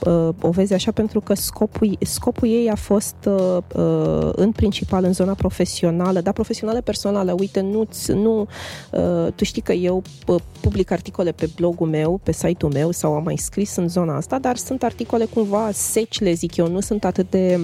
o 0.42 0.50
vezi 0.50 0.74
așa 0.74 0.83
așa 0.84 0.92
pentru 0.92 1.20
că 1.20 1.34
scopul, 1.34 1.98
scopul 2.02 2.48
ei 2.48 2.70
a 2.70 2.76
fost 2.76 3.16
uh, 3.26 3.58
uh, 3.76 4.30
în 4.36 4.52
principal 4.52 5.04
în 5.04 5.14
zona 5.14 5.34
profesională, 5.34 6.22
dar 6.22 6.34
profesională 6.34 6.82
personală. 6.82 7.36
Uite, 7.40 7.62
nu, 7.62 7.88
nu 8.08 8.48
uh, 8.92 9.32
tu 9.36 9.44
știi 9.44 9.62
că 9.62 9.74
eu 9.74 10.02
uh, 10.28 10.42
public 10.62 10.92
articole 10.92 11.32
pe 11.32 11.50
blogul 11.56 11.88
meu, 11.88 12.20
pe 12.24 12.32
site-ul 12.32 12.72
meu 12.72 12.92
sau 12.92 13.14
am 13.14 13.24
mai 13.24 13.38
scris 13.38 13.76
în 13.76 13.88
zona 13.88 14.16
asta, 14.16 14.40
dar 14.40 14.56
sunt 14.56 14.84
articole 14.84 15.26
cumva 15.26 15.70
seci, 15.72 16.20
le 16.20 16.34
zic 16.34 16.56
eu, 16.56 16.68
nu 16.68 16.80
sunt 16.80 17.06
atât 17.06 17.30
de 17.30 17.60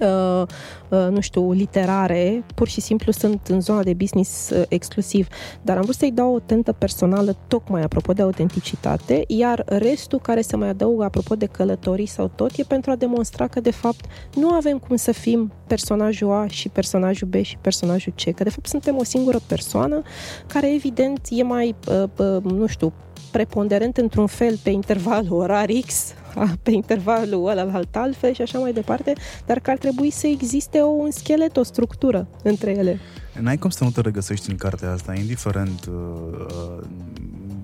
Uh, 0.00 0.42
uh, 0.88 1.06
nu 1.10 1.20
știu, 1.20 1.52
literare, 1.52 2.44
pur 2.54 2.68
și 2.68 2.80
simplu 2.80 3.12
sunt 3.12 3.46
în 3.46 3.60
zona 3.60 3.82
de 3.82 3.94
business 3.94 4.50
uh, 4.50 4.62
exclusiv, 4.68 5.28
dar 5.62 5.76
am 5.76 5.82
vrut 5.82 5.94
să-i 5.94 6.10
dau 6.10 6.34
o 6.34 6.38
tentă 6.38 6.72
personală 6.72 7.36
tocmai 7.48 7.82
apropo 7.82 8.12
de 8.12 8.22
autenticitate, 8.22 9.24
iar 9.26 9.64
restul 9.66 10.20
care 10.20 10.40
se 10.40 10.56
mai 10.56 10.68
adaugă 10.68 11.04
apropo 11.04 11.34
de 11.34 11.46
călătorii 11.46 12.06
sau 12.06 12.30
tot 12.34 12.50
e 12.56 12.62
pentru 12.62 12.90
a 12.90 12.96
demonstra 12.96 13.46
că 13.46 13.60
de 13.60 13.70
fapt 13.70 14.04
nu 14.34 14.48
avem 14.48 14.78
cum 14.78 14.96
să 14.96 15.12
fim 15.12 15.52
personajul 15.66 16.30
A 16.32 16.46
și 16.46 16.68
personajul 16.68 17.28
B 17.28 17.34
și 17.34 17.56
personajul 17.60 18.12
C, 18.12 18.34
că 18.34 18.42
de 18.42 18.50
fapt 18.50 18.66
suntem 18.66 18.96
o 18.96 19.04
singură 19.04 19.38
persoană 19.46 20.02
care 20.46 20.74
evident 20.74 21.26
e 21.30 21.42
mai, 21.42 21.74
nu 22.42 22.66
știu, 22.66 22.92
preponderent 23.30 23.96
într-un 23.96 24.26
fel 24.26 24.58
pe 24.62 24.70
intervalul 24.70 25.38
orar 25.38 25.68
X, 25.86 26.14
pe 26.62 26.70
intervalul 26.70 27.48
ăla 27.48 27.70
alt 27.72 27.96
altfel 27.96 28.34
și 28.34 28.42
așa 28.42 28.58
mai 28.58 28.72
departe, 28.72 29.12
dar 29.46 29.58
că 29.58 29.70
ar 29.70 29.78
trebui 29.78 30.10
să 30.10 30.26
existe 30.26 30.78
o, 30.78 30.88
un 30.88 31.10
schelet, 31.10 31.56
o 31.56 31.62
structură 31.62 32.28
între 32.42 32.70
ele. 32.70 32.98
N-ai 33.40 33.58
cum 33.58 33.70
să 33.70 33.84
nu 33.84 33.90
te 33.90 34.00
regăsești 34.00 34.50
în 34.50 34.56
cartea 34.56 34.92
asta, 34.92 35.14
indiferent 35.14 35.84
uh, 35.86 36.78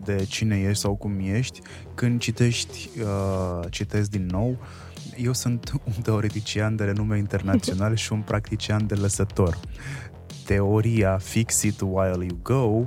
de 0.04 0.24
cine 0.28 0.60
ești 0.68 0.80
sau 0.80 0.94
cum 0.94 1.18
ești, 1.20 1.60
când 1.94 2.20
citești, 2.20 2.88
uh, 3.00 3.66
citesc 3.70 4.10
din 4.10 4.26
nou, 4.30 4.56
eu 5.16 5.32
sunt 5.32 5.72
un 5.84 6.02
teoretician 6.02 6.76
de 6.76 6.84
renume 6.84 7.18
internațional 7.18 7.96
și 8.02 8.12
un 8.12 8.20
practician 8.20 8.86
de 8.86 8.94
lăsător. 8.94 9.60
Teoria 10.44 11.18
fix 11.18 11.62
it 11.62 11.80
while 11.80 12.24
you 12.24 12.38
go 12.42 12.84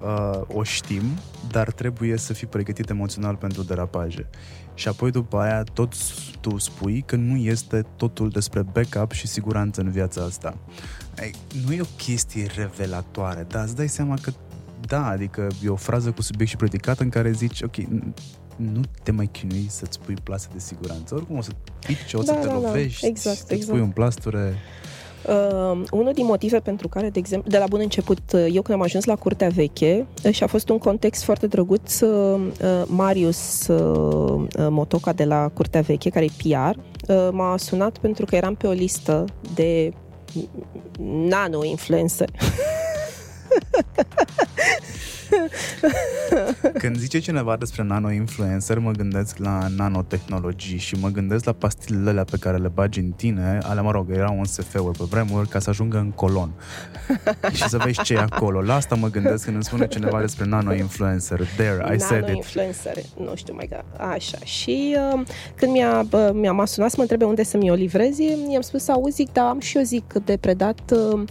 uh, 0.00 0.40
o 0.46 0.62
știm, 0.62 1.02
dar 1.50 1.70
trebuie 1.70 2.16
să 2.16 2.32
fii 2.32 2.46
pregătit 2.46 2.90
emoțional 2.90 3.36
pentru 3.36 3.62
derapaje. 3.62 4.28
Și 4.74 4.88
apoi 4.88 5.10
după 5.10 5.38
aia 5.38 5.62
tot 5.62 5.94
tu 6.40 6.58
spui 6.58 7.02
că 7.06 7.16
nu 7.16 7.36
este 7.36 7.84
totul 7.96 8.28
despre 8.28 8.62
backup 8.62 9.12
și 9.12 9.26
siguranță 9.26 9.80
în 9.80 9.90
viața 9.90 10.22
asta. 10.22 10.56
Ei, 11.22 11.34
nu 11.66 11.72
e 11.72 11.80
o 11.80 11.96
chestie 11.96 12.46
revelatoare, 12.56 13.46
dar 13.48 13.64
îți 13.64 13.76
dai 13.76 13.88
seama 13.88 14.14
că 14.22 14.32
da, 14.86 15.06
adică 15.06 15.46
e 15.64 15.68
o 15.68 15.76
frază 15.76 16.10
cu 16.10 16.22
subiect 16.22 16.50
și 16.50 16.56
predicat 16.56 16.98
în 16.98 17.08
care 17.08 17.32
zici, 17.32 17.62
ok, 17.62 17.76
nu 18.56 18.80
te 19.02 19.10
mai 19.10 19.26
chinui 19.26 19.66
să-ți 19.68 20.00
pui 20.00 20.14
plasă 20.22 20.48
de 20.52 20.58
siguranță. 20.58 21.14
Oricum 21.14 21.36
o 21.36 21.40
să 21.40 21.50
pici, 21.86 22.12
o 22.12 22.22
să 22.22 22.32
da, 22.32 22.38
te 22.38 22.46
da, 22.46 22.52
da. 22.52 22.58
lovești, 22.58 23.06
exact, 23.06 23.36
să-ți 23.36 23.52
exact. 23.52 23.70
pui 23.72 23.80
un 23.80 23.90
plasture. 23.90 24.54
Uh, 25.28 25.82
unul 25.90 26.12
din 26.12 26.24
motive 26.24 26.58
pentru 26.58 26.88
care, 26.88 27.10
de 27.10 27.18
exemplu, 27.18 27.50
de 27.50 27.58
la 27.58 27.66
bun 27.68 27.80
început, 27.80 28.18
uh, 28.32 28.46
eu 28.52 28.62
când 28.62 28.78
am 28.78 28.84
ajuns 28.84 29.04
la 29.04 29.14
Curtea 29.14 29.48
Veche, 29.48 30.06
uh, 30.24 30.32
și 30.32 30.42
a 30.42 30.46
fost 30.46 30.68
un 30.68 30.78
context 30.78 31.22
foarte 31.22 31.46
drăguț, 31.46 32.00
uh, 32.00 32.40
uh 32.62 32.82
Marius 32.86 33.66
uh, 33.66 34.42
Motoca 34.56 35.12
de 35.12 35.24
la 35.24 35.48
Curtea 35.54 35.80
Veche, 35.80 36.10
care 36.10 36.24
e 36.24 36.30
PR, 36.36 36.78
uh, 37.12 37.28
m-a 37.32 37.56
sunat 37.56 37.98
pentru 37.98 38.24
că 38.24 38.36
eram 38.36 38.54
pe 38.54 38.66
o 38.66 38.72
listă 38.72 39.24
de 39.54 39.92
nano-influencer. 41.28 42.28
Când 46.82 46.96
zice 46.96 47.18
cineva 47.18 47.56
despre 47.56 47.82
nano-influencer, 47.82 48.78
mă 48.78 48.90
gândesc 48.90 49.38
la 49.38 49.66
nanotehnologii 49.76 50.78
și 50.78 50.94
mă 50.94 51.08
gândesc 51.08 51.44
la 51.44 51.52
pastilele 51.52 52.24
pe 52.24 52.36
care 52.40 52.56
le 52.56 52.68
bagi 52.68 53.00
în 53.00 53.10
tine, 53.10 53.58
ale, 53.62 53.80
mă 53.80 53.90
rog, 53.90 54.10
erau 54.10 54.38
un 54.38 54.44
SF-uri 54.44 54.98
pe 54.98 55.04
vremuri, 55.10 55.48
ca 55.48 55.58
să 55.58 55.70
ajungă 55.70 55.98
în 55.98 56.10
colon. 56.10 56.52
și 57.52 57.68
să 57.68 57.76
vezi 57.76 58.02
ce 58.02 58.14
e 58.14 58.18
acolo. 58.18 58.60
La 58.60 58.74
asta 58.74 58.94
mă 58.94 59.08
gândesc 59.08 59.44
când 59.44 59.54
îmi 59.54 59.64
spune 59.64 59.86
cineva 59.86 60.20
despre 60.20 60.44
nano-influencer. 60.44 61.46
There, 61.56 61.94
I 61.94 61.98
said 61.98 62.22
it. 62.22 62.28
Nano-influencer, 62.28 62.96
nu 63.16 63.32
știu 63.34 63.54
mai 63.54 63.66
că 63.66 63.82
așa. 63.96 64.38
Și 64.44 64.96
uh, 65.14 65.22
când 65.54 65.72
mi-a, 65.72 66.06
uh, 66.12 66.30
mi-a 66.32 66.64
sunat 66.64 66.90
să 66.90 66.94
mă 66.96 67.02
întrebe 67.02 67.24
unde 67.24 67.42
să-mi 67.42 67.70
o 67.70 67.74
livrezi, 67.74 68.22
i-am 68.50 68.60
spus, 68.60 68.88
auzi, 68.88 69.14
zic, 69.14 69.32
dar 69.32 69.46
am 69.46 69.60
și 69.60 69.76
eu 69.76 69.82
zic 69.82 70.12
de 70.24 70.36
predat 70.36 70.80
uh, 70.90 71.22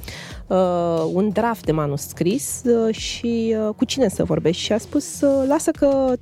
uh, 0.50 1.10
un 1.14 1.30
draft 1.30 1.66
de 1.66 1.72
manuscris 1.72 2.62
uh, 2.66 2.96
și 2.96 3.56
uh, 3.68 3.74
cu 3.76 3.86
cine 3.86 4.10
să 4.10 4.24
vorbești 4.24 4.62
și 4.62 4.72
a 4.72 4.78
spus 4.78 5.22
uh, 5.22 5.48
lasă 5.48 5.72
că 5.72 6.14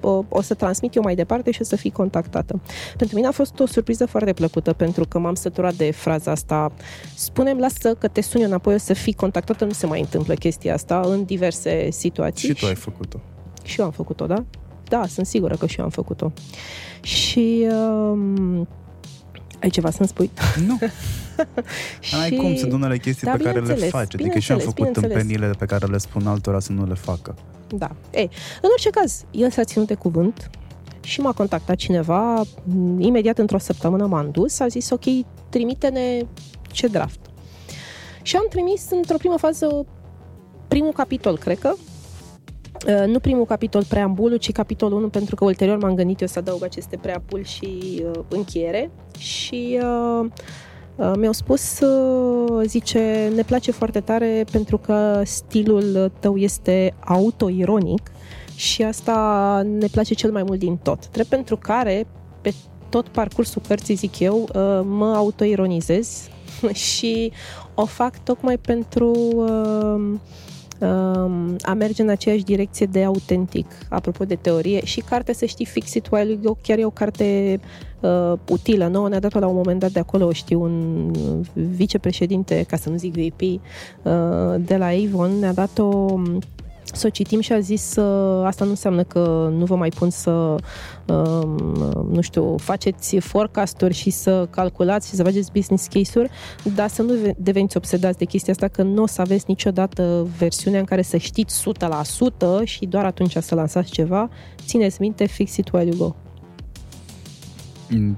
uh, 0.00 0.24
o 0.28 0.42
să 0.42 0.54
transmit 0.54 0.94
eu 0.94 1.02
mai 1.02 1.14
departe 1.14 1.50
și 1.50 1.60
o 1.60 1.64
să 1.64 1.76
fii 1.76 1.90
contactată. 1.90 2.60
Pentru 2.96 3.16
mine 3.16 3.28
a 3.28 3.30
fost 3.30 3.60
o 3.60 3.66
surpriză 3.66 4.06
foarte 4.06 4.32
plăcută 4.32 4.72
pentru 4.72 5.04
că 5.08 5.18
m-am 5.18 5.34
săturat 5.34 5.74
de 5.74 5.90
fraza 5.90 6.30
asta 6.30 6.72
spunem 7.14 7.58
lasă 7.58 7.94
că 7.94 8.08
te 8.08 8.20
suni 8.20 8.44
înapoi 8.44 8.74
o 8.74 8.78
să 8.78 8.92
fii 8.92 9.14
contactată, 9.14 9.64
nu 9.64 9.72
se 9.72 9.86
mai 9.86 10.00
întâmplă 10.00 10.34
chestia 10.34 10.74
asta 10.74 11.00
în 11.04 11.24
diverse 11.24 11.90
situații. 11.90 12.48
Și 12.48 12.54
tu 12.54 12.66
ai 12.66 12.74
făcut-o. 12.74 13.20
Și 13.62 13.80
eu 13.80 13.86
am 13.86 13.92
făcut-o, 13.92 14.26
da? 14.26 14.44
Da, 14.88 15.06
sunt 15.06 15.26
sigură 15.26 15.56
că 15.56 15.66
și 15.66 15.78
eu 15.78 15.84
am 15.84 15.90
făcut-o. 15.90 16.32
Și 17.02 17.66
uh, 17.70 18.66
ai 19.62 19.70
ceva 19.70 19.90
să-mi 19.90 20.08
spui? 20.08 20.30
Nu. 20.66 20.78
și... 22.00 22.14
Ai 22.14 22.30
cum, 22.30 22.56
sunt 22.56 22.72
unele 22.72 22.98
chestii 22.98 23.26
da, 23.26 23.32
pe 23.32 23.42
care 23.42 23.60
le 23.60 23.74
faci. 23.74 24.14
Adică 24.14 24.38
și 24.38 24.52
am 24.52 24.58
făcut 24.58 24.92
tâmpenile 24.92 25.50
pe 25.58 25.64
care 25.64 25.86
le 25.86 25.98
spun 25.98 26.26
altora 26.26 26.60
să 26.60 26.72
nu 26.72 26.86
le 26.86 26.94
facă. 26.94 27.34
Da. 27.68 27.90
Ei, 28.10 28.30
în 28.62 28.68
orice 28.72 28.90
caz, 28.90 29.24
el 29.30 29.50
s-a 29.50 29.64
ținut 29.64 29.86
de 29.86 29.94
cuvânt 29.94 30.50
și 31.00 31.20
m-a 31.20 31.32
contactat 31.32 31.76
cineva, 31.76 32.42
imediat 32.98 33.38
într-o 33.38 33.58
săptămână 33.58 34.06
m-am 34.06 34.30
dus, 34.30 34.60
a 34.60 34.66
zis, 34.66 34.90
ok, 34.90 35.04
trimite-ne 35.48 36.20
ce 36.70 36.86
draft. 36.86 37.20
Și 38.22 38.36
am 38.36 38.46
trimis 38.48 38.86
într-o 38.90 39.16
primă 39.16 39.36
fază 39.38 39.86
primul 40.68 40.92
capitol, 40.92 41.38
cred 41.38 41.58
că, 41.58 41.74
Uh, 42.86 43.04
nu 43.06 43.18
primul 43.18 43.44
capitol 43.44 43.84
preambulul, 43.84 44.36
ci 44.36 44.52
capitolul 44.52 44.98
1, 44.98 45.08
pentru 45.08 45.34
că 45.34 45.44
ulterior 45.44 45.78
m-am 45.78 45.94
gândit 45.94 46.20
eu 46.20 46.26
să 46.26 46.38
adaug 46.38 46.62
aceste 46.62 46.96
preambul 46.96 47.44
și 47.44 48.02
uh, 48.04 48.20
încheiere. 48.28 48.90
Și 49.18 49.80
uh, 49.82 50.24
uh, 50.24 50.30
mi-au 51.16 51.32
spus, 51.32 51.80
uh, 51.80 52.62
zice, 52.66 53.32
ne 53.34 53.42
place 53.42 53.70
foarte 53.70 54.00
tare 54.00 54.44
pentru 54.50 54.78
că 54.78 55.22
stilul 55.24 56.12
tău 56.20 56.36
este 56.36 56.94
autoironic 57.04 58.10
și 58.56 58.82
asta 58.82 59.62
ne 59.78 59.86
place 59.86 60.14
cel 60.14 60.32
mai 60.32 60.42
mult 60.42 60.58
din 60.58 60.76
tot. 60.76 61.10
Drept 61.10 61.28
pentru 61.28 61.56
care, 61.56 62.06
pe 62.40 62.54
tot 62.88 63.08
parcursul 63.08 63.62
cărții, 63.68 63.94
zic 63.94 64.18
eu, 64.18 64.36
uh, 64.42 64.80
mă 64.84 65.12
autoironizez 65.14 66.28
și 66.92 67.32
o 67.74 67.84
fac 67.84 68.22
tocmai 68.24 68.58
pentru... 68.58 69.12
Uh, 70.78 71.54
a 71.62 71.74
merge 71.76 72.02
în 72.02 72.08
aceeași 72.08 72.44
direcție 72.44 72.86
de 72.86 73.04
autentic, 73.04 73.66
apropo 73.88 74.24
de 74.24 74.34
teorie. 74.34 74.84
Și 74.84 75.00
cartea, 75.00 75.34
să 75.34 75.44
știi, 75.44 75.64
Fix 75.64 75.94
It 75.94 76.08
While 76.10 76.30
You 76.30 76.40
Go, 76.42 76.56
chiar 76.62 76.78
e 76.78 76.84
o 76.84 76.90
carte 76.90 77.60
uh, 78.00 78.32
utilă. 78.48 78.86
Nouă 78.86 79.08
ne-a 79.08 79.20
dat-o 79.20 79.38
la 79.38 79.46
un 79.46 79.54
moment 79.54 79.80
dat 79.80 79.90
de 79.90 79.98
acolo, 79.98 80.32
știu, 80.32 80.62
un 80.62 81.10
vicepreședinte, 81.52 82.64
ca 82.68 82.76
să 82.76 82.90
nu 82.90 82.96
zic 82.96 83.12
VP, 83.12 83.40
uh, 83.40 83.60
de 84.58 84.76
la 84.76 84.86
Avon, 84.86 85.38
ne-a 85.38 85.52
dat-o 85.52 86.20
să 86.94 87.06
o 87.06 87.10
citim 87.10 87.40
și 87.40 87.52
a 87.52 87.60
zis 87.60 87.96
uh, 87.96 88.44
asta 88.46 88.64
nu 88.64 88.70
înseamnă 88.70 89.02
că 89.02 89.52
nu 89.56 89.64
vă 89.64 89.76
mai 89.76 89.88
pun 89.88 90.10
să 90.10 90.54
uh, 91.06 91.42
nu 92.10 92.20
știu, 92.20 92.56
faceți 92.56 93.18
forecast-uri 93.18 93.94
și 93.94 94.10
să 94.10 94.46
calculați 94.50 95.08
și 95.08 95.14
să 95.14 95.22
faceți 95.22 95.52
business 95.52 95.86
case-uri, 95.86 96.30
dar 96.74 96.88
să 96.88 97.02
nu 97.02 97.12
deveniți 97.36 97.76
obsedați 97.76 98.18
de 98.18 98.24
chestia 98.24 98.52
asta 98.52 98.68
că 98.68 98.82
nu 98.82 99.02
o 99.02 99.06
să 99.06 99.20
aveți 99.20 99.44
niciodată 99.46 100.26
versiunea 100.38 100.80
în 100.80 100.84
care 100.84 101.02
să 101.02 101.16
știți 101.16 101.62
100% 102.62 102.64
și 102.64 102.86
doar 102.86 103.04
atunci 103.04 103.36
să 103.36 103.54
lansați 103.54 103.90
ceva. 103.90 104.28
Țineți 104.66 105.00
minte, 105.00 105.26
fix 105.26 105.56
it 105.56 105.70
while 105.72 105.88
you 105.88 105.96
go. 105.96 106.14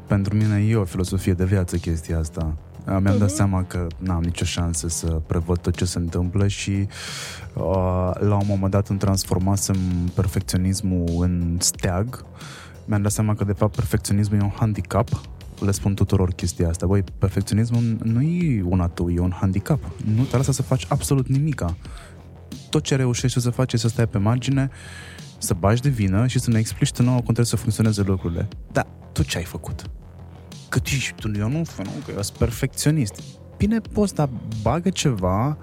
Pentru 0.07 0.37
mine 0.37 0.67
e 0.69 0.77
o 0.77 0.85
filosofie 0.85 1.33
de 1.33 1.45
viață 1.45 1.77
chestia 1.77 2.19
asta. 2.19 2.57
Mi-am 2.87 3.03
uh-huh. 3.03 3.19
dat 3.19 3.19
mhm. 3.19 3.35
seama 3.35 3.65
că 3.65 3.87
n-am 3.99 4.23
nicio 4.23 4.45
șansă 4.45 4.89
să 4.89 5.07
prevăd 5.07 5.59
tot 5.59 5.77
ce 5.77 5.85
se 5.85 5.99
întâmplă 5.99 6.49
și 6.49 6.71
uh, 7.55 8.11
la 8.19 8.35
un 8.35 8.47
moment 8.47 8.73
dat 8.73 8.89
îmi 8.89 8.99
transformasem 8.99 9.77
perfecționismul 10.15 11.07
în 11.19 11.57
steag. 11.61 12.25
Mi-am 12.85 13.03
dat 13.03 13.13
seama 13.13 13.35
că 13.35 13.45
de 13.45 13.53
fapt 13.53 13.75
perfecționismul 13.75 14.39
e 14.39 14.43
un 14.43 14.53
handicap 14.55 15.09
le 15.65 15.71
spun 15.71 15.95
tuturor 15.95 16.33
chestia 16.33 16.69
asta. 16.69 16.87
Băi, 16.87 17.05
perfecționismul 17.19 17.97
nu 18.03 18.23
e 18.23 18.63
un 18.65 18.81
atu, 18.81 19.11
e 19.11 19.19
un 19.19 19.33
handicap. 19.41 19.81
Nu 20.15 20.23
te 20.23 20.37
lasă 20.37 20.53
să 20.53 20.63
faci 20.63 20.87
absolut 20.89 21.29
nimica. 21.29 21.77
Tot 22.71 22.83
ce 22.83 22.97
reușești 22.97 23.41
să 23.41 23.51
faci 23.51 23.73
e 23.73 23.77
să 23.77 23.89
stai 23.89 24.07
pe 24.07 24.19
margine, 24.19 24.71
să 25.39 25.55
bagi 25.55 25.81
de 25.81 25.89
vină 25.89 26.27
și 26.27 26.39
să 26.39 26.51
ne 26.51 26.59
explici 26.59 26.93
tu 26.93 27.03
nouă 27.03 27.17
cum 27.17 27.25
trebuie 27.25 27.47
să 27.47 27.57
funcționeze 27.57 28.03
lucrurile. 28.03 28.49
Da, 28.73 28.87
tu 29.13 29.23
ce 29.23 29.39
ai 29.39 29.45
făcut? 29.45 29.91
Că 30.71 30.79
ești 30.85 31.13
tu, 31.15 31.31
eu 31.39 31.49
nu, 31.49 31.59
nu, 31.59 31.91
că 32.05 32.13
eu 32.15 32.23
sunt 32.23 32.39
perfecționist. 32.39 33.15
Bine, 33.57 33.81
poți, 33.81 34.15
dar 34.15 34.29
bagă 34.63 34.91
ceva 34.91 35.59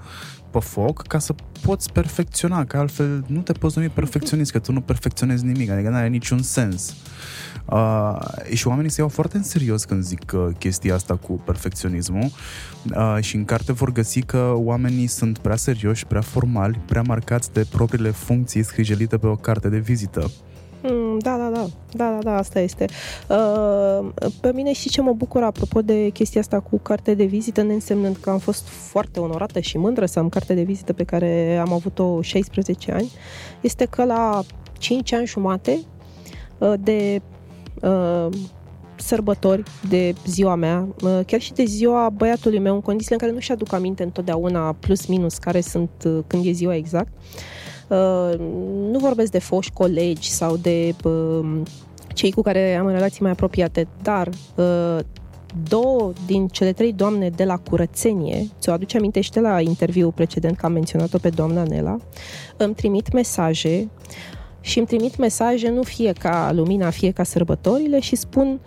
pe 0.52 0.60
foc 0.60 1.02
ca 1.02 1.20
să 1.20 1.36
poți 1.62 1.92
perfecționa, 1.92 2.66
că 2.66 2.78
altfel 2.78 3.24
nu 3.28 3.42
te 3.42 3.54
poți 3.54 3.78
numi 3.78 3.90
perfecționist, 3.90 4.52
că 4.52 4.60
tu 4.60 4.72
nu 4.72 4.82
perfecționezi 4.82 5.46
nimic, 5.46 5.70
adică 5.70 5.90
nu 5.90 5.96
are 5.96 6.08
niciun 6.08 6.42
sens. 6.42 6.96
Uh, 7.66 8.18
și 8.54 8.68
oamenii 8.68 8.92
se 8.92 9.02
iau 9.02 9.10
foarte 9.10 9.38
în 9.38 9.44
serios 9.44 9.84
când 9.84 10.04
zic 10.04 10.32
uh, 10.34 10.48
chestia 10.60 10.96
asta 10.96 11.16
cu 11.16 11.34
perfecționismul 11.34 12.32
uh, 12.96 13.18
și 13.20 13.36
în 13.36 13.46
carte 13.46 13.74
vor 13.74 13.92
găsi 13.92 14.22
că 14.22 14.54
oamenii 14.56 15.08
sunt 15.08 15.38
prea 15.38 15.56
serioși, 15.56 16.06
prea 16.06 16.22
formali, 16.22 16.82
prea 16.86 17.02
marcați 17.02 17.54
de 17.54 17.66
propriile 17.72 18.10
funcții 18.10 18.64
scrijelite 18.64 19.18
pe 19.18 19.28
o 19.28 19.36
carte 19.36 19.70
de 19.70 19.78
vizită. 19.78 20.32
Mm, 20.84 21.18
da, 21.20 21.38
da, 21.38 21.50
da, 21.50 21.68
da, 21.92 22.12
da, 22.12 22.20
da, 22.22 22.38
asta 22.38 22.60
este. 22.60 22.86
Uh, 23.30 24.10
pe 24.42 24.52
mine 24.54 24.74
și 24.74 24.90
ce 24.90 25.02
mă 25.02 25.14
bucur 25.14 25.44
apropo 25.44 25.82
de 25.82 26.10
chestia 26.10 26.42
asta 26.42 26.60
cu 26.60 26.80
carte 26.80 27.14
de 27.14 27.24
vizită, 27.24 27.62
neînsemnând 27.62 28.16
că 28.16 28.30
am 28.30 28.38
fost 28.38 28.68
foarte 28.68 29.20
onorată 29.20 29.60
și 29.60 29.78
mândră 29.78 30.06
să 30.06 30.20
am 30.20 30.30
carte 30.30 30.54
de 30.54 30.62
vizită 30.62 30.94
pe 30.94 31.04
care 31.04 31.58
am 31.58 31.74
avut-o 31.74 32.22
16 32.22 32.92
ani, 32.92 33.12
este 33.62 33.86
că 33.86 34.06
la 34.06 34.44
5 34.78 35.14
ani 35.14 35.26
jumate 35.26 35.80
uh, 36.58 36.74
de 36.80 37.22
uh, 37.82 38.28
sărbători 38.96 39.64
de 39.90 40.16
ziua 40.26 40.56
mea, 40.56 40.88
uh, 41.02 41.20
chiar 41.26 41.42
și 41.42 41.54
de 41.54 41.64
ziua 41.64 42.10
băiatului 42.10 42.60
meu, 42.60 42.74
în 42.74 42.82
condițiile 42.82 43.16
în 43.16 43.22
care 43.22 43.32
nu-și 43.32 43.52
aduc 43.52 43.74
aminte 43.74 44.04
întotdeauna 44.04 44.74
plus 44.80 45.06
minus 45.06 45.38
care 45.38 45.62
sunt 45.62 45.90
uh, 46.06 46.20
când 46.28 46.46
e 46.46 46.52
ziua 46.52 46.76
exact. 46.76 47.12
Uh, 47.14 47.67
nu 48.92 49.00
vorbesc 49.00 49.32
de 49.32 49.40
foști 49.40 49.74
colegi 49.74 50.30
sau 50.30 50.58
de 50.58 50.96
uh, 51.04 51.62
cei 52.14 52.32
cu 52.32 52.42
care 52.42 52.76
am 52.76 52.90
relații 52.90 53.22
mai 53.22 53.32
apropiate, 53.32 53.88
dar 54.02 54.30
uh, 54.56 55.00
două 55.70 56.12
din 56.26 56.48
cele 56.48 56.72
trei 56.72 56.94
doamne 56.94 57.30
de 57.30 57.44
la 57.44 57.58
curățenie, 57.58 58.48
ți-o 58.60 58.72
aduce 58.72 58.98
aminte 58.98 59.22
și 59.22 59.32
de 59.32 59.40
la 59.40 59.62
interviul 59.62 60.12
precedent 60.12 60.58
că 60.58 60.66
am 60.66 60.72
menționat-o 60.72 61.18
pe 61.18 61.30
doamna 61.30 61.64
Nela, 61.64 61.98
îmi 62.58 62.74
trimit 62.74 63.14
mesaje 63.14 63.90
și 64.62 64.78
îmi 64.78 64.88
trimit 64.88 65.18
mesaje, 65.18 65.70
nu 65.70 65.82
fie 65.82 66.14
ca 66.20 66.52
lumina, 66.54 66.90
fie 66.90 67.12
ca 67.12 67.24
sărbătorile 67.24 68.00
și 68.00 68.16
spun 68.16 68.60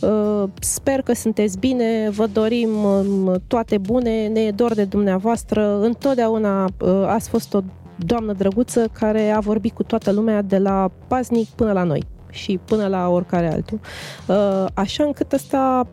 uh, 0.00 0.48
sper 0.60 1.02
că 1.02 1.14
sunteți 1.14 1.58
bine, 1.58 2.10
vă 2.10 2.26
dorim 2.26 2.84
um, 2.84 3.42
toate 3.46 3.78
bune, 3.78 4.26
ne 4.26 4.40
e 4.40 4.50
dor 4.50 4.74
de 4.74 4.84
dumneavoastră, 4.84 5.80
întotdeauna 5.80 6.64
uh, 6.64 7.04
ați 7.06 7.28
fost 7.28 7.54
o 7.54 7.60
doamnă 7.98 8.32
drăguță 8.32 8.88
care 8.92 9.30
a 9.30 9.40
vorbit 9.40 9.74
cu 9.74 9.82
toată 9.82 10.12
lumea 10.12 10.42
de 10.42 10.58
la 10.58 10.90
paznic 11.06 11.48
până 11.48 11.72
la 11.72 11.82
noi 11.82 12.04
și 12.30 12.58
până 12.64 12.86
la 12.86 13.08
oricare 13.08 13.52
altul. 13.52 13.80
Uh, 14.26 14.66
așa 14.74 15.04
încât 15.04 15.32
ăsta 15.32 15.86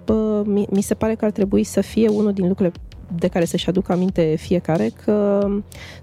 mi 0.69 0.81
se 0.81 0.93
pare 0.93 1.15
că 1.15 1.25
ar 1.25 1.31
trebui 1.31 1.63
să 1.63 1.81
fie 1.81 2.07
unul 2.07 2.33
din 2.33 2.47
lucrurile 2.47 2.75
de 3.19 3.27
care 3.27 3.45
să-și 3.45 3.69
aducă 3.69 3.91
aminte 3.91 4.35
fiecare 4.37 4.91
că 5.03 5.47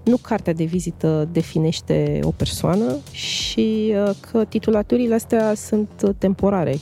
nu 0.03 0.17
cartea 0.17 0.53
de 0.53 0.63
vizită 0.63 1.29
definește 1.31 2.19
o 2.23 2.31
persoană 2.31 2.97
și 3.11 3.93
uh, 3.95 4.15
că 4.31 4.43
titulaturile 4.43 5.13
astea 5.13 5.53
sunt 5.53 6.15
temporare. 6.17 6.75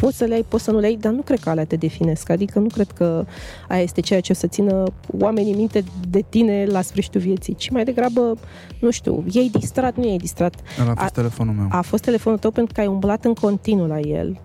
Poți 0.00 0.16
să 0.16 0.24
le 0.24 0.34
ai, 0.34 0.44
poți 0.48 0.64
să 0.64 0.70
nu 0.70 0.78
le 0.78 0.86
ai, 0.86 0.96
dar 0.96 1.12
nu 1.12 1.22
cred 1.22 1.40
că 1.40 1.50
alea 1.50 1.64
te 1.64 1.76
definesc. 1.76 2.28
Adică 2.28 2.58
nu 2.58 2.66
cred 2.66 2.90
că 2.90 3.24
aia 3.68 3.82
este 3.82 4.00
ceea 4.00 4.20
ce 4.20 4.32
o 4.32 4.34
să 4.34 4.46
țină 4.46 4.84
oamenii 5.18 5.54
minte 5.54 5.84
de 6.08 6.24
tine 6.28 6.64
la 6.64 6.82
sfârșitul 6.82 7.20
vieții, 7.20 7.54
ci 7.54 7.70
mai 7.70 7.84
degrabă, 7.84 8.38
nu 8.80 8.90
știu, 8.90 9.24
ei 9.32 9.50
distrat, 9.50 9.96
nu 9.96 10.04
e 10.04 10.16
distrat. 10.16 10.54
a 10.78 10.84
fost 10.84 10.98
a, 10.98 11.06
telefonul 11.06 11.54
meu. 11.54 11.66
A 11.70 11.80
fost 11.80 12.02
telefonul 12.02 12.38
tău 12.38 12.50
pentru 12.50 12.74
că 12.74 12.80
ai 12.80 12.86
umblat 12.86 13.24
în 13.24 13.34
continuu 13.34 13.86
la 13.86 13.98
el. 13.98 14.40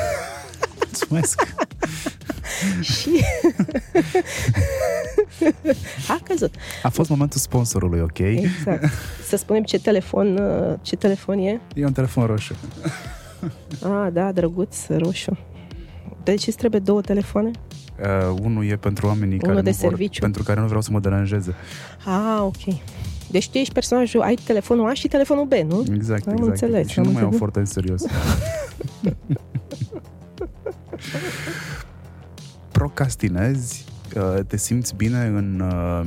Mulțumesc! 0.84 1.42
și 2.92 3.10
a 6.14 6.20
căzut. 6.24 6.54
A 6.82 6.88
fost 6.88 7.10
momentul 7.10 7.40
sponsorului, 7.40 8.00
ok? 8.00 8.18
Exact. 8.18 8.84
Să 9.26 9.36
spunem 9.36 9.62
ce 9.62 9.78
telefon, 9.78 10.36
uh, 10.36 10.78
ce 10.82 10.96
telefon 10.96 11.38
e? 11.38 11.60
E 11.74 11.84
un 11.84 11.92
telefon 11.92 12.26
roșu. 12.26 12.54
Ah, 13.82 14.08
da, 14.12 14.32
drăguț, 14.32 14.86
roșu. 14.86 15.38
De 16.22 16.34
ce 16.34 16.50
trebuie 16.50 16.80
două 16.80 17.00
telefoane? 17.00 17.50
Uh, 18.00 18.38
unul 18.42 18.64
e 18.64 18.76
pentru 18.76 19.06
oamenii 19.06 19.38
unul 19.42 19.48
care 19.48 19.60
de 19.60 19.70
nu 19.70 19.76
serviciu. 19.76 20.20
vor, 20.20 20.20
pentru 20.20 20.42
care 20.42 20.60
nu 20.60 20.66
vreau 20.66 20.80
să 20.80 20.90
mă 20.92 21.00
deranjeze. 21.00 21.54
Ah, 22.06 22.38
ok. 22.40 22.74
Deci 23.30 23.50
tu 23.50 23.58
ești 23.58 23.72
personajul, 23.72 24.20
ai 24.20 24.34
telefonul 24.34 24.88
A 24.88 24.92
și 24.92 25.08
telefonul 25.08 25.44
B, 25.44 25.52
nu? 25.52 25.84
Exact, 25.94 26.26
am 26.26 26.32
exact. 26.32 26.50
Înțeles, 26.50 26.88
și 26.88 27.00
nu 27.00 27.10
mai 27.10 27.22
iau 27.22 27.30
foarte 27.30 27.58
în 27.58 27.64
serios. 27.64 28.02
procrastinezi, 32.80 33.84
uh, 34.16 34.44
te 34.46 34.56
simți 34.56 34.94
bine 34.94 35.18
în, 35.18 35.60
uh, 35.60 36.06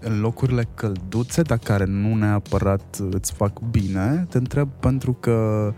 în 0.00 0.20
locurile 0.20 0.68
călduțe, 0.74 1.42
dar 1.42 1.58
care 1.58 1.84
nu 1.84 2.14
neapărat 2.14 2.98
îți 3.10 3.32
fac 3.32 3.60
bine, 3.60 4.26
te 4.28 4.38
întreb 4.38 4.68
pentru 4.80 5.12
că 5.12 5.68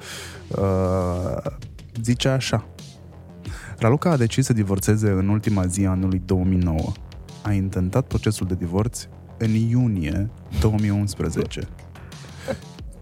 uh, 0.48 1.52
zice 2.02 2.28
așa. 2.28 2.68
Raluca 3.78 4.10
a 4.10 4.16
decis 4.16 4.44
să 4.44 4.52
divorțeze 4.52 5.10
în 5.10 5.28
ultima 5.28 5.66
zi 5.66 5.84
a 5.84 5.90
anului 5.90 6.22
2009. 6.24 6.92
A 7.42 7.52
intentat 7.52 8.06
procesul 8.06 8.46
de 8.46 8.54
divorț 8.54 9.06
în 9.38 9.50
iunie 9.50 10.30
2011. 10.60 11.68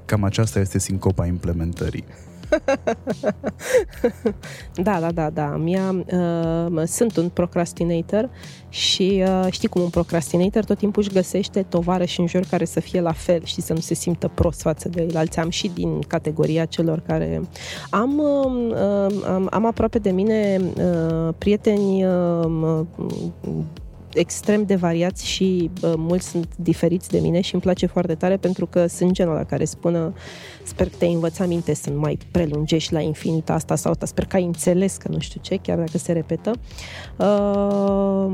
Cam 0.04 0.24
aceasta 0.24 0.60
este 0.60 0.78
sincopa 0.78 1.26
implementării. 1.26 2.04
da, 4.86 5.00
da, 5.00 5.12
da, 5.12 5.30
da. 5.30 5.56
Mia, 5.56 6.04
uh, 6.12 6.82
sunt 6.86 7.16
un 7.16 7.28
procrastinator 7.28 8.30
și 8.68 9.24
uh, 9.26 9.46
știi 9.50 9.68
cum 9.68 9.82
un 9.82 9.88
procrastinator 9.88 10.64
tot 10.64 10.78
timpul 10.78 11.02
își 11.02 11.12
găsește 11.12 11.62
și 12.04 12.20
în 12.20 12.26
jur 12.26 12.44
care 12.50 12.64
să 12.64 12.80
fie 12.80 13.00
la 13.00 13.12
fel 13.12 13.44
și 13.44 13.60
să 13.60 13.72
nu 13.72 13.80
se 13.80 13.94
simtă 13.94 14.30
prost 14.34 14.60
față 14.60 14.88
de 14.88 15.06
alții. 15.14 15.40
Am 15.40 15.50
și 15.50 15.70
din 15.74 16.00
categoria 16.00 16.64
celor 16.64 17.02
care... 17.06 17.42
Am, 17.90 18.18
uh, 18.18 18.70
uh, 18.70 19.22
am, 19.26 19.48
am 19.50 19.66
aproape 19.66 19.98
de 19.98 20.10
mine 20.10 20.60
uh, 20.76 21.34
prieteni 21.38 22.04
uh, 22.04 22.86
extrem 24.18 24.64
de 24.64 24.74
variați 24.74 25.26
și 25.26 25.70
uh, 25.82 25.92
mulți 25.96 26.28
sunt 26.28 26.48
diferiți 26.56 27.08
de 27.08 27.18
mine 27.18 27.40
și 27.40 27.54
îmi 27.54 27.62
place 27.62 27.86
foarte 27.86 28.14
tare 28.14 28.36
pentru 28.36 28.66
că 28.66 28.86
sunt 28.86 29.12
genul 29.12 29.34
la 29.34 29.44
care 29.44 29.64
spună 29.64 30.12
sper 30.62 30.88
că 30.88 30.94
te-ai 30.98 31.12
învățat 31.12 31.48
minte 31.48 31.74
să 31.74 31.90
nu 31.90 31.98
mai 31.98 32.18
prelungești 32.30 32.92
la 32.92 33.00
infinit 33.00 33.50
asta 33.50 33.76
sau 33.76 33.90
asta, 33.90 34.06
sper 34.06 34.24
că 34.24 34.36
ai 34.36 34.44
înțeles 34.44 34.96
că 34.96 35.08
nu 35.10 35.18
știu 35.18 35.40
ce, 35.42 35.56
chiar 35.56 35.78
dacă 35.78 35.98
se 35.98 36.12
repetă. 36.12 36.50
Uh, 37.16 38.32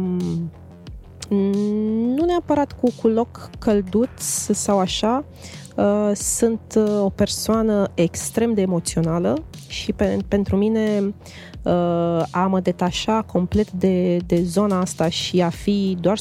nu 2.16 2.24
neapărat 2.24 2.72
cu, 2.72 2.92
cu 3.00 3.08
loc 3.08 3.50
călduț 3.58 4.20
sau 4.50 4.78
așa, 4.78 5.24
uh, 5.76 6.10
sunt 6.14 6.74
uh, 6.76 7.00
o 7.00 7.08
persoană 7.08 7.90
extrem 7.94 8.54
de 8.54 8.60
emoțională 8.60 9.42
și 9.68 9.92
pe, 9.92 10.18
pentru 10.28 10.56
mine 10.56 11.00
uh, 11.00 11.12
a 12.30 12.46
mă 12.46 12.60
detașa 12.60 13.22
complet 13.22 13.70
de, 13.70 14.16
de 14.16 14.42
zona 14.42 14.80
asta 14.80 15.08
și 15.08 15.40
a 15.40 15.48
fi 15.48 15.96
doar 16.00 16.18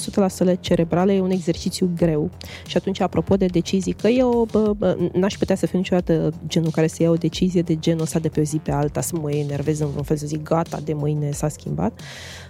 100% 0.55 0.59
cerebrale 0.59 1.13
e 1.13 1.21
un 1.21 1.31
exercițiu 1.31 1.89
greu. 1.95 2.29
Și 2.67 2.77
atunci, 2.77 2.99
apropo 2.99 3.35
de 3.35 3.45
decizii, 3.45 3.93
că 3.93 4.07
eu 4.07 4.47
bă, 4.51 4.73
bă, 4.77 4.97
n-aș 5.13 5.33
putea 5.33 5.55
să 5.55 5.65
fiu 5.65 5.77
niciodată 5.77 6.33
genul 6.47 6.71
care 6.71 6.87
să 6.87 7.03
ia 7.03 7.09
o 7.09 7.15
decizie 7.15 7.61
de 7.61 7.75
genul 7.75 8.01
ăsta 8.01 8.19
de 8.19 8.29
pe 8.29 8.39
o 8.39 8.43
zi 8.43 8.57
pe 8.57 8.71
alta, 8.71 9.01
să 9.01 9.15
mă 9.21 9.31
enervez 9.31 9.79
în 9.79 9.87
vreun 9.87 10.03
fel, 10.03 10.17
să 10.17 10.25
zic 10.25 10.43
gata, 10.43 10.79
de 10.83 10.93
mâine 10.93 11.31
s-a 11.31 11.47
schimbat. 11.47 11.91
Uh, 11.99 12.42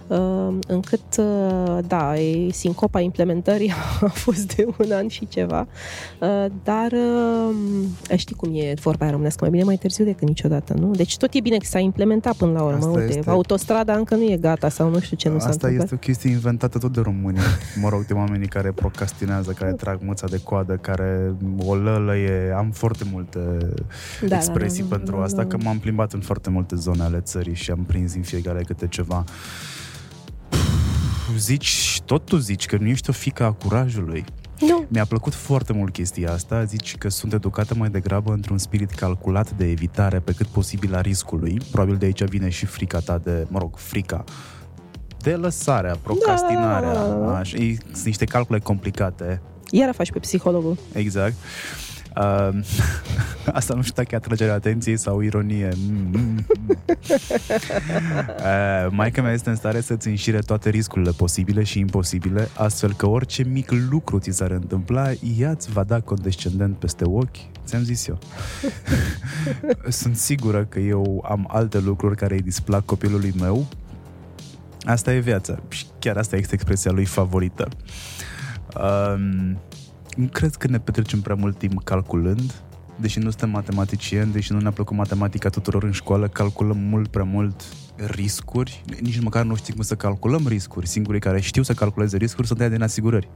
încât, 0.66 1.00
uh, 1.18 1.78
da, 1.86 2.12
sincopa 2.50 3.00
implementării 3.00 3.72
a 4.00 4.06
fost 4.08 4.54
de 4.56 4.66
un 4.78 4.92
an 4.92 5.08
și 5.08 5.28
ceva, 5.28 5.66
uh, 6.20 6.46
dar 6.64 6.92
uh, 6.92 8.16
știi 8.16 8.34
cum 8.34 8.50
e 8.54 8.74
vorba 8.80 9.00
aia 9.00 9.10
românească, 9.10 9.40
mai 9.42 9.50
bine 9.50 9.64
mai 9.64 9.76
târziu 9.76 10.04
decât 10.04 10.28
niciodată, 10.28 10.74
nu? 10.78 10.90
Deci 10.90 11.16
tot 11.16 11.34
e 11.34 11.40
bine 11.40 11.56
că 11.56 11.64
s-a 11.66 11.78
implementat 11.78 12.36
până 12.36 12.52
la 12.52 12.62
urmă. 12.62 12.76
Asta 12.76 12.88
Uite, 12.98 13.16
este- 13.16 13.30
autostrada 13.30 13.94
încă 13.96 14.14
nu 14.14 14.22
e 14.22 14.36
gata 14.36 14.68
sau 14.68 14.88
nu 14.88 15.00
știu 15.00 15.16
ce 15.16 15.28
nu 15.28 15.38
s-a 15.38 15.48
Asta 15.48 15.66
întâmplat. 15.66 15.82
este 15.82 15.94
o 15.94 15.98
chestie 15.98 16.30
inventată 16.30 16.78
tot 16.78 16.92
de 16.92 17.00
români. 17.00 17.38
Mă 17.82 17.88
rog, 17.88 18.06
de 18.06 18.12
oamenii 18.12 18.48
care 18.48 18.72
procrastinează, 18.72 19.52
care 19.52 19.72
trag 19.72 19.98
mâța 20.02 20.26
de 20.26 20.40
coadă, 20.42 20.74
care 20.80 21.34
o 21.66 21.74
lălăie. 21.74 22.54
Am 22.56 22.70
foarte 22.70 23.04
multe 23.12 23.38
Da, 24.28 24.36
expresii 24.36 24.82
da, 24.82 24.88
da, 24.88 24.96
pentru 24.96 25.16
da, 25.16 25.22
asta, 25.22 25.42
da. 25.42 25.48
că 25.48 25.56
m-am 25.62 25.78
plimbat 25.78 26.12
în 26.12 26.20
foarte 26.20 26.50
multe 26.50 26.76
zone 26.76 27.02
ale 27.02 27.20
țării 27.20 27.54
și 27.54 27.70
am 27.70 27.84
prins 27.86 28.12
din 28.12 28.22
fiecare 28.22 28.62
câte 28.66 28.86
ceva. 28.88 29.24
Zici, 31.38 32.00
tot 32.04 32.24
tu 32.24 32.36
zici 32.36 32.66
că 32.66 32.76
nu 32.80 32.86
ești 32.86 33.10
o 33.10 33.12
fică 33.12 33.44
a 33.44 33.52
curajului. 33.52 34.24
Nu, 34.60 34.84
Mi-a 34.88 35.04
plăcut 35.04 35.34
foarte 35.34 35.72
mult 35.72 35.92
chestia 35.92 36.32
asta. 36.32 36.64
Zici 36.64 36.96
că 36.96 37.08
sunt 37.08 37.32
educată 37.32 37.74
mai 37.74 37.88
degrabă 37.88 38.32
într-un 38.32 38.58
spirit 38.58 38.90
calculat 38.90 39.50
de 39.50 39.70
evitare 39.70 40.18
pe 40.18 40.32
cât 40.32 40.46
posibil 40.46 40.94
a 40.94 41.00
riscului. 41.00 41.60
Probabil 41.70 41.96
de 41.96 42.04
aici 42.04 42.24
vine 42.24 42.48
și 42.48 42.66
frica 42.66 42.98
ta 42.98 43.18
de, 43.18 43.46
mă 43.48 43.58
rog, 43.58 43.76
frica 43.76 44.24
de 45.18 45.32
lăsarea, 45.34 45.96
procrastinarea. 46.02 46.92
Da, 46.92 47.00
da, 47.00 47.08
da, 47.08 47.26
da. 47.26 47.36
Așa, 47.36 47.56
e- 47.56 47.76
sunt 47.92 48.04
niște 48.04 48.24
calcule 48.24 48.58
complicate. 48.58 49.40
iar 49.70 49.94
faci 49.94 50.10
pe 50.12 50.18
psihologul. 50.18 50.76
Exact. 50.92 51.32
Uh, 51.32 51.93
asta 53.52 53.74
nu 53.74 53.82
știu 53.82 53.94
dacă 53.94 54.08
e 54.12 54.16
atragerea 54.16 54.54
atenției 54.54 54.96
sau 54.96 55.20
ironie. 55.20 55.68
Mm, 55.76 55.96
mm, 55.96 56.10
mm. 56.12 56.44
Uh, 58.38 58.86
maica 58.98 59.22
mea 59.22 59.32
este 59.32 59.50
în 59.50 59.56
stare 59.56 59.80
să-ți 59.80 60.08
înșire 60.08 60.38
toate 60.38 60.70
riscurile 60.70 61.10
posibile 61.10 61.62
și 61.62 61.78
imposibile, 61.78 62.48
astfel 62.56 62.94
că 62.94 63.06
orice 63.06 63.44
mic 63.44 63.70
lucru 63.90 64.18
ți 64.18 64.30
s-ar 64.30 64.50
întâmpla, 64.50 65.10
ea 65.38 65.50
îți 65.50 65.70
va 65.70 65.84
da 65.84 66.00
condescendent 66.00 66.76
peste 66.76 67.04
ochi. 67.04 67.36
Ți-am 67.64 67.82
zis 67.82 68.06
eu. 68.06 68.18
Sunt 69.88 70.16
sigură 70.16 70.64
că 70.64 70.78
eu 70.78 71.24
am 71.28 71.48
alte 71.50 71.78
lucruri 71.78 72.16
care 72.16 72.34
îi 72.34 72.42
displac 72.42 72.84
copilului 72.84 73.32
meu. 73.40 73.66
Asta 74.84 75.14
e 75.14 75.18
viața. 75.18 75.58
Și 75.68 75.86
chiar 75.98 76.16
asta 76.16 76.36
este 76.36 76.54
expresia 76.54 76.90
lui 76.90 77.04
favorită. 77.04 77.68
Um, 78.76 79.20
nu 79.40 79.73
cred 80.32 80.54
că 80.54 80.68
ne 80.68 80.78
petrecem 80.78 81.20
prea 81.20 81.34
mult 81.34 81.58
timp 81.58 81.84
calculând, 81.84 82.54
deși 82.96 83.18
nu 83.18 83.30
suntem 83.30 83.50
matematicieni, 83.50 84.32
deși 84.32 84.52
nu 84.52 84.58
ne-a 84.58 84.70
plăcut 84.70 84.96
matematica 84.96 85.48
tuturor 85.48 85.82
în 85.82 85.92
școală, 85.92 86.28
calculăm 86.28 86.78
mult 86.78 87.08
prea 87.08 87.24
mult 87.24 87.62
riscuri, 87.96 88.84
nici 89.00 89.20
măcar 89.20 89.44
nu 89.44 89.54
știm 89.54 89.74
cum 89.74 89.82
să 89.82 89.94
calculăm 89.94 90.44
riscuri. 90.48 90.86
Singurii 90.86 91.20
care 91.20 91.40
știu 91.40 91.62
să 91.62 91.72
calculeze 91.72 92.16
riscuri 92.16 92.46
sunt 92.46 92.60
aia 92.60 92.68
din 92.68 92.82
asigurări. 92.82 93.28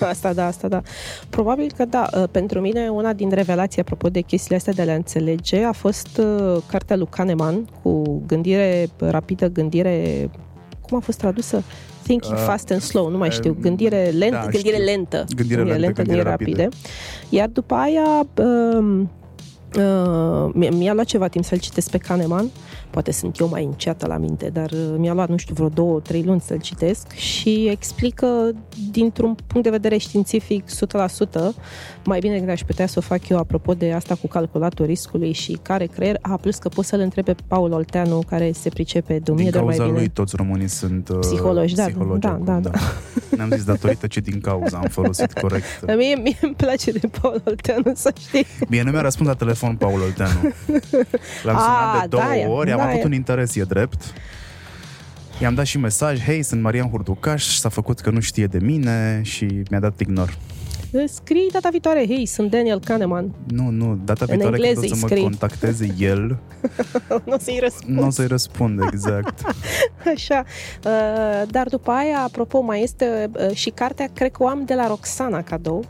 Asta 0.00 0.32
da, 0.32 0.46
asta 0.46 0.68
da. 0.68 0.82
Probabil 1.28 1.72
că 1.76 1.84
da. 1.84 2.08
Uh, 2.16 2.24
Pentru 2.30 2.60
mine, 2.60 2.88
una 2.88 3.12
din 3.12 3.30
revelații, 3.30 3.80
apropo 3.80 4.08
de 4.08 4.20
chestiile 4.20 4.56
astea 4.56 4.72
de 4.72 4.82
a 4.82 4.84
le 4.84 4.94
înțelege, 4.94 5.62
a 5.64 5.72
fost 5.72 6.18
uh, 6.18 6.62
cartea 6.66 6.96
lui 6.96 7.06
Kahneman 7.10 7.64
cu 7.82 8.22
gândire 8.26 8.88
rapidă, 8.98 9.48
gândire... 9.48 10.30
Cum 10.80 10.98
a 10.98 11.00
fost 11.00 11.18
tradusă? 11.18 11.62
Thinking 12.10 12.34
Uh, 12.38 12.44
Fast 12.46 12.70
and 12.70 12.80
Slow, 12.80 13.08
nu 13.10 13.16
mai 13.18 13.30
știu. 13.30 13.50
um, 13.50 13.56
Gândire, 13.60 14.10
lent, 14.18 14.32
da, 14.32 14.40
gândire 14.40 14.74
știu. 14.74 14.84
lentă. 14.84 15.24
Gândire 15.36 15.62
lentă, 15.62 15.78
lentă, 15.78 16.02
gândire 16.02 16.22
rapide. 16.22 16.68
Iar 17.28 17.48
după 17.48 17.74
aia... 17.74 18.26
Um, 18.36 19.10
Uh, 19.76 20.50
mi- 20.54 20.68
mi-a 20.68 20.92
luat 20.92 21.06
ceva 21.06 21.28
timp 21.28 21.44
să-l 21.44 21.58
citesc 21.58 21.90
pe 21.90 21.98
Kahneman 21.98 22.50
poate 22.90 23.12
sunt 23.12 23.38
eu 23.38 23.48
mai 23.48 23.64
înceată 23.64 24.06
la 24.06 24.16
minte, 24.16 24.48
dar 24.52 24.70
uh, 24.70 24.94
mi-a 24.96 25.12
luat, 25.12 25.28
nu 25.28 25.36
știu, 25.36 25.54
vreo 25.54 25.68
două, 25.68 26.00
trei 26.00 26.22
luni 26.22 26.40
să-l 26.40 26.60
citesc 26.60 27.12
și 27.12 27.66
explică 27.70 28.52
dintr-un 28.90 29.36
punct 29.46 29.62
de 29.64 29.70
vedere 29.70 29.96
științific 29.96 30.64
100% 30.68 31.54
mai 32.04 32.18
bine 32.18 32.34
decât 32.34 32.48
aș 32.48 32.60
putea 32.60 32.86
să 32.86 32.94
o 32.98 33.00
fac 33.00 33.28
eu 33.28 33.38
apropo 33.38 33.74
de 33.74 33.92
asta 33.92 34.14
cu 34.14 34.26
calculatul 34.26 34.86
riscului 34.86 35.32
și 35.32 35.58
care 35.62 35.86
creier. 35.86 36.18
A, 36.20 36.36
plus 36.36 36.56
că 36.56 36.68
poți 36.68 36.88
să-l 36.88 37.00
întrebe 37.00 37.32
pe 37.32 37.42
Paul 37.46 37.72
Olteanu, 37.72 38.22
care 38.28 38.52
se 38.52 38.68
pricepe 38.68 39.18
de 39.18 39.30
o 39.30 39.34
mie 39.34 39.42
Din 39.42 39.52
de 39.52 39.58
ori 39.58 39.66
mai 39.66 39.76
cauza 39.76 39.92
bine. 39.92 40.04
lui 40.04 40.14
toți 40.14 40.36
românii 40.36 40.68
sunt 40.68 41.08
uh, 41.08 41.18
Psihologi, 41.18 41.74
da, 41.74 41.84
psihologi 41.84 42.20
da, 42.20 42.28
acum, 42.28 42.44
da, 42.44 42.58
da. 42.60 42.70
Ne-am 43.36 43.50
zis 43.50 43.64
datorită, 43.64 44.06
ci 44.06 44.16
din 44.18 44.40
cauza. 44.40 44.78
Am 44.78 44.88
folosit 44.88 45.32
corect. 45.32 45.80
Dar 45.80 45.96
mie, 46.02 46.14
mie 46.14 46.38
îmi 46.42 46.54
place 46.54 46.90
de 46.90 47.08
Paul 47.20 47.42
Olteanu, 47.44 47.92
să 47.94 48.12
știi. 48.18 48.46
Bine, 48.68 48.82
nu 48.82 48.90
mi-a 48.90 49.00
răspuns 49.00 49.28
la 49.28 49.34
telefon 49.34 49.76
Paul 49.76 50.00
Olteanu. 50.00 50.40
L-am 51.44 51.56
A, 51.56 51.60
sunat 51.60 52.00
de 52.00 52.06
două 52.08 52.22
da, 52.22 52.36
e, 52.36 52.46
ori, 52.46 52.72
am 52.72 52.79
da, 52.84 52.88
avut 52.88 53.02
e. 53.02 53.04
un 53.06 53.12
interes, 53.12 53.56
e 53.56 53.62
drept. 53.62 54.02
I-am 55.42 55.54
dat 55.54 55.64
și 55.64 55.78
mesaj, 55.78 56.20
hei, 56.24 56.42
sunt 56.42 56.62
Marian 56.62 56.88
Hurducaș, 56.88 57.44
s-a 57.44 57.68
făcut 57.68 58.00
că 58.00 58.10
nu 58.10 58.20
știe 58.20 58.46
de 58.46 58.58
mine 58.58 59.20
și 59.24 59.62
mi-a 59.70 59.80
dat 59.80 60.00
ignor. 60.00 60.38
Scrii 61.06 61.48
data 61.52 61.68
viitoare, 61.70 62.06
hei, 62.06 62.26
sunt 62.26 62.50
Daniel 62.50 62.80
Kahneman. 62.80 63.34
Nu, 63.48 63.68
nu, 63.68 63.98
data 64.04 64.24
În 64.28 64.36
viitoare 64.36 64.56
când 64.56 64.64
engleză 64.76 64.80
o 64.80 64.82
să 64.88 64.94
îi 64.94 65.00
mă 65.00 65.06
scrii. 65.06 65.22
contacteze 65.22 65.94
el, 65.98 66.38
nu 67.26 67.32
o 67.34 67.38
să-i 67.38 67.58
răspund. 67.62 67.98
nu 67.98 68.06
o 68.06 68.10
să-i 68.10 68.26
răspund 68.26 68.80
exact. 68.92 69.40
Așa. 70.14 70.44
Uh, 70.84 71.48
Dar 71.50 71.66
după 71.68 71.90
aia, 71.90 72.18
apropo, 72.18 72.60
mai 72.60 72.82
este 72.82 73.30
uh, 73.48 73.54
și 73.56 73.70
cartea, 73.70 74.08
cred 74.14 74.30
că 74.32 74.42
o 74.42 74.46
am 74.48 74.64
de 74.64 74.74
la 74.74 74.86
Roxana 74.86 75.42
cadou. 75.42 75.84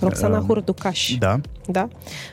Roxana 0.00 0.38
Uh, 0.38 0.44
Hurducaș, 0.46 1.14
Da. 1.18 1.40
da? 1.66 1.88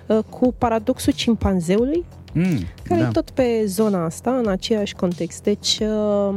Uh, 0.08 0.20
Cu 0.30 0.54
paradoxul 0.58 1.14
cimpanzeului, 1.14 2.06
Mm, 2.38 2.60
care 2.84 3.02
da. 3.02 3.08
e 3.08 3.12
tot 3.12 3.30
pe 3.30 3.64
zona 3.66 4.06
asta, 4.06 4.38
în 4.38 4.48
aceeași 4.48 4.96
context. 4.96 5.44
Deci, 5.44 5.80
uh, 5.82 6.36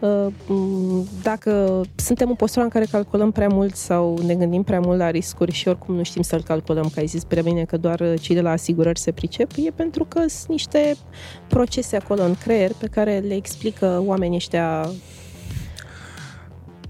uh, 0.00 0.26
m, 0.46 1.06
dacă 1.22 1.80
suntem 1.94 2.28
în 2.28 2.34
postura 2.34 2.64
în 2.64 2.70
care 2.70 2.84
calculăm 2.84 3.30
prea 3.30 3.48
mult 3.48 3.74
sau 3.74 4.18
ne 4.26 4.34
gândim 4.34 4.62
prea 4.62 4.80
mult 4.80 4.98
la 4.98 5.10
riscuri 5.10 5.52
și 5.52 5.68
oricum 5.68 5.94
nu 5.94 6.02
știm 6.02 6.22
să-l 6.22 6.42
calculăm, 6.42 6.90
că 6.94 7.00
ai 7.00 7.06
zis 7.06 7.24
prea 7.24 7.42
bine 7.42 7.64
că 7.64 7.76
doar 7.76 8.00
uh, 8.00 8.14
cei 8.20 8.34
de 8.34 8.40
la 8.40 8.50
asigurări 8.50 8.98
se 8.98 9.12
pricep, 9.12 9.50
e 9.56 9.70
pentru 9.70 10.04
că 10.04 10.18
sunt 10.28 10.48
niște 10.48 10.96
procese 11.48 11.96
acolo 11.96 12.22
în 12.22 12.34
creier 12.34 12.70
pe 12.78 12.86
care 12.86 13.18
le 13.18 13.34
explică 13.34 14.02
oamenii 14.06 14.36
ăștia 14.36 14.90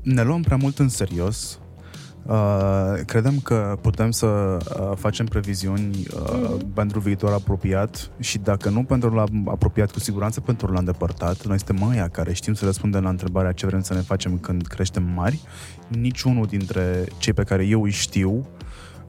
ne 0.02 0.22
luăm 0.22 0.42
prea 0.42 0.56
mult 0.56 0.78
în 0.78 0.88
serios. 0.88 1.58
Uh, 2.26 2.94
credem 3.06 3.38
că 3.38 3.78
putem 3.80 4.10
să 4.10 4.26
uh, 4.26 4.92
facem 4.96 5.26
previziuni 5.26 6.06
uh, 6.14 6.20
Mhm. 6.32 6.72
pentru 6.72 7.00
viitor 7.00 7.32
apropiat 7.32 8.10
și 8.18 8.38
dacă 8.38 8.68
nu 8.68 8.82
pentru 8.84 9.14
la 9.14 9.24
apropiat, 9.46 9.90
cu 9.90 10.00
siguranță 10.00 10.40
pentru 10.40 10.72
la 10.72 10.78
îndepărtat. 10.78 11.46
Noi 11.46 11.58
suntem 11.58 11.88
aia 11.88 12.08
care 12.08 12.32
știm 12.32 12.54
să 12.54 12.64
răspundem 12.64 13.02
la 13.02 13.08
întrebarea 13.08 13.52
ce 13.52 13.66
vrem 13.66 13.80
să 13.80 13.94
ne 13.94 14.00
facem 14.00 14.38
când 14.38 14.66
creștem 14.66 15.02
mari. 15.14 15.40
Niciunul 15.88 16.46
dintre 16.46 17.04
cei 17.18 17.32
pe 17.32 17.42
care 17.42 17.64
eu 17.64 17.82
îi 17.82 17.90
știu 17.90 18.46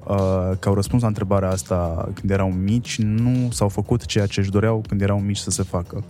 uh, 0.07 0.51
că 0.59 0.69
au 0.69 0.73
răspuns 0.73 1.01
la 1.01 1.07
întrebarea 1.07 1.49
asta 1.49 2.09
când 2.13 2.31
erau 2.31 2.51
mici, 2.51 2.99
nu 3.01 3.51
s-au 3.51 3.69
făcut 3.69 4.05
ceea 4.05 4.25
ce 4.25 4.39
își 4.39 4.51
doreau 4.51 4.83
când 4.87 5.01
erau 5.01 5.19
mici 5.19 5.37
să 5.37 5.49
se 5.49 5.63
facă. 5.63 6.03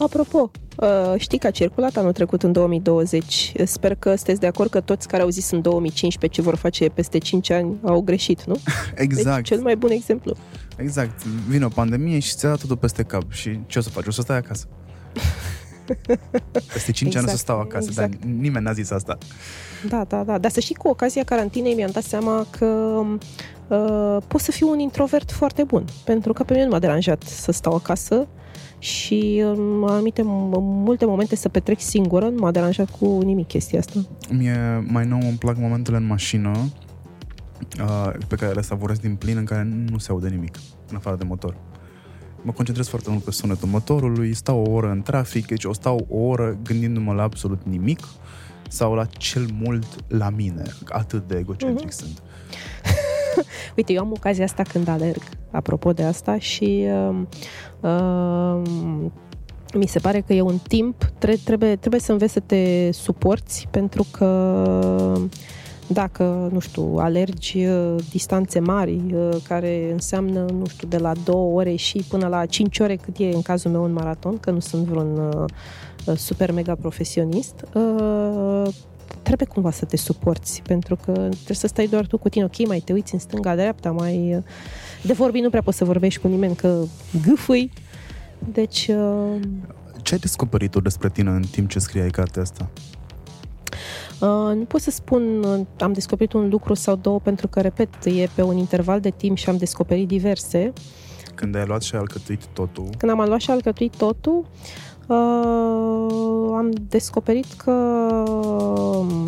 Uh, 0.00 0.06
Apropo, 0.06 0.50
uh, 0.76 1.14
știi 1.16 1.38
că 1.38 1.46
a 1.46 1.50
circulat 1.50 1.96
anul 1.96 2.12
trecut 2.12 2.42
în 2.42 2.52
2020. 2.52 3.52
Sper 3.64 3.94
că 3.94 4.14
sunteți 4.14 4.40
de 4.40 4.46
acord 4.46 4.70
că 4.70 4.80
toți 4.80 5.08
care 5.08 5.22
au 5.22 5.28
zis 5.28 5.50
în 5.50 5.60
2015 5.60 6.40
ce 6.40 6.48
vor 6.48 6.56
face 6.56 6.88
peste 6.88 7.18
5 7.18 7.50
ani 7.50 7.78
au 7.82 8.00
greșit, 8.00 8.44
nu? 8.44 8.56
exact. 8.94 9.36
Deci, 9.36 9.46
cel 9.46 9.60
mai 9.60 9.76
bun 9.76 9.90
exemplu. 9.90 10.36
Exact. 10.76 11.24
Vine 11.24 11.64
o 11.64 11.68
pandemie 11.68 12.18
și 12.18 12.34
ți-a 12.34 12.48
dat 12.48 12.60
totul 12.60 12.76
peste 12.76 13.02
cap. 13.02 13.32
Și 13.32 13.60
ce 13.66 13.78
o 13.78 13.82
să 13.82 13.90
faci? 13.90 14.06
O 14.06 14.10
să 14.10 14.20
stai 14.20 14.36
acasă. 14.36 14.66
Peste 16.72 16.92
5 16.92 17.16
ani 17.16 17.24
o 17.24 17.28
să 17.28 17.32
Exact, 17.32 17.38
stau 17.38 17.60
acasă, 17.60 17.86
exact. 17.88 18.10
dar 18.10 18.30
nimeni 18.30 18.64
n-a 18.64 18.72
zis 18.72 18.90
asta. 18.90 19.18
Da, 19.88 20.04
da, 20.08 20.24
da. 20.24 20.38
Dar 20.38 20.50
să 20.50 20.60
știi, 20.60 20.74
cu 20.74 20.88
ocazia 20.88 21.24
carantinei 21.24 21.74
mi-am 21.74 21.90
dat 21.92 22.02
seama 22.02 22.46
că 22.58 22.66
uh, 23.68 24.16
pot 24.26 24.40
să 24.40 24.50
fiu 24.50 24.70
un 24.70 24.78
introvert 24.78 25.32
foarte 25.32 25.64
bun. 25.64 25.84
Pentru 26.04 26.32
că 26.32 26.42
pe 26.42 26.52
mine 26.52 26.64
nu 26.64 26.70
m-a 26.70 26.78
deranjat 26.78 27.22
să 27.22 27.52
stau 27.52 27.74
acasă 27.74 28.28
și 28.82 29.42
în 29.44 29.84
anumite, 29.88 30.22
multe 30.24 31.04
momente 31.04 31.36
să 31.36 31.48
petrec 31.48 31.80
singură, 31.80 32.28
nu 32.28 32.36
m-a 32.40 32.50
deranjat 32.50 32.90
cu 32.90 33.20
nimic 33.24 33.46
chestia 33.46 33.78
asta. 33.78 34.00
Mie 34.30 34.84
mai 34.88 35.06
nou 35.06 35.18
îmi 35.20 35.36
plac 35.38 35.56
momentele 35.58 35.96
în 35.96 36.06
mașină 36.06 36.50
uh, 37.80 38.12
pe 38.28 38.36
care 38.36 38.52
le 38.52 38.60
savoresc 38.60 39.00
din 39.00 39.14
plin, 39.14 39.36
în 39.36 39.44
care 39.44 39.68
nu 39.90 39.98
se 39.98 40.10
aude 40.10 40.28
nimic, 40.28 40.58
în 40.90 40.96
afară 40.96 41.16
de 41.16 41.24
motor. 41.24 41.56
Mă 42.42 42.52
concentrez 42.52 42.88
foarte 42.88 43.10
mult 43.10 43.22
pe 43.22 43.30
sunetul 43.30 43.68
motorului, 43.68 44.34
stau 44.34 44.62
o 44.62 44.70
oră 44.70 44.90
în 44.90 45.02
trafic, 45.02 45.46
deci 45.46 45.64
o 45.64 45.72
stau 45.72 46.06
o 46.08 46.18
oră 46.18 46.58
gândindu-mă 46.64 47.12
la 47.12 47.22
absolut 47.22 47.60
nimic 47.64 48.00
sau 48.68 48.94
la 48.94 49.04
cel 49.04 49.46
mult 49.62 49.86
la 50.08 50.30
mine. 50.30 50.62
Atât 50.88 51.28
de 51.28 51.36
egocentric 51.36 51.86
Mhm. 51.88 51.96
sunt. 51.96 52.22
Uite, 53.76 53.92
eu 53.92 54.00
am 54.00 54.12
ocazia 54.16 54.44
asta 54.44 54.62
când 54.62 54.88
alerg, 54.88 55.22
apropo 55.50 55.92
de 55.92 56.02
asta, 56.02 56.38
și 56.38 56.86
uh, 57.08 57.16
uh, 57.80 58.62
mi 59.74 59.86
se 59.86 59.98
pare 59.98 60.20
că 60.20 60.32
e 60.32 60.40
un 60.40 60.58
timp, 60.68 61.04
tre- 61.18 61.38
trebuie, 61.44 61.76
trebuie 61.76 62.00
să 62.00 62.12
înveți 62.12 62.32
să 62.32 62.40
te 62.40 62.90
suporți, 62.92 63.68
pentru 63.70 64.06
că 64.10 64.28
dacă, 65.92 66.48
nu 66.52 66.58
știu, 66.58 66.96
alergi 66.96 67.66
uh, 67.66 67.94
distanțe 68.10 68.58
mari, 68.58 69.00
uh, 69.12 69.36
care 69.48 69.92
înseamnă, 69.92 70.44
nu 70.58 70.66
știu, 70.66 70.88
de 70.88 70.98
la 70.98 71.12
două 71.24 71.58
ore 71.58 71.74
și 71.74 72.04
până 72.08 72.26
la 72.26 72.46
cinci 72.46 72.78
ore, 72.78 72.96
cât 72.96 73.18
e 73.18 73.24
în 73.34 73.42
cazul 73.42 73.70
meu 73.70 73.82
un 73.82 73.92
maraton, 73.92 74.38
că 74.38 74.50
nu 74.50 74.60
sunt 74.60 74.86
vreun 74.86 75.16
uh, 76.06 76.16
super 76.16 76.52
mega 76.52 76.74
profesionist, 76.74 77.64
uh, 77.74 78.68
trebuie 79.22 79.48
cumva 79.48 79.70
să 79.70 79.84
te 79.84 79.96
suporți, 79.96 80.62
pentru 80.62 80.96
că 80.96 81.12
trebuie 81.12 81.56
să 81.56 81.66
stai 81.66 81.86
doar 81.86 82.06
tu 82.06 82.18
cu 82.18 82.28
tine, 82.28 82.44
ok, 82.44 82.66
mai 82.66 82.78
te 82.78 82.92
uiți 82.92 83.14
în 83.14 83.20
stânga-dreapta, 83.20 83.90
mai... 83.90 84.42
De 85.02 85.12
vorbi 85.12 85.40
nu 85.40 85.50
prea 85.50 85.62
poți 85.62 85.76
să 85.76 85.84
vorbești 85.84 86.20
cu 86.20 86.28
nimeni, 86.28 86.56
că 86.56 86.82
gâfâi. 87.26 87.70
Deci... 88.52 88.88
Uh... 88.88 89.40
Ce 90.02 90.14
ai 90.14 90.20
descoperit 90.20 90.70
tu 90.70 90.80
despre 90.80 91.08
tine 91.08 91.30
în 91.30 91.42
timp 91.50 91.68
ce 91.68 91.78
scriai 91.78 92.10
cartea 92.10 92.42
asta? 92.42 92.70
Uh, 94.20 94.56
nu 94.56 94.64
pot 94.64 94.80
să 94.80 94.90
spun, 94.90 95.44
uh, 95.44 95.66
am 95.78 95.92
descoperit 95.92 96.32
un 96.32 96.48
lucru 96.48 96.74
sau 96.74 96.96
două, 96.96 97.20
pentru 97.20 97.48
că, 97.48 97.60
repet, 97.60 98.04
e 98.04 98.28
pe 98.34 98.42
un 98.42 98.56
interval 98.56 99.00
de 99.00 99.10
timp 99.10 99.36
și 99.36 99.48
am 99.48 99.56
descoperit 99.56 100.08
diverse. 100.08 100.72
Când 101.34 101.54
ai 101.54 101.66
luat 101.66 101.82
și 101.82 101.94
ai 101.94 102.00
alcătuit 102.00 102.46
totul? 102.46 102.88
Când 102.98 103.12
am 103.12 103.24
luat 103.26 103.40
și 103.40 103.50
alcătuit 103.50 103.96
totul, 103.96 104.38
uh, 104.38 104.46
am 106.56 106.70
descoperit 106.88 107.52
că, 107.52 107.72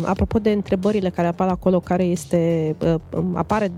apropo 0.03 0.39
de 0.39 0.51
întrebările 0.51 1.09
care 1.09 1.27
apar 1.27 1.47
acolo, 1.47 1.79
care 1.79 2.03
este, 2.03 2.75
uh, 2.85 3.23
apare 3.33 3.71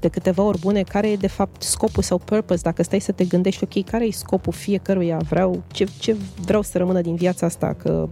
de 0.00 0.08
câteva 0.08 0.42
ori 0.42 0.58
bune, 0.58 0.82
care 0.82 1.10
e 1.10 1.16
de 1.16 1.26
fapt 1.26 1.62
scopul 1.62 2.02
sau 2.02 2.18
purpose, 2.18 2.60
dacă 2.62 2.82
stai 2.82 3.00
să 3.00 3.12
te 3.12 3.24
gândești, 3.24 3.64
ok, 3.64 3.84
care 3.84 4.04
e 4.04 4.10
scopul 4.10 4.52
fiecăruia, 4.52 5.16
vreau, 5.28 5.62
ce, 5.72 5.86
ce 5.98 6.16
vreau 6.44 6.62
să 6.62 6.78
rămână 6.78 7.00
din 7.00 7.14
viața 7.14 7.46
asta, 7.46 7.76
că 7.82 8.08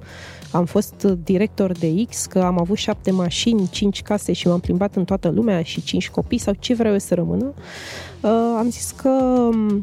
am 0.53 0.65
fost 0.65 1.03
director 1.03 1.73
de 1.73 2.05
X, 2.09 2.27
că 2.27 2.39
am 2.39 2.59
avut 2.59 2.77
șapte 2.77 3.11
mașini, 3.11 3.69
cinci 3.71 4.03
case 4.03 4.33
și 4.33 4.49
m-am 4.49 4.61
plimbat 4.61 4.95
în 4.95 5.05
toată 5.05 5.29
lumea 5.29 5.63
și 5.63 5.83
cinci 5.83 6.11
copii 6.11 6.39
sau 6.39 6.55
ce 6.59 6.75
vreau 6.75 6.93
eu 6.93 6.99
să 6.99 7.15
rămână, 7.15 7.53
uh, 8.21 8.31
am 8.59 8.71
zis 8.71 8.91
că 8.91 9.09
uh, 9.09 9.81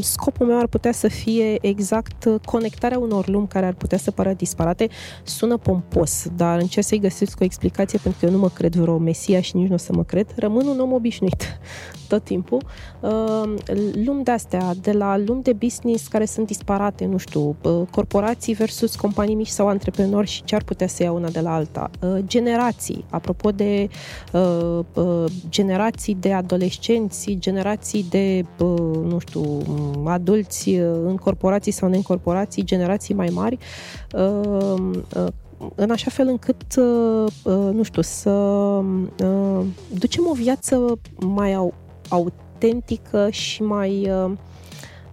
scopul 0.00 0.46
meu 0.46 0.58
ar 0.58 0.66
putea 0.66 0.92
să 0.92 1.08
fie 1.08 1.58
exact 1.60 2.40
conectarea 2.44 2.98
unor 2.98 3.28
lumi 3.28 3.48
care 3.48 3.66
ar 3.66 3.72
putea 3.72 3.98
să 3.98 4.10
pară 4.10 4.32
disparate. 4.32 4.88
Sună 5.22 5.56
pompos, 5.56 6.26
dar 6.36 6.60
încerc 6.60 6.86
să-i 6.86 6.98
găsesc 6.98 7.40
o 7.40 7.44
explicație 7.44 7.98
pentru 8.02 8.20
că 8.20 8.26
eu 8.26 8.32
nu 8.32 8.38
mă 8.38 8.48
cred 8.48 8.74
vreo 8.74 8.98
mesia 8.98 9.40
și 9.40 9.56
nici 9.56 9.68
nu 9.68 9.74
o 9.74 9.78
să 9.78 9.92
mă 9.92 10.04
cred. 10.04 10.26
Rămân 10.36 10.66
un 10.66 10.80
om 10.80 10.92
obișnuit 10.92 11.58
tot 12.08 12.24
timpul. 12.24 12.62
Uh, 13.00 13.54
lumi 14.04 14.24
de-astea, 14.24 14.72
de 14.80 14.92
la 14.92 15.18
lumi 15.18 15.42
de 15.42 15.52
business 15.52 16.06
care 16.06 16.24
sunt 16.24 16.46
disparate, 16.46 17.04
nu 17.04 17.16
știu, 17.16 17.56
uh, 17.62 17.82
corporații 17.90 18.54
versus 18.54 18.96
companii 18.96 19.34
mici 19.34 19.48
sau 19.48 19.68
antreprenori 19.68 20.28
și 20.28 20.44
ce 20.44 20.54
ar 20.54 20.62
putea 20.62 20.86
să 20.86 21.02
ia 21.02 21.12
una 21.12 21.28
de 21.28 21.40
la 21.40 21.54
alta. 21.54 21.90
Uh, 22.00 22.18
generații, 22.26 23.04
apropo 23.10 23.50
de 23.50 23.88
uh, 24.32 24.78
uh, 24.94 25.24
generații 25.48 26.14
de 26.14 26.32
adolescenți, 26.32 27.36
generații 27.38 28.06
de 28.10 28.44
nu 29.04 29.18
știu, 29.18 29.62
adulți 30.04 30.70
în 31.04 31.16
corporații 31.16 31.72
sau 31.72 31.90
în 31.92 32.02
corporații, 32.02 32.64
generații 32.64 33.14
mai 33.14 33.28
mari, 33.32 33.58
în 35.74 35.90
așa 35.90 36.10
fel 36.10 36.28
încât, 36.28 36.74
nu 37.72 37.82
știu, 37.82 38.02
să 38.02 38.30
ducem 39.94 40.26
o 40.28 40.32
viață 40.32 40.98
mai 41.18 41.70
autentică 42.08 43.30
și 43.30 43.62
mai 43.62 44.10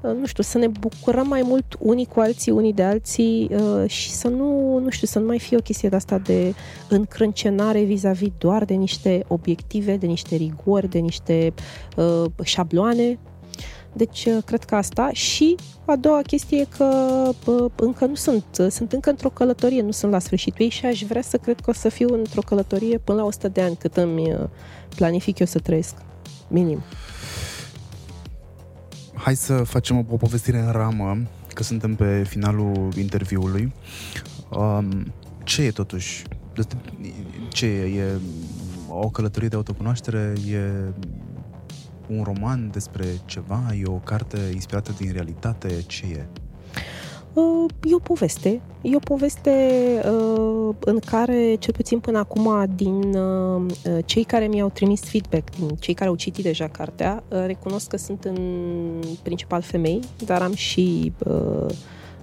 nu 0.02 0.26
știu, 0.26 0.44
să 0.44 0.58
ne 0.58 0.68
bucurăm 0.68 1.28
mai 1.28 1.42
mult 1.46 1.66
unii 1.80 2.06
cu 2.06 2.20
alții, 2.20 2.52
unii 2.52 2.74
de 2.74 2.84
alții 2.84 3.52
și 3.86 4.10
să 4.10 4.28
nu, 4.28 4.78
nu 4.78 4.90
știu, 4.90 5.08
să 5.08 5.20
nu 5.20 5.26
mai 5.26 5.40
fie 5.40 5.58
o 5.58 5.62
chestie 5.62 5.90
de 5.90 5.96
asta 5.96 6.18
de 6.18 6.54
încrâncenare 6.90 7.82
vis-a-vis 7.82 8.32
doar 8.38 8.66
de 8.66 8.74
niște 8.74 9.24
obiective, 9.28 9.98
de 9.98 10.06
niște 10.06 10.36
rigori, 10.36 10.90
de 10.90 11.00
niște 11.00 11.54
uh, 11.98 12.26
șabloane, 12.44 13.20
deci, 13.98 14.26
uh, 14.26 14.38
cred 14.46 14.64
că 14.64 14.76
asta. 14.76 15.10
Și 15.12 15.56
a 15.86 15.96
doua 15.96 16.22
chestie 16.22 16.60
e 16.60 16.68
că 16.78 17.30
încă 17.76 18.06
nu 18.06 18.16
sunt. 18.16 18.44
Sunt 18.70 18.92
încă 18.92 19.10
într-o 19.10 19.30
călătorie, 19.30 19.82
nu 19.82 19.92
sunt 19.92 20.12
la 20.12 20.20
sfârșitul 20.20 20.62
ei 20.62 20.70
și 20.70 20.86
aș 20.86 21.04
vrea 21.04 21.22
să 21.22 21.38
cred 21.38 21.60
că 21.60 21.70
o 21.70 21.74
să 21.74 21.90
fiu 21.90 22.14
într-o 22.14 22.42
călătorie 22.42 22.98
până 22.98 23.18
la 23.18 23.26
100 23.26 23.48
de 23.48 23.62
ani, 23.62 23.76
cât 23.76 23.98
îmi 23.98 24.34
uh, 24.34 24.40
planific 24.96 25.40
eu 25.40 25.46
să 25.46 25.60
trăiesc. 25.60 25.96
Minim. 26.48 26.84
Hai 29.14 29.36
să 29.36 29.54
facem 29.54 29.98
o, 29.98 30.04
o 30.10 30.18
povestire 30.18 30.60
în 30.60 30.72
ramă, 30.72 31.18
că 31.54 31.64
suntem 31.64 31.96
pe 31.96 32.24
finalul 32.28 32.90
interviului. 32.98 33.74
Um, 34.52 35.14
ce 35.44 35.62
e 35.62 35.72
totuși? 35.72 36.24
Ce 37.50 37.66
e? 37.66 38.00
E 38.00 38.20
o 38.90 39.10
călătorie 39.10 39.48
de 39.48 39.56
autocunoaștere? 39.56 40.34
E 40.50 40.60
un 42.08 42.24
roman 42.24 42.70
despre 42.72 43.06
ceva? 43.26 43.62
E 43.80 43.84
o 43.86 43.92
carte 43.92 44.38
inspirată 44.54 44.94
din 44.98 45.12
realitate? 45.12 45.84
Ce 45.88 46.06
e? 46.06 46.26
Uh, 47.34 47.66
e 47.84 47.94
o 47.94 48.00
poveste. 48.00 48.62
E 48.82 48.96
o 48.96 49.00
poveste 49.00 49.52
uh, 50.06 50.76
în 50.80 51.00
care, 51.00 51.56
cel 51.60 51.74
puțin 51.74 52.00
până 52.00 52.18
acum, 52.18 52.66
din 52.76 53.14
uh, 53.16 53.66
cei 54.06 54.24
care 54.24 54.48
mi-au 54.48 54.70
trimis 54.70 55.02
feedback, 55.02 55.56
din 55.56 55.68
cei 55.68 55.94
care 55.94 56.10
au 56.10 56.16
citit 56.16 56.44
deja 56.44 56.68
cartea, 56.68 57.24
uh, 57.28 57.44
recunosc 57.46 57.88
că 57.88 57.98
sunt 57.98 58.24
în 58.24 58.38
principal 59.24 59.62
femei, 59.62 60.00
dar 60.26 60.42
am 60.42 60.54
și 60.54 61.14
uh, 61.18 61.66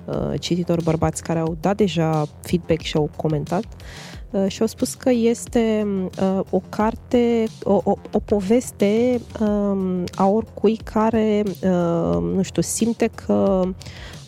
uh, 0.05 0.41
cititori 0.41 0.85
bărbați 0.85 1.23
care 1.23 1.39
au 1.39 1.57
dat 1.61 1.77
deja 1.77 2.27
feedback 2.41 2.81
și 2.81 2.97
au 2.97 3.11
comentat. 3.17 3.65
Uh, 3.65 4.15
Uh, 4.24 4.24
și 4.47 4.61
au 4.61 4.67
spus 4.67 4.95
că 4.95 5.11
este 5.11 5.87
uh, 6.21 6.41
o 6.51 6.61
carte, 6.69 7.45
o, 7.63 7.81
o, 7.85 7.95
o 8.13 8.19
poveste 8.19 9.21
um, 9.41 10.05
a 10.15 10.27
oricui 10.27 10.77
care, 10.77 11.43
uh, 11.47 12.23
nu 12.35 12.43
știu, 12.43 12.63
simte 12.63 13.11
că 13.27 13.63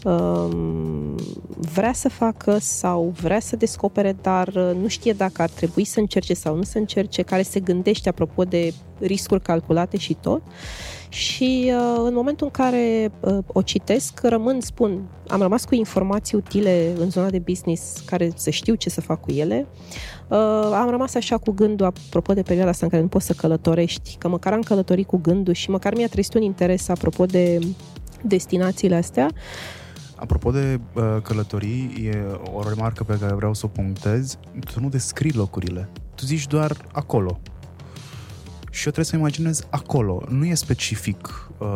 um, 0.04 1.14
vrea 1.74 1.92
să 1.92 2.08
facă 2.08 2.58
sau 2.60 3.14
vrea 3.20 3.40
să 3.40 3.56
descopere, 3.56 4.16
dar 4.22 4.48
nu 4.52 4.88
știe 4.88 5.12
dacă 5.12 5.42
ar 5.42 5.48
trebui 5.48 5.84
să 5.84 6.00
încerce 6.00 6.34
sau 6.34 6.56
nu 6.56 6.62
să 6.62 6.78
încerce, 6.78 7.22
care 7.22 7.42
se 7.42 7.60
gândește 7.60 8.08
apropo 8.08 8.44
de 8.44 8.72
riscuri 8.98 9.42
calculate 9.42 9.96
și 9.96 10.14
tot. 10.14 10.42
Și 11.08 11.72
uh, 11.74 12.02
în 12.04 12.14
momentul 12.14 12.46
în 12.46 12.52
care 12.64 13.12
uh, 13.20 13.38
o 13.46 13.62
citesc, 13.62 14.20
rămân, 14.22 14.60
spun, 14.60 15.08
am 15.28 15.40
rămas 15.40 15.64
cu 15.64 15.74
informații 15.74 16.36
utile 16.36 16.92
în 16.98 17.10
zona 17.10 17.30
de 17.30 17.38
business 17.38 18.02
care 18.04 18.30
să 18.36 18.50
știu 18.50 18.74
ce 18.74 18.90
să 18.90 19.00
fac 19.00 19.20
cu 19.20 19.30
ele. 19.30 19.66
Uh, 20.28 20.38
am 20.72 20.90
rămas 20.90 21.14
așa 21.14 21.38
cu 21.38 21.50
gândul, 21.50 21.86
apropo 21.86 22.32
de 22.32 22.42
perioada 22.42 22.70
asta 22.70 22.84
în 22.84 22.90
care 22.90 23.02
nu 23.02 23.08
poți 23.08 23.26
să 23.26 23.32
călătorești, 23.32 24.16
că 24.18 24.28
măcar 24.28 24.52
am 24.52 24.60
călătorit 24.60 25.06
cu 25.06 25.16
gândul 25.16 25.54
și 25.54 25.70
măcar 25.70 25.94
mi-a 25.94 26.08
trezit 26.08 26.34
un 26.34 26.42
interes 26.42 26.88
apropo 26.88 27.26
de 27.26 27.58
destinațiile 28.22 28.94
astea. 28.94 29.30
Apropo 30.16 30.50
de 30.50 30.80
uh, 30.94 31.02
călătorii, 31.22 32.10
e 32.12 32.38
o 32.52 32.68
remarcă 32.68 33.04
pe 33.04 33.18
care 33.20 33.34
vreau 33.34 33.54
să 33.54 33.66
o 33.66 33.68
punctez. 33.68 34.38
Tu 34.72 34.80
nu 34.80 34.88
descrii 34.88 35.32
locurile. 35.32 35.88
Tu 36.14 36.24
zici 36.24 36.46
doar 36.46 36.76
acolo 36.92 37.40
și 38.76 38.86
eu 38.86 38.92
trebuie 38.92 39.04
să 39.04 39.16
imaginez 39.16 39.66
acolo. 39.70 40.22
Nu 40.28 40.44
e 40.44 40.54
specific, 40.54 41.50
uh, 41.58 41.68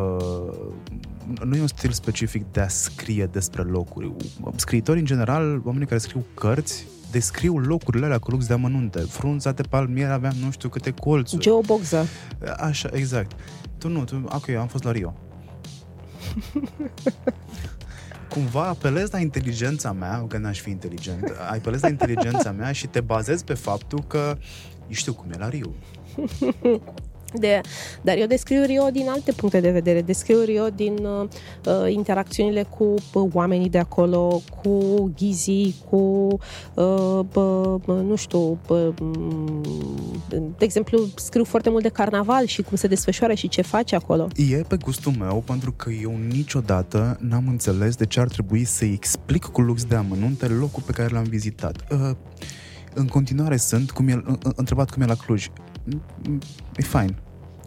nu 1.45 1.57
e 1.57 1.61
un 1.61 1.67
stil 1.67 1.91
specific 1.91 2.45
de 2.53 2.61
a 2.61 2.69
scrie 2.69 3.27
despre 3.27 3.63
locuri. 3.63 4.13
Scriitorii, 4.57 5.01
în 5.01 5.07
general, 5.07 5.63
oamenii 5.65 5.87
care 5.87 6.01
scriu 6.01 6.25
cărți, 6.35 6.87
descriu 7.11 7.59
locurile 7.59 8.05
alea 8.05 8.19
cu 8.19 8.31
lux 8.31 8.47
de 8.47 8.53
amănunte. 8.53 8.99
Frunza 8.99 9.53
de 9.53 9.63
palmier 9.63 10.11
avea 10.11 10.33
nu 10.43 10.51
știu 10.51 10.69
câte 10.69 10.91
colțuri. 10.91 11.43
Geoboxa. 11.43 12.05
Așa, 12.57 12.89
exact. 12.93 13.33
Tu 13.79 13.89
nu, 13.89 14.05
tu, 14.05 14.23
ok, 14.29 14.49
am 14.49 14.67
fost 14.67 14.85
la 14.85 14.93
Rio. 14.93 15.15
cumva 18.29 18.67
apelezi 18.67 19.13
la 19.13 19.19
inteligența 19.19 19.93
mea, 19.93 20.25
că 20.29 20.39
n-aș 20.39 20.61
fi 20.61 20.71
inteligent, 20.71 21.33
apelezi 21.51 21.83
la 21.83 21.89
inteligența 21.89 22.51
mea 22.51 22.73
și 22.73 22.87
te 22.87 23.01
bazezi 23.01 23.45
pe 23.45 23.55
faptul 23.55 24.05
că 24.07 24.39
știu 24.89 25.15
cum 25.15 25.31
e 25.31 25.39
la 25.39 25.49
Rio. 25.49 25.71
De, 27.35 27.61
dar 28.03 28.17
eu 28.17 28.27
descriu 28.27 28.65
Rio 28.65 28.89
din 28.93 29.09
alte 29.09 29.33
puncte 29.33 29.61
de 29.61 29.71
vedere. 29.71 30.03
Descriu 30.03 30.41
Rio 30.41 30.69
din 30.69 30.99
uh, 31.05 31.29
uh 31.67 31.93
interacțiunile 31.93 32.63
cu 32.63 32.85
uh, 33.13 33.31
oamenii 33.33 33.69
de 33.69 33.79
acolo, 33.79 34.43
cu 34.63 35.05
ghizii, 35.17 35.75
cu, 35.89 35.97
uh, 36.75 37.21
uh, 37.35 37.81
nu 37.87 38.15
știu, 38.17 38.59
uh, 38.69 38.89
de 40.29 40.65
exemplu, 40.65 41.07
scriu 41.17 41.45
foarte 41.45 41.71
mult 41.71 41.83
de 41.83 41.89
carnaval 41.89 42.47
și 42.47 42.63
cum 42.63 42.77
se 42.77 42.87
desfășoară 42.87 43.35
și 43.35 43.49
ce 43.49 43.63
face 43.63 43.95
acolo. 43.95 44.29
E 44.51 44.57
pe 44.57 44.77
gustul 44.77 45.13
meu, 45.19 45.43
pentru 45.47 45.73
că 45.73 45.91
eu 45.91 46.19
niciodată 46.29 47.17
n-am 47.21 47.45
înțeles 47.49 47.97
de 47.97 48.07
ce 48.07 48.21
ar 48.21 48.29
trebui 48.29 48.65
să-i 48.65 48.93
explic 48.93 49.45
cu 49.45 49.61
lux 49.61 49.85
de 49.85 49.95
amănunte 49.95 50.47
locul 50.47 50.83
pe 50.87 50.93
care 50.93 51.09
l-am 51.13 51.25
vizitat. 51.25 51.77
Uh, 51.91 52.11
în 52.95 53.07
continuare 53.07 53.57
sunt, 53.57 53.91
cum 53.91 54.09
e, 54.09 54.23
întrebat 54.57 54.91
cum 54.91 55.03
e 55.03 55.07
la 55.07 55.15
Cluj. 55.15 55.47
E 56.77 56.83
fain. 56.83 57.17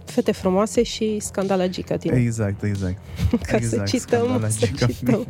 Fete 0.05 0.31
frumoase 0.31 0.83
și 0.83 1.19
scandalagica 1.19 1.97
tine. 1.97 2.19
Exact, 2.19 2.63
exact. 2.63 2.97
Ca 3.47 3.55
exact, 3.55 3.87
să 3.89 3.97
cităm, 3.97 4.45
să 4.49 4.65
cităm. 4.87 5.27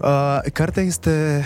uh, 0.00 0.40
cartea 0.52 0.82
este 0.82 1.44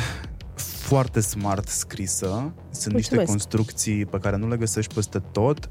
foarte 0.56 1.20
smart 1.20 1.68
scrisă. 1.68 2.26
Sunt 2.26 2.92
Mulțumesc. 2.92 2.94
niște 2.94 3.24
construcții 3.24 4.06
pe 4.06 4.18
care 4.18 4.36
nu 4.36 4.48
le 4.48 4.56
găsești 4.56 4.94
peste 4.94 5.22
tot. 5.32 5.68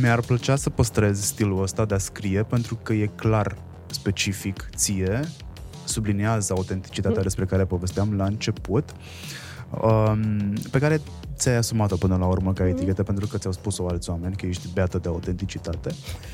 Mi-ar 0.00 0.20
plăcea 0.20 0.56
să 0.56 0.70
păstrez 0.70 1.20
stilul 1.24 1.62
ăsta 1.62 1.84
de 1.84 1.94
a 1.94 1.98
scrie 1.98 2.42
pentru 2.42 2.78
că 2.82 2.92
e 2.92 3.10
clar 3.14 3.56
specific 3.86 4.68
ție, 4.76 5.20
subliniază 5.84 6.52
autenticitatea 6.52 7.16
mm. 7.16 7.22
despre 7.22 7.44
care 7.44 7.64
povesteam 7.64 8.16
la 8.16 8.24
început. 8.24 8.90
Uh, 9.70 10.06
um, 10.08 10.52
pe 10.70 10.78
care 10.78 11.00
ți-ai 11.38 11.56
asumat-o 11.56 11.96
până 11.96 12.16
la 12.16 12.26
urmă 12.26 12.52
ca 12.52 12.68
etichetă, 12.68 13.02
pentru 13.02 13.26
că 13.26 13.38
ți-au 13.38 13.52
spus-o 13.52 13.86
alți 13.86 14.10
oameni, 14.10 14.36
că 14.36 14.46
ești 14.46 14.68
beată 14.72 14.98
de 14.98 15.08
autenticitate. 15.08 15.90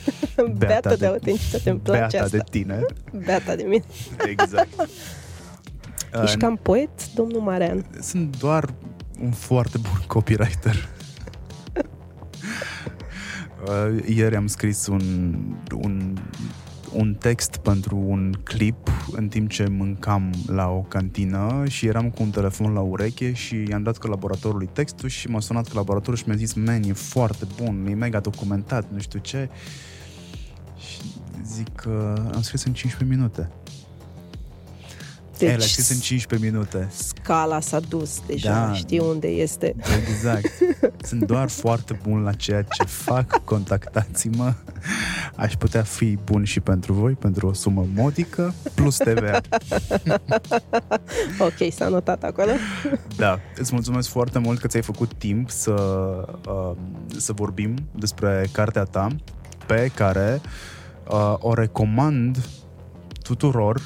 Beata 0.58 0.94
de 0.94 1.06
autenticitate, 1.06 1.70
îmi 1.70 1.80
place 1.80 2.00
Beata 2.00 2.24
asta. 2.24 2.36
de 2.36 2.42
tine. 2.50 2.84
Beata 3.26 3.56
de 3.56 3.62
mine. 3.62 3.84
Exact. 4.36 4.88
Ești 6.22 6.36
cam 6.36 6.56
poet, 6.56 7.14
domnul 7.14 7.40
Marean. 7.40 7.86
Sunt 8.00 8.38
doar 8.38 8.74
un 9.20 9.30
foarte 9.30 9.78
bun 9.78 10.02
copywriter. 10.06 10.88
Uh, 13.64 14.04
Ieri 14.06 14.36
am 14.36 14.46
scris 14.46 14.86
un, 14.86 15.34
un, 15.82 16.16
un 16.94 17.14
text 17.14 17.56
pentru 17.56 17.96
un 17.96 18.34
clip 18.42 18.76
în 19.12 19.28
timp 19.28 19.50
ce 19.50 19.68
mâncam 19.68 20.34
la 20.46 20.68
o 20.68 20.80
cantină 20.80 21.64
și 21.68 21.86
eram 21.86 22.10
cu 22.10 22.22
un 22.22 22.30
telefon 22.30 22.72
la 22.72 22.80
ureche 22.80 23.32
și 23.32 23.68
i-am 23.68 23.82
dat 23.82 23.98
colaboratorului 23.98 24.68
textul 24.72 25.08
și 25.08 25.28
m-a 25.28 25.40
sunat 25.40 25.68
colaboratorul 25.68 26.16
și 26.16 26.24
mi-a 26.26 26.36
zis 26.36 26.52
man, 26.52 26.82
e 26.82 26.92
foarte 26.92 27.46
bun, 27.56 27.86
e 27.90 27.94
mega 27.94 28.20
documentat, 28.20 28.86
nu 28.92 28.98
știu 28.98 29.18
ce. 29.18 29.48
Și 30.76 31.00
zic 31.44 31.74
că 31.74 32.14
am 32.34 32.42
scris 32.42 32.64
în 32.64 32.72
15 32.72 33.18
minute. 33.18 33.50
Deci, 35.38 35.50
El 35.50 35.56
a 35.60 35.62
scris 35.62 35.88
în 35.90 35.98
15 35.98 36.50
minute. 36.50 36.88
scala 36.92 37.60
s-a 37.60 37.80
dus 37.80 38.20
deja, 38.26 38.66
Da. 38.66 38.72
știi 38.74 38.98
unde 38.98 39.26
este. 39.28 39.74
Exact. 40.08 40.50
Sunt 41.08 41.24
doar 41.26 41.48
foarte 41.48 41.98
bun 42.02 42.22
la 42.22 42.32
ceea 42.32 42.62
ce 42.62 42.84
fac, 42.84 43.44
contactați-mă. 43.44 44.52
Aș 45.36 45.54
putea 45.54 45.82
fi 45.82 46.18
bun 46.24 46.44
și 46.44 46.60
pentru 46.60 46.92
voi, 46.92 47.12
pentru 47.12 47.46
o 47.46 47.52
sumă 47.52 47.86
modică, 47.94 48.54
plus 48.74 48.96
TVA. 48.96 49.40
Ok, 51.38 51.72
s-a 51.72 51.88
notat 51.88 52.22
acolo. 52.24 52.50
Da, 53.16 53.40
îți 53.56 53.72
mulțumesc 53.72 54.08
foarte 54.08 54.38
mult 54.38 54.58
că 54.60 54.66
ți-ai 54.66 54.82
făcut 54.82 55.14
timp 55.14 55.50
să, 55.50 55.72
uh, 56.48 56.70
să 57.16 57.32
vorbim 57.32 57.74
despre 57.98 58.48
cartea 58.52 58.82
ta, 58.82 59.08
pe 59.66 59.90
care 59.94 60.40
uh, 61.10 61.34
o 61.38 61.54
recomand 61.54 62.38
tuturor 63.22 63.80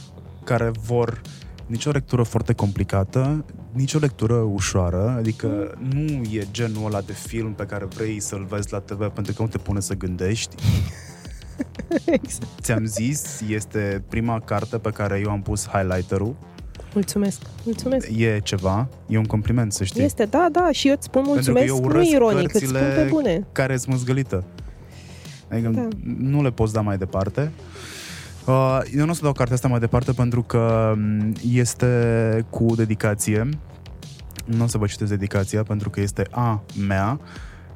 care 0.45 0.71
vor 0.87 1.21
nicio 1.69 1.91
lectură 1.91 2.23
foarte 2.23 2.53
complicată, 2.53 3.45
nicio 3.73 3.99
lectură 3.99 4.35
ușoară, 4.35 5.15
adică 5.19 5.79
nu 5.93 6.23
e 6.31 6.47
genul 6.51 6.87
ăla 6.87 7.01
de 7.01 7.13
film 7.13 7.53
pe 7.53 7.65
care 7.65 7.85
vrei 7.85 8.21
să-l 8.21 8.45
vezi 8.49 8.73
la 8.73 8.79
TV 8.79 9.09
pentru 9.09 9.33
că 9.33 9.43
nu 9.43 9.49
te 9.49 9.59
pune 9.59 9.81
să 9.81 9.95
gândești. 9.95 10.55
exact. 12.21 12.61
Ți-am 12.61 12.85
zis, 12.85 13.41
este 13.49 14.05
prima 14.09 14.41
carte 14.41 14.79
pe 14.79 14.91
care 14.91 15.21
eu 15.25 15.31
am 15.31 15.43
pus 15.43 15.67
highlighter-ul. 15.67 16.37
Mulțumesc, 16.95 17.41
mulțumesc. 17.65 18.09
E 18.17 18.41
ceva, 18.43 18.89
e 19.09 19.19
un 19.19 19.25
compliment, 19.25 19.73
să 19.73 19.85
știi. 19.85 20.03
Este, 20.03 20.25
da, 20.25 20.49
da, 20.53 20.69
și 20.73 20.89
eu 20.89 20.95
îți 20.95 21.05
spun 21.05 21.23
Pentru 21.23 21.53
că 21.53 21.59
mulțumesc, 21.59 21.67
eu 21.67 21.81
nu 21.81 21.95
urăsc 21.95 22.11
ironic, 22.11 22.55
îți 22.55 22.65
spun 22.65 22.73
cărțile 22.73 23.03
pe 23.03 23.09
bune. 23.11 23.47
care 23.53 23.77
sunt 23.77 23.93
măzgălită. 23.93 24.45
Adică 25.51 25.69
Da. 25.69 25.81
da. 25.81 25.89
nu 26.19 26.43
le 26.43 26.51
poți 26.51 26.73
da 26.73 26.81
mai 26.81 26.99
departe. 26.99 27.41
Uh, 27.41 27.98
eu 28.95 29.05
nu 29.05 29.11
o 29.11 29.15
să 29.15 29.23
dau 29.23 29.33
cartea 29.33 29.55
asta 29.55 29.69
mai 29.69 29.79
departe 29.79 30.13
pentru 30.13 30.43
că 30.43 30.95
m, 30.97 31.33
este 31.53 32.47
cu 32.51 32.67
dedicație. 32.77 33.49
Nu 34.45 34.65
o 34.65 34.67
să 34.67 34.79
vă 34.79 34.87
citesc 34.87 35.11
dedicația 35.11 35.63
pentru 35.63 35.91
că 35.91 36.01
este 36.01 36.27
a 36.31 36.63
mea. 36.87 37.21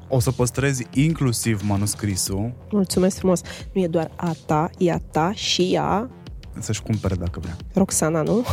O 0.08 0.20
să 0.20 0.30
păstrez 0.30 0.78
inclusiv 0.90 1.62
manuscrisul 1.64 2.52
Mulțumesc 2.70 3.16
frumos. 3.16 3.40
Nu 3.72 3.82
e 3.82 3.86
doar 3.86 4.10
a 4.16 4.32
ta, 4.46 4.70
e 4.78 4.92
a 4.92 4.98
ta 4.98 5.32
și 5.34 5.78
a 5.80 6.10
să-și 6.58 6.82
cumpere 6.82 7.14
dacă 7.14 7.40
vrea. 7.40 7.56
Roxana, 7.74 8.22
nu? 8.22 8.44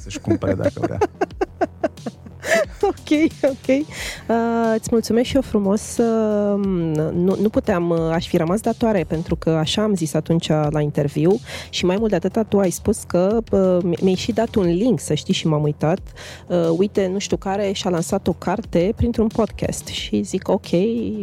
Să-și 0.00 0.18
cumpere 0.18 0.54
dacă 0.54 0.80
vrea. 0.80 0.98
ok, 2.90 3.32
ok. 3.42 3.68
Uh, 3.68 4.74
îți 4.76 4.88
mulțumesc 4.90 5.26
și 5.26 5.34
eu 5.34 5.40
frumos. 5.42 5.96
Uh, 5.96 6.64
nu, 7.14 7.36
nu 7.40 7.48
puteam, 7.48 7.90
uh, 7.90 7.98
aș 8.12 8.28
fi 8.28 8.36
rămas 8.36 8.60
datoare, 8.60 9.04
pentru 9.08 9.36
că 9.36 9.50
așa 9.50 9.82
am 9.82 9.94
zis 9.94 10.14
atunci 10.14 10.48
la 10.48 10.80
interviu 10.80 11.38
și 11.70 11.84
mai 11.84 11.96
mult 11.96 12.10
de 12.10 12.16
atâta 12.16 12.42
tu 12.42 12.58
ai 12.58 12.70
spus 12.70 13.02
că 13.06 13.38
uh, 13.50 13.78
mi- 13.82 13.96
mi-ai 14.02 14.14
și 14.14 14.32
dat 14.32 14.54
un 14.54 14.64
link, 14.64 15.00
să 15.00 15.14
știi, 15.14 15.34
și 15.34 15.46
m-am 15.46 15.62
uitat. 15.62 15.98
Uh, 16.46 16.56
uite, 16.76 17.06
nu 17.12 17.18
știu 17.18 17.36
care 17.36 17.72
și-a 17.72 17.90
lansat 17.90 18.26
o 18.26 18.32
carte 18.32 18.92
printr-un 18.96 19.26
podcast 19.26 19.86
și 19.86 20.22
zic, 20.22 20.48
ok, 20.48 20.70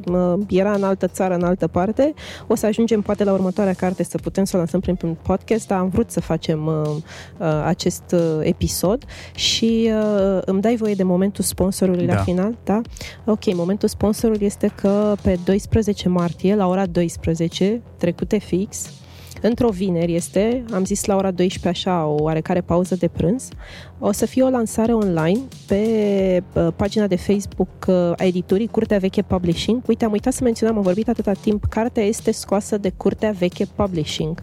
mă, 0.06 0.38
era 0.50 0.72
în 0.72 0.84
altă 0.84 1.08
țară, 1.08 1.34
în 1.34 1.44
altă 1.44 1.68
parte, 1.68 2.14
o 2.48 2.56
să 2.56 2.66
ajungem 2.66 3.02
poate 3.02 3.24
la 3.24 3.32
următoarea 3.34 3.74
carte 3.74 4.04
să 4.04 4.18
putem 4.18 4.44
să 4.44 4.56
o 4.56 4.58
lansăm 4.58 4.80
printr-un 4.80 5.18
podcast, 5.22 5.68
dar 5.68 5.80
am 5.80 5.90
vrut 5.90 6.12
să 6.12 6.22
facem 6.22 6.66
uh, 6.66 6.90
uh, 7.38 7.64
acest 7.66 8.04
uh, 8.12 8.20
episod 8.42 9.04
și 9.36 9.92
uh, 9.94 10.40
îmi 10.46 10.62
dai 10.62 10.76
voie 10.76 10.94
de 10.94 11.04
momentul 11.14 11.44
sponsorului 11.44 12.06
la 12.06 12.14
Da. 12.14 12.22
final, 12.22 12.58
da? 12.64 12.82
Ok, 13.26 13.54
momentul 13.54 13.88
sponsorului 13.88 14.46
este 14.46 14.72
că 14.76 15.16
pe 15.22 15.38
12 15.44 16.10
martie, 16.10 16.56
la 16.56 16.68
ora 16.68 16.86
12, 16.86 17.82
trecute 17.98 18.38
fix, 18.38 18.90
într-o 19.42 19.70
vineri 19.70 20.16
este, 20.16 20.64
am 20.74 20.86
zis 20.86 21.06
la 21.06 21.16
ora 21.16 21.32
12 21.32 21.68
așa, 21.68 22.06
o 22.06 22.16
oarecare 22.24 22.62
pauză 22.62 22.96
de 22.96 23.08
prânz, 23.08 23.48
o 24.00 24.12
să 24.12 24.26
fie 24.26 24.44
o 24.44 24.50
lansare 24.50 24.94
online 24.94 25.40
pe 25.68 25.84
uh, 26.54 26.68
pagina 26.76 27.08
de 27.08 27.16
Facebook 27.16 27.70
uh, 27.88 27.96
a 27.96 28.24
editurii 28.24 28.68
Curtea 28.68 28.98
Veche 28.98 29.22
Publishing. 29.22 29.82
Uite, 29.88 30.06
am 30.06 30.12
uitat 30.12 30.34
să 30.34 30.44
menționăm, 30.44 30.78
am 30.78 30.82
vorbit 30.84 31.08
atâta 31.10 31.32
timp, 31.32 31.66
cartea 31.66 32.04
este 32.04 32.32
scoasă 32.32 32.78
de 32.78 32.90
Curtea 32.98 33.32
Veche 33.32 33.66
Publishing. 33.76 34.42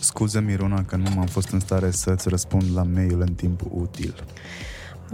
Scuze, 0.00 0.40
Miruna, 0.40 0.84
că 0.84 0.96
nu 0.96 1.10
m-am 1.16 1.26
fost 1.26 1.50
în 1.50 1.60
stare 1.60 1.90
să-ți 1.90 2.28
răspund 2.28 2.62
la 2.74 2.82
mail 2.82 3.20
în 3.20 3.34
timp 3.34 3.60
util. 3.70 4.14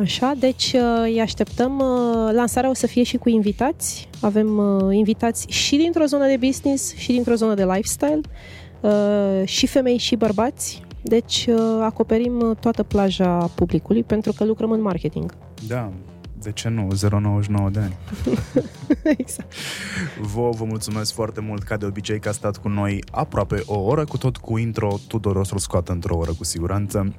Așa, 0.01 0.32
deci 0.38 0.72
uh, 0.72 1.01
îi 1.03 1.20
așteptăm. 1.20 1.78
uh, 1.78 2.32
Lansarea 2.32 2.70
o 2.70 2.74
să 2.74 2.86
fie 2.86 3.03
și 3.03 3.16
cu 3.16 3.28
invitați. 3.28 4.09
Avem 4.20 4.57
uh, 4.59 4.96
invitați 4.96 5.46
și 5.49 5.76
dintr-o 5.76 6.05
zonă 6.05 6.26
de 6.26 6.36
business 6.36 6.94
și 6.96 7.12
dintr-o 7.12 7.34
zonă 7.34 7.55
de 7.55 7.64
lifestyle, 7.64 8.20
uh, 8.80 9.42
și 9.44 9.66
femei 9.66 9.96
și 9.99 10.16
bărbați. 10.16 10.82
Deci 11.03 11.46
uh, 11.49 11.57
acoperim 11.80 12.40
uh, 12.40 12.57
toată 12.61 12.82
plaja 12.82 13.36
publicului 13.55 14.03
pentru 14.03 14.32
că 14.32 14.44
lucrăm 14.44 14.70
în 14.70 14.80
marketing. 14.80 15.34
Da, 15.66 15.92
de 16.42 16.53
ce 16.53 16.68
nu? 16.68 16.88
0,99 16.94 17.70
de 17.70 17.78
ani. 17.80 17.96
exact. 19.18 19.53
Vă, 20.20 20.49
vă 20.51 20.64
mulțumesc 20.64 21.12
foarte 21.14 21.40
mult, 21.40 21.62
ca 21.62 21.76
de 21.76 21.86
obicei, 21.86 22.20
că 22.20 22.28
a 22.28 22.32
stat 22.32 22.57
cu 22.57 22.68
noi 22.68 23.05
aproape 23.11 23.62
o 23.66 23.78
oră, 23.78 24.05
cu 24.05 24.16
tot 24.16 24.36
cu 24.36 24.59
intro, 24.59 24.99
Tudor 25.09 25.36
o 25.36 25.44
să-l 25.44 25.59
scoată 25.59 25.92
într-o 25.92 26.16
oră, 26.16 26.32
cu 26.38 26.44
siguranță. 26.44 27.14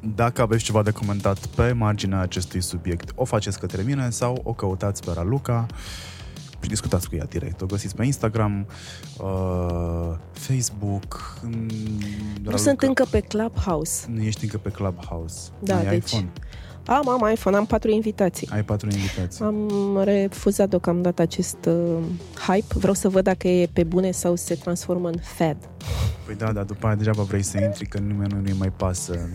Dacă 0.00 0.42
aveți 0.42 0.64
ceva 0.64 0.82
de 0.82 0.90
comentat 0.90 1.46
pe 1.46 1.72
marginea 1.72 2.20
acestui 2.20 2.60
subiect, 2.60 3.10
o 3.14 3.24
faceți 3.24 3.58
către 3.58 3.82
mine 3.82 4.10
sau 4.10 4.40
o 4.44 4.52
căutați 4.52 5.02
pe 5.04 5.10
Raluca 5.14 5.66
și 6.62 6.68
discutați 6.68 7.08
cu 7.08 7.16
ea 7.16 7.24
direct. 7.24 7.60
O 7.60 7.66
găsiți 7.66 7.94
pe 7.94 8.04
Instagram, 8.04 8.66
uh, 9.18 10.16
Facebook. 10.32 11.38
mm, 11.42 11.50
Nu 11.50 12.44
Raluca. 12.44 12.56
sunt 12.62 12.80
încă 12.82 13.04
pe 13.10 13.20
Clubhouse. 13.20 14.06
Nu 14.08 14.20
ești 14.22 14.44
încă 14.44 14.58
pe 14.58 14.70
Clubhouse. 14.70 15.50
Da, 15.58 15.76
Ai 15.76 15.88
deci- 15.88 16.10
iPhone. 16.10 16.32
Am, 16.90 17.08
am 17.08 17.30
iPhone, 17.32 17.56
am 17.56 17.66
patru 17.66 17.90
invitații. 17.90 18.48
Ai 18.52 18.62
patru 18.62 18.88
invitații. 18.90 19.44
Am 19.44 20.00
refuzat 20.04 20.68
deocamdată 20.68 21.22
acest 21.22 21.56
uh, 21.66 21.98
hype. 22.46 22.74
Vreau 22.74 22.94
să 22.94 23.08
văd 23.08 23.24
dacă 23.24 23.48
e 23.48 23.68
pe 23.72 23.84
bune 23.84 24.10
sau 24.10 24.36
se 24.36 24.54
transformă 24.54 25.08
în 25.08 25.18
fad. 25.22 25.56
Păi 26.26 26.34
da, 26.34 26.52
dar 26.52 26.64
după 26.64 26.86
aia 26.86 26.94
degeaba 26.94 27.22
vrei 27.22 27.42
să 27.42 27.58
intri, 27.60 27.86
că 27.86 27.98
nimeni 27.98 28.34
nu-i 28.42 28.54
mai 28.58 28.72
pasă. 28.76 29.28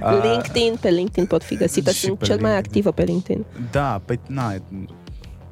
A, 0.00 0.14
LinkedIn, 0.26 0.76
pe 0.80 0.88
LinkedIn 0.90 1.26
pot 1.26 1.42
fi 1.42 1.56
găsită. 1.56 1.90
Și 1.90 2.00
Sunt 2.00 2.18
pe 2.18 2.24
cel 2.24 2.40
mai 2.40 2.44
LinkedIn. 2.50 2.66
activă 2.68 2.90
pe 2.92 3.02
LinkedIn. 3.02 3.44
Da, 3.70 4.02
pe 4.04 4.18
na, 4.26 4.54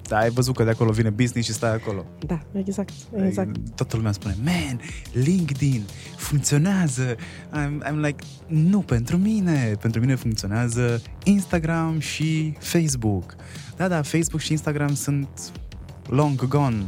da, 0.09 0.19
ai 0.19 0.31
văzut 0.31 0.57
că 0.57 0.65
de 0.65 0.71
acolo 0.71 0.91
vine 0.91 1.11
business 1.11 1.49
și 1.49 1.55
stai 1.55 1.75
acolo. 1.75 2.05
Da, 2.27 2.41
exact, 2.53 2.93
exact. 3.25 3.57
Toată 3.75 3.97
lumea 3.97 4.13
spune, 4.13 4.37
man, 4.45 4.81
LinkedIn 5.13 5.83
funcționează. 6.17 7.15
I'm, 7.15 7.91
I'm 7.91 8.01
like, 8.03 8.25
nu 8.47 8.81
pentru 8.81 9.17
mine. 9.17 9.77
Pentru 9.81 10.01
mine 10.01 10.15
funcționează 10.15 11.03
Instagram 11.25 11.99
și 11.99 12.57
Facebook. 12.59 13.35
Da, 13.77 13.89
da, 13.89 14.03
Facebook 14.03 14.41
și 14.41 14.53
Instagram 14.53 14.95
sunt 14.95 15.53
long 16.07 16.47
gone. 16.49 16.85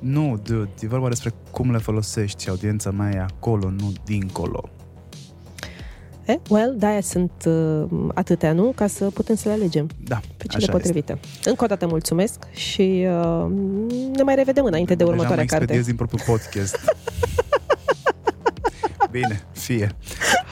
Nu, 0.00 0.40
dude, 0.42 0.70
e 0.80 0.86
vorba 0.86 1.08
despre 1.08 1.32
cum 1.50 1.70
le 1.70 1.78
folosești 1.78 2.42
și 2.42 2.48
audiența 2.48 2.90
mea 2.90 3.10
e 3.14 3.20
acolo, 3.20 3.70
nu 3.70 3.92
dincolo. 4.04 4.70
Eh, 6.24 6.36
well, 6.48 6.74
de-aia 6.78 7.00
sunt 7.00 7.32
uh, 7.46 7.84
atâtea, 8.14 8.52
nu? 8.52 8.72
Ca 8.74 8.86
să 8.86 9.04
putem 9.04 9.34
să 9.34 9.48
le 9.48 9.54
alegem 9.54 9.88
Da, 10.04 10.20
pe 10.36 10.46
cele 10.46 10.62
așa 10.62 10.72
potrivite. 10.72 11.18
Încă 11.44 11.64
o 11.64 11.66
dată 11.66 11.86
mulțumesc 11.86 12.38
și 12.52 13.06
uh, 13.08 13.46
ne 14.16 14.22
mai 14.22 14.34
revedem 14.34 14.64
înainte 14.64 14.94
de 14.94 15.04
Deja 15.04 15.10
următoarea 15.10 15.44
mă 15.44 15.48
carte. 15.50 15.64
expediez 15.64 15.86
din 15.86 15.96
propriul 15.96 16.22
podcast. 16.26 16.78
Bine, 19.10 19.42
fie. 19.52 19.90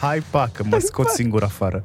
Hai, 0.01 0.23
pa, 0.31 0.49
că 0.53 0.65
mă 0.65 0.79
scot 0.79 1.09
singur 1.09 1.43
afară. 1.43 1.85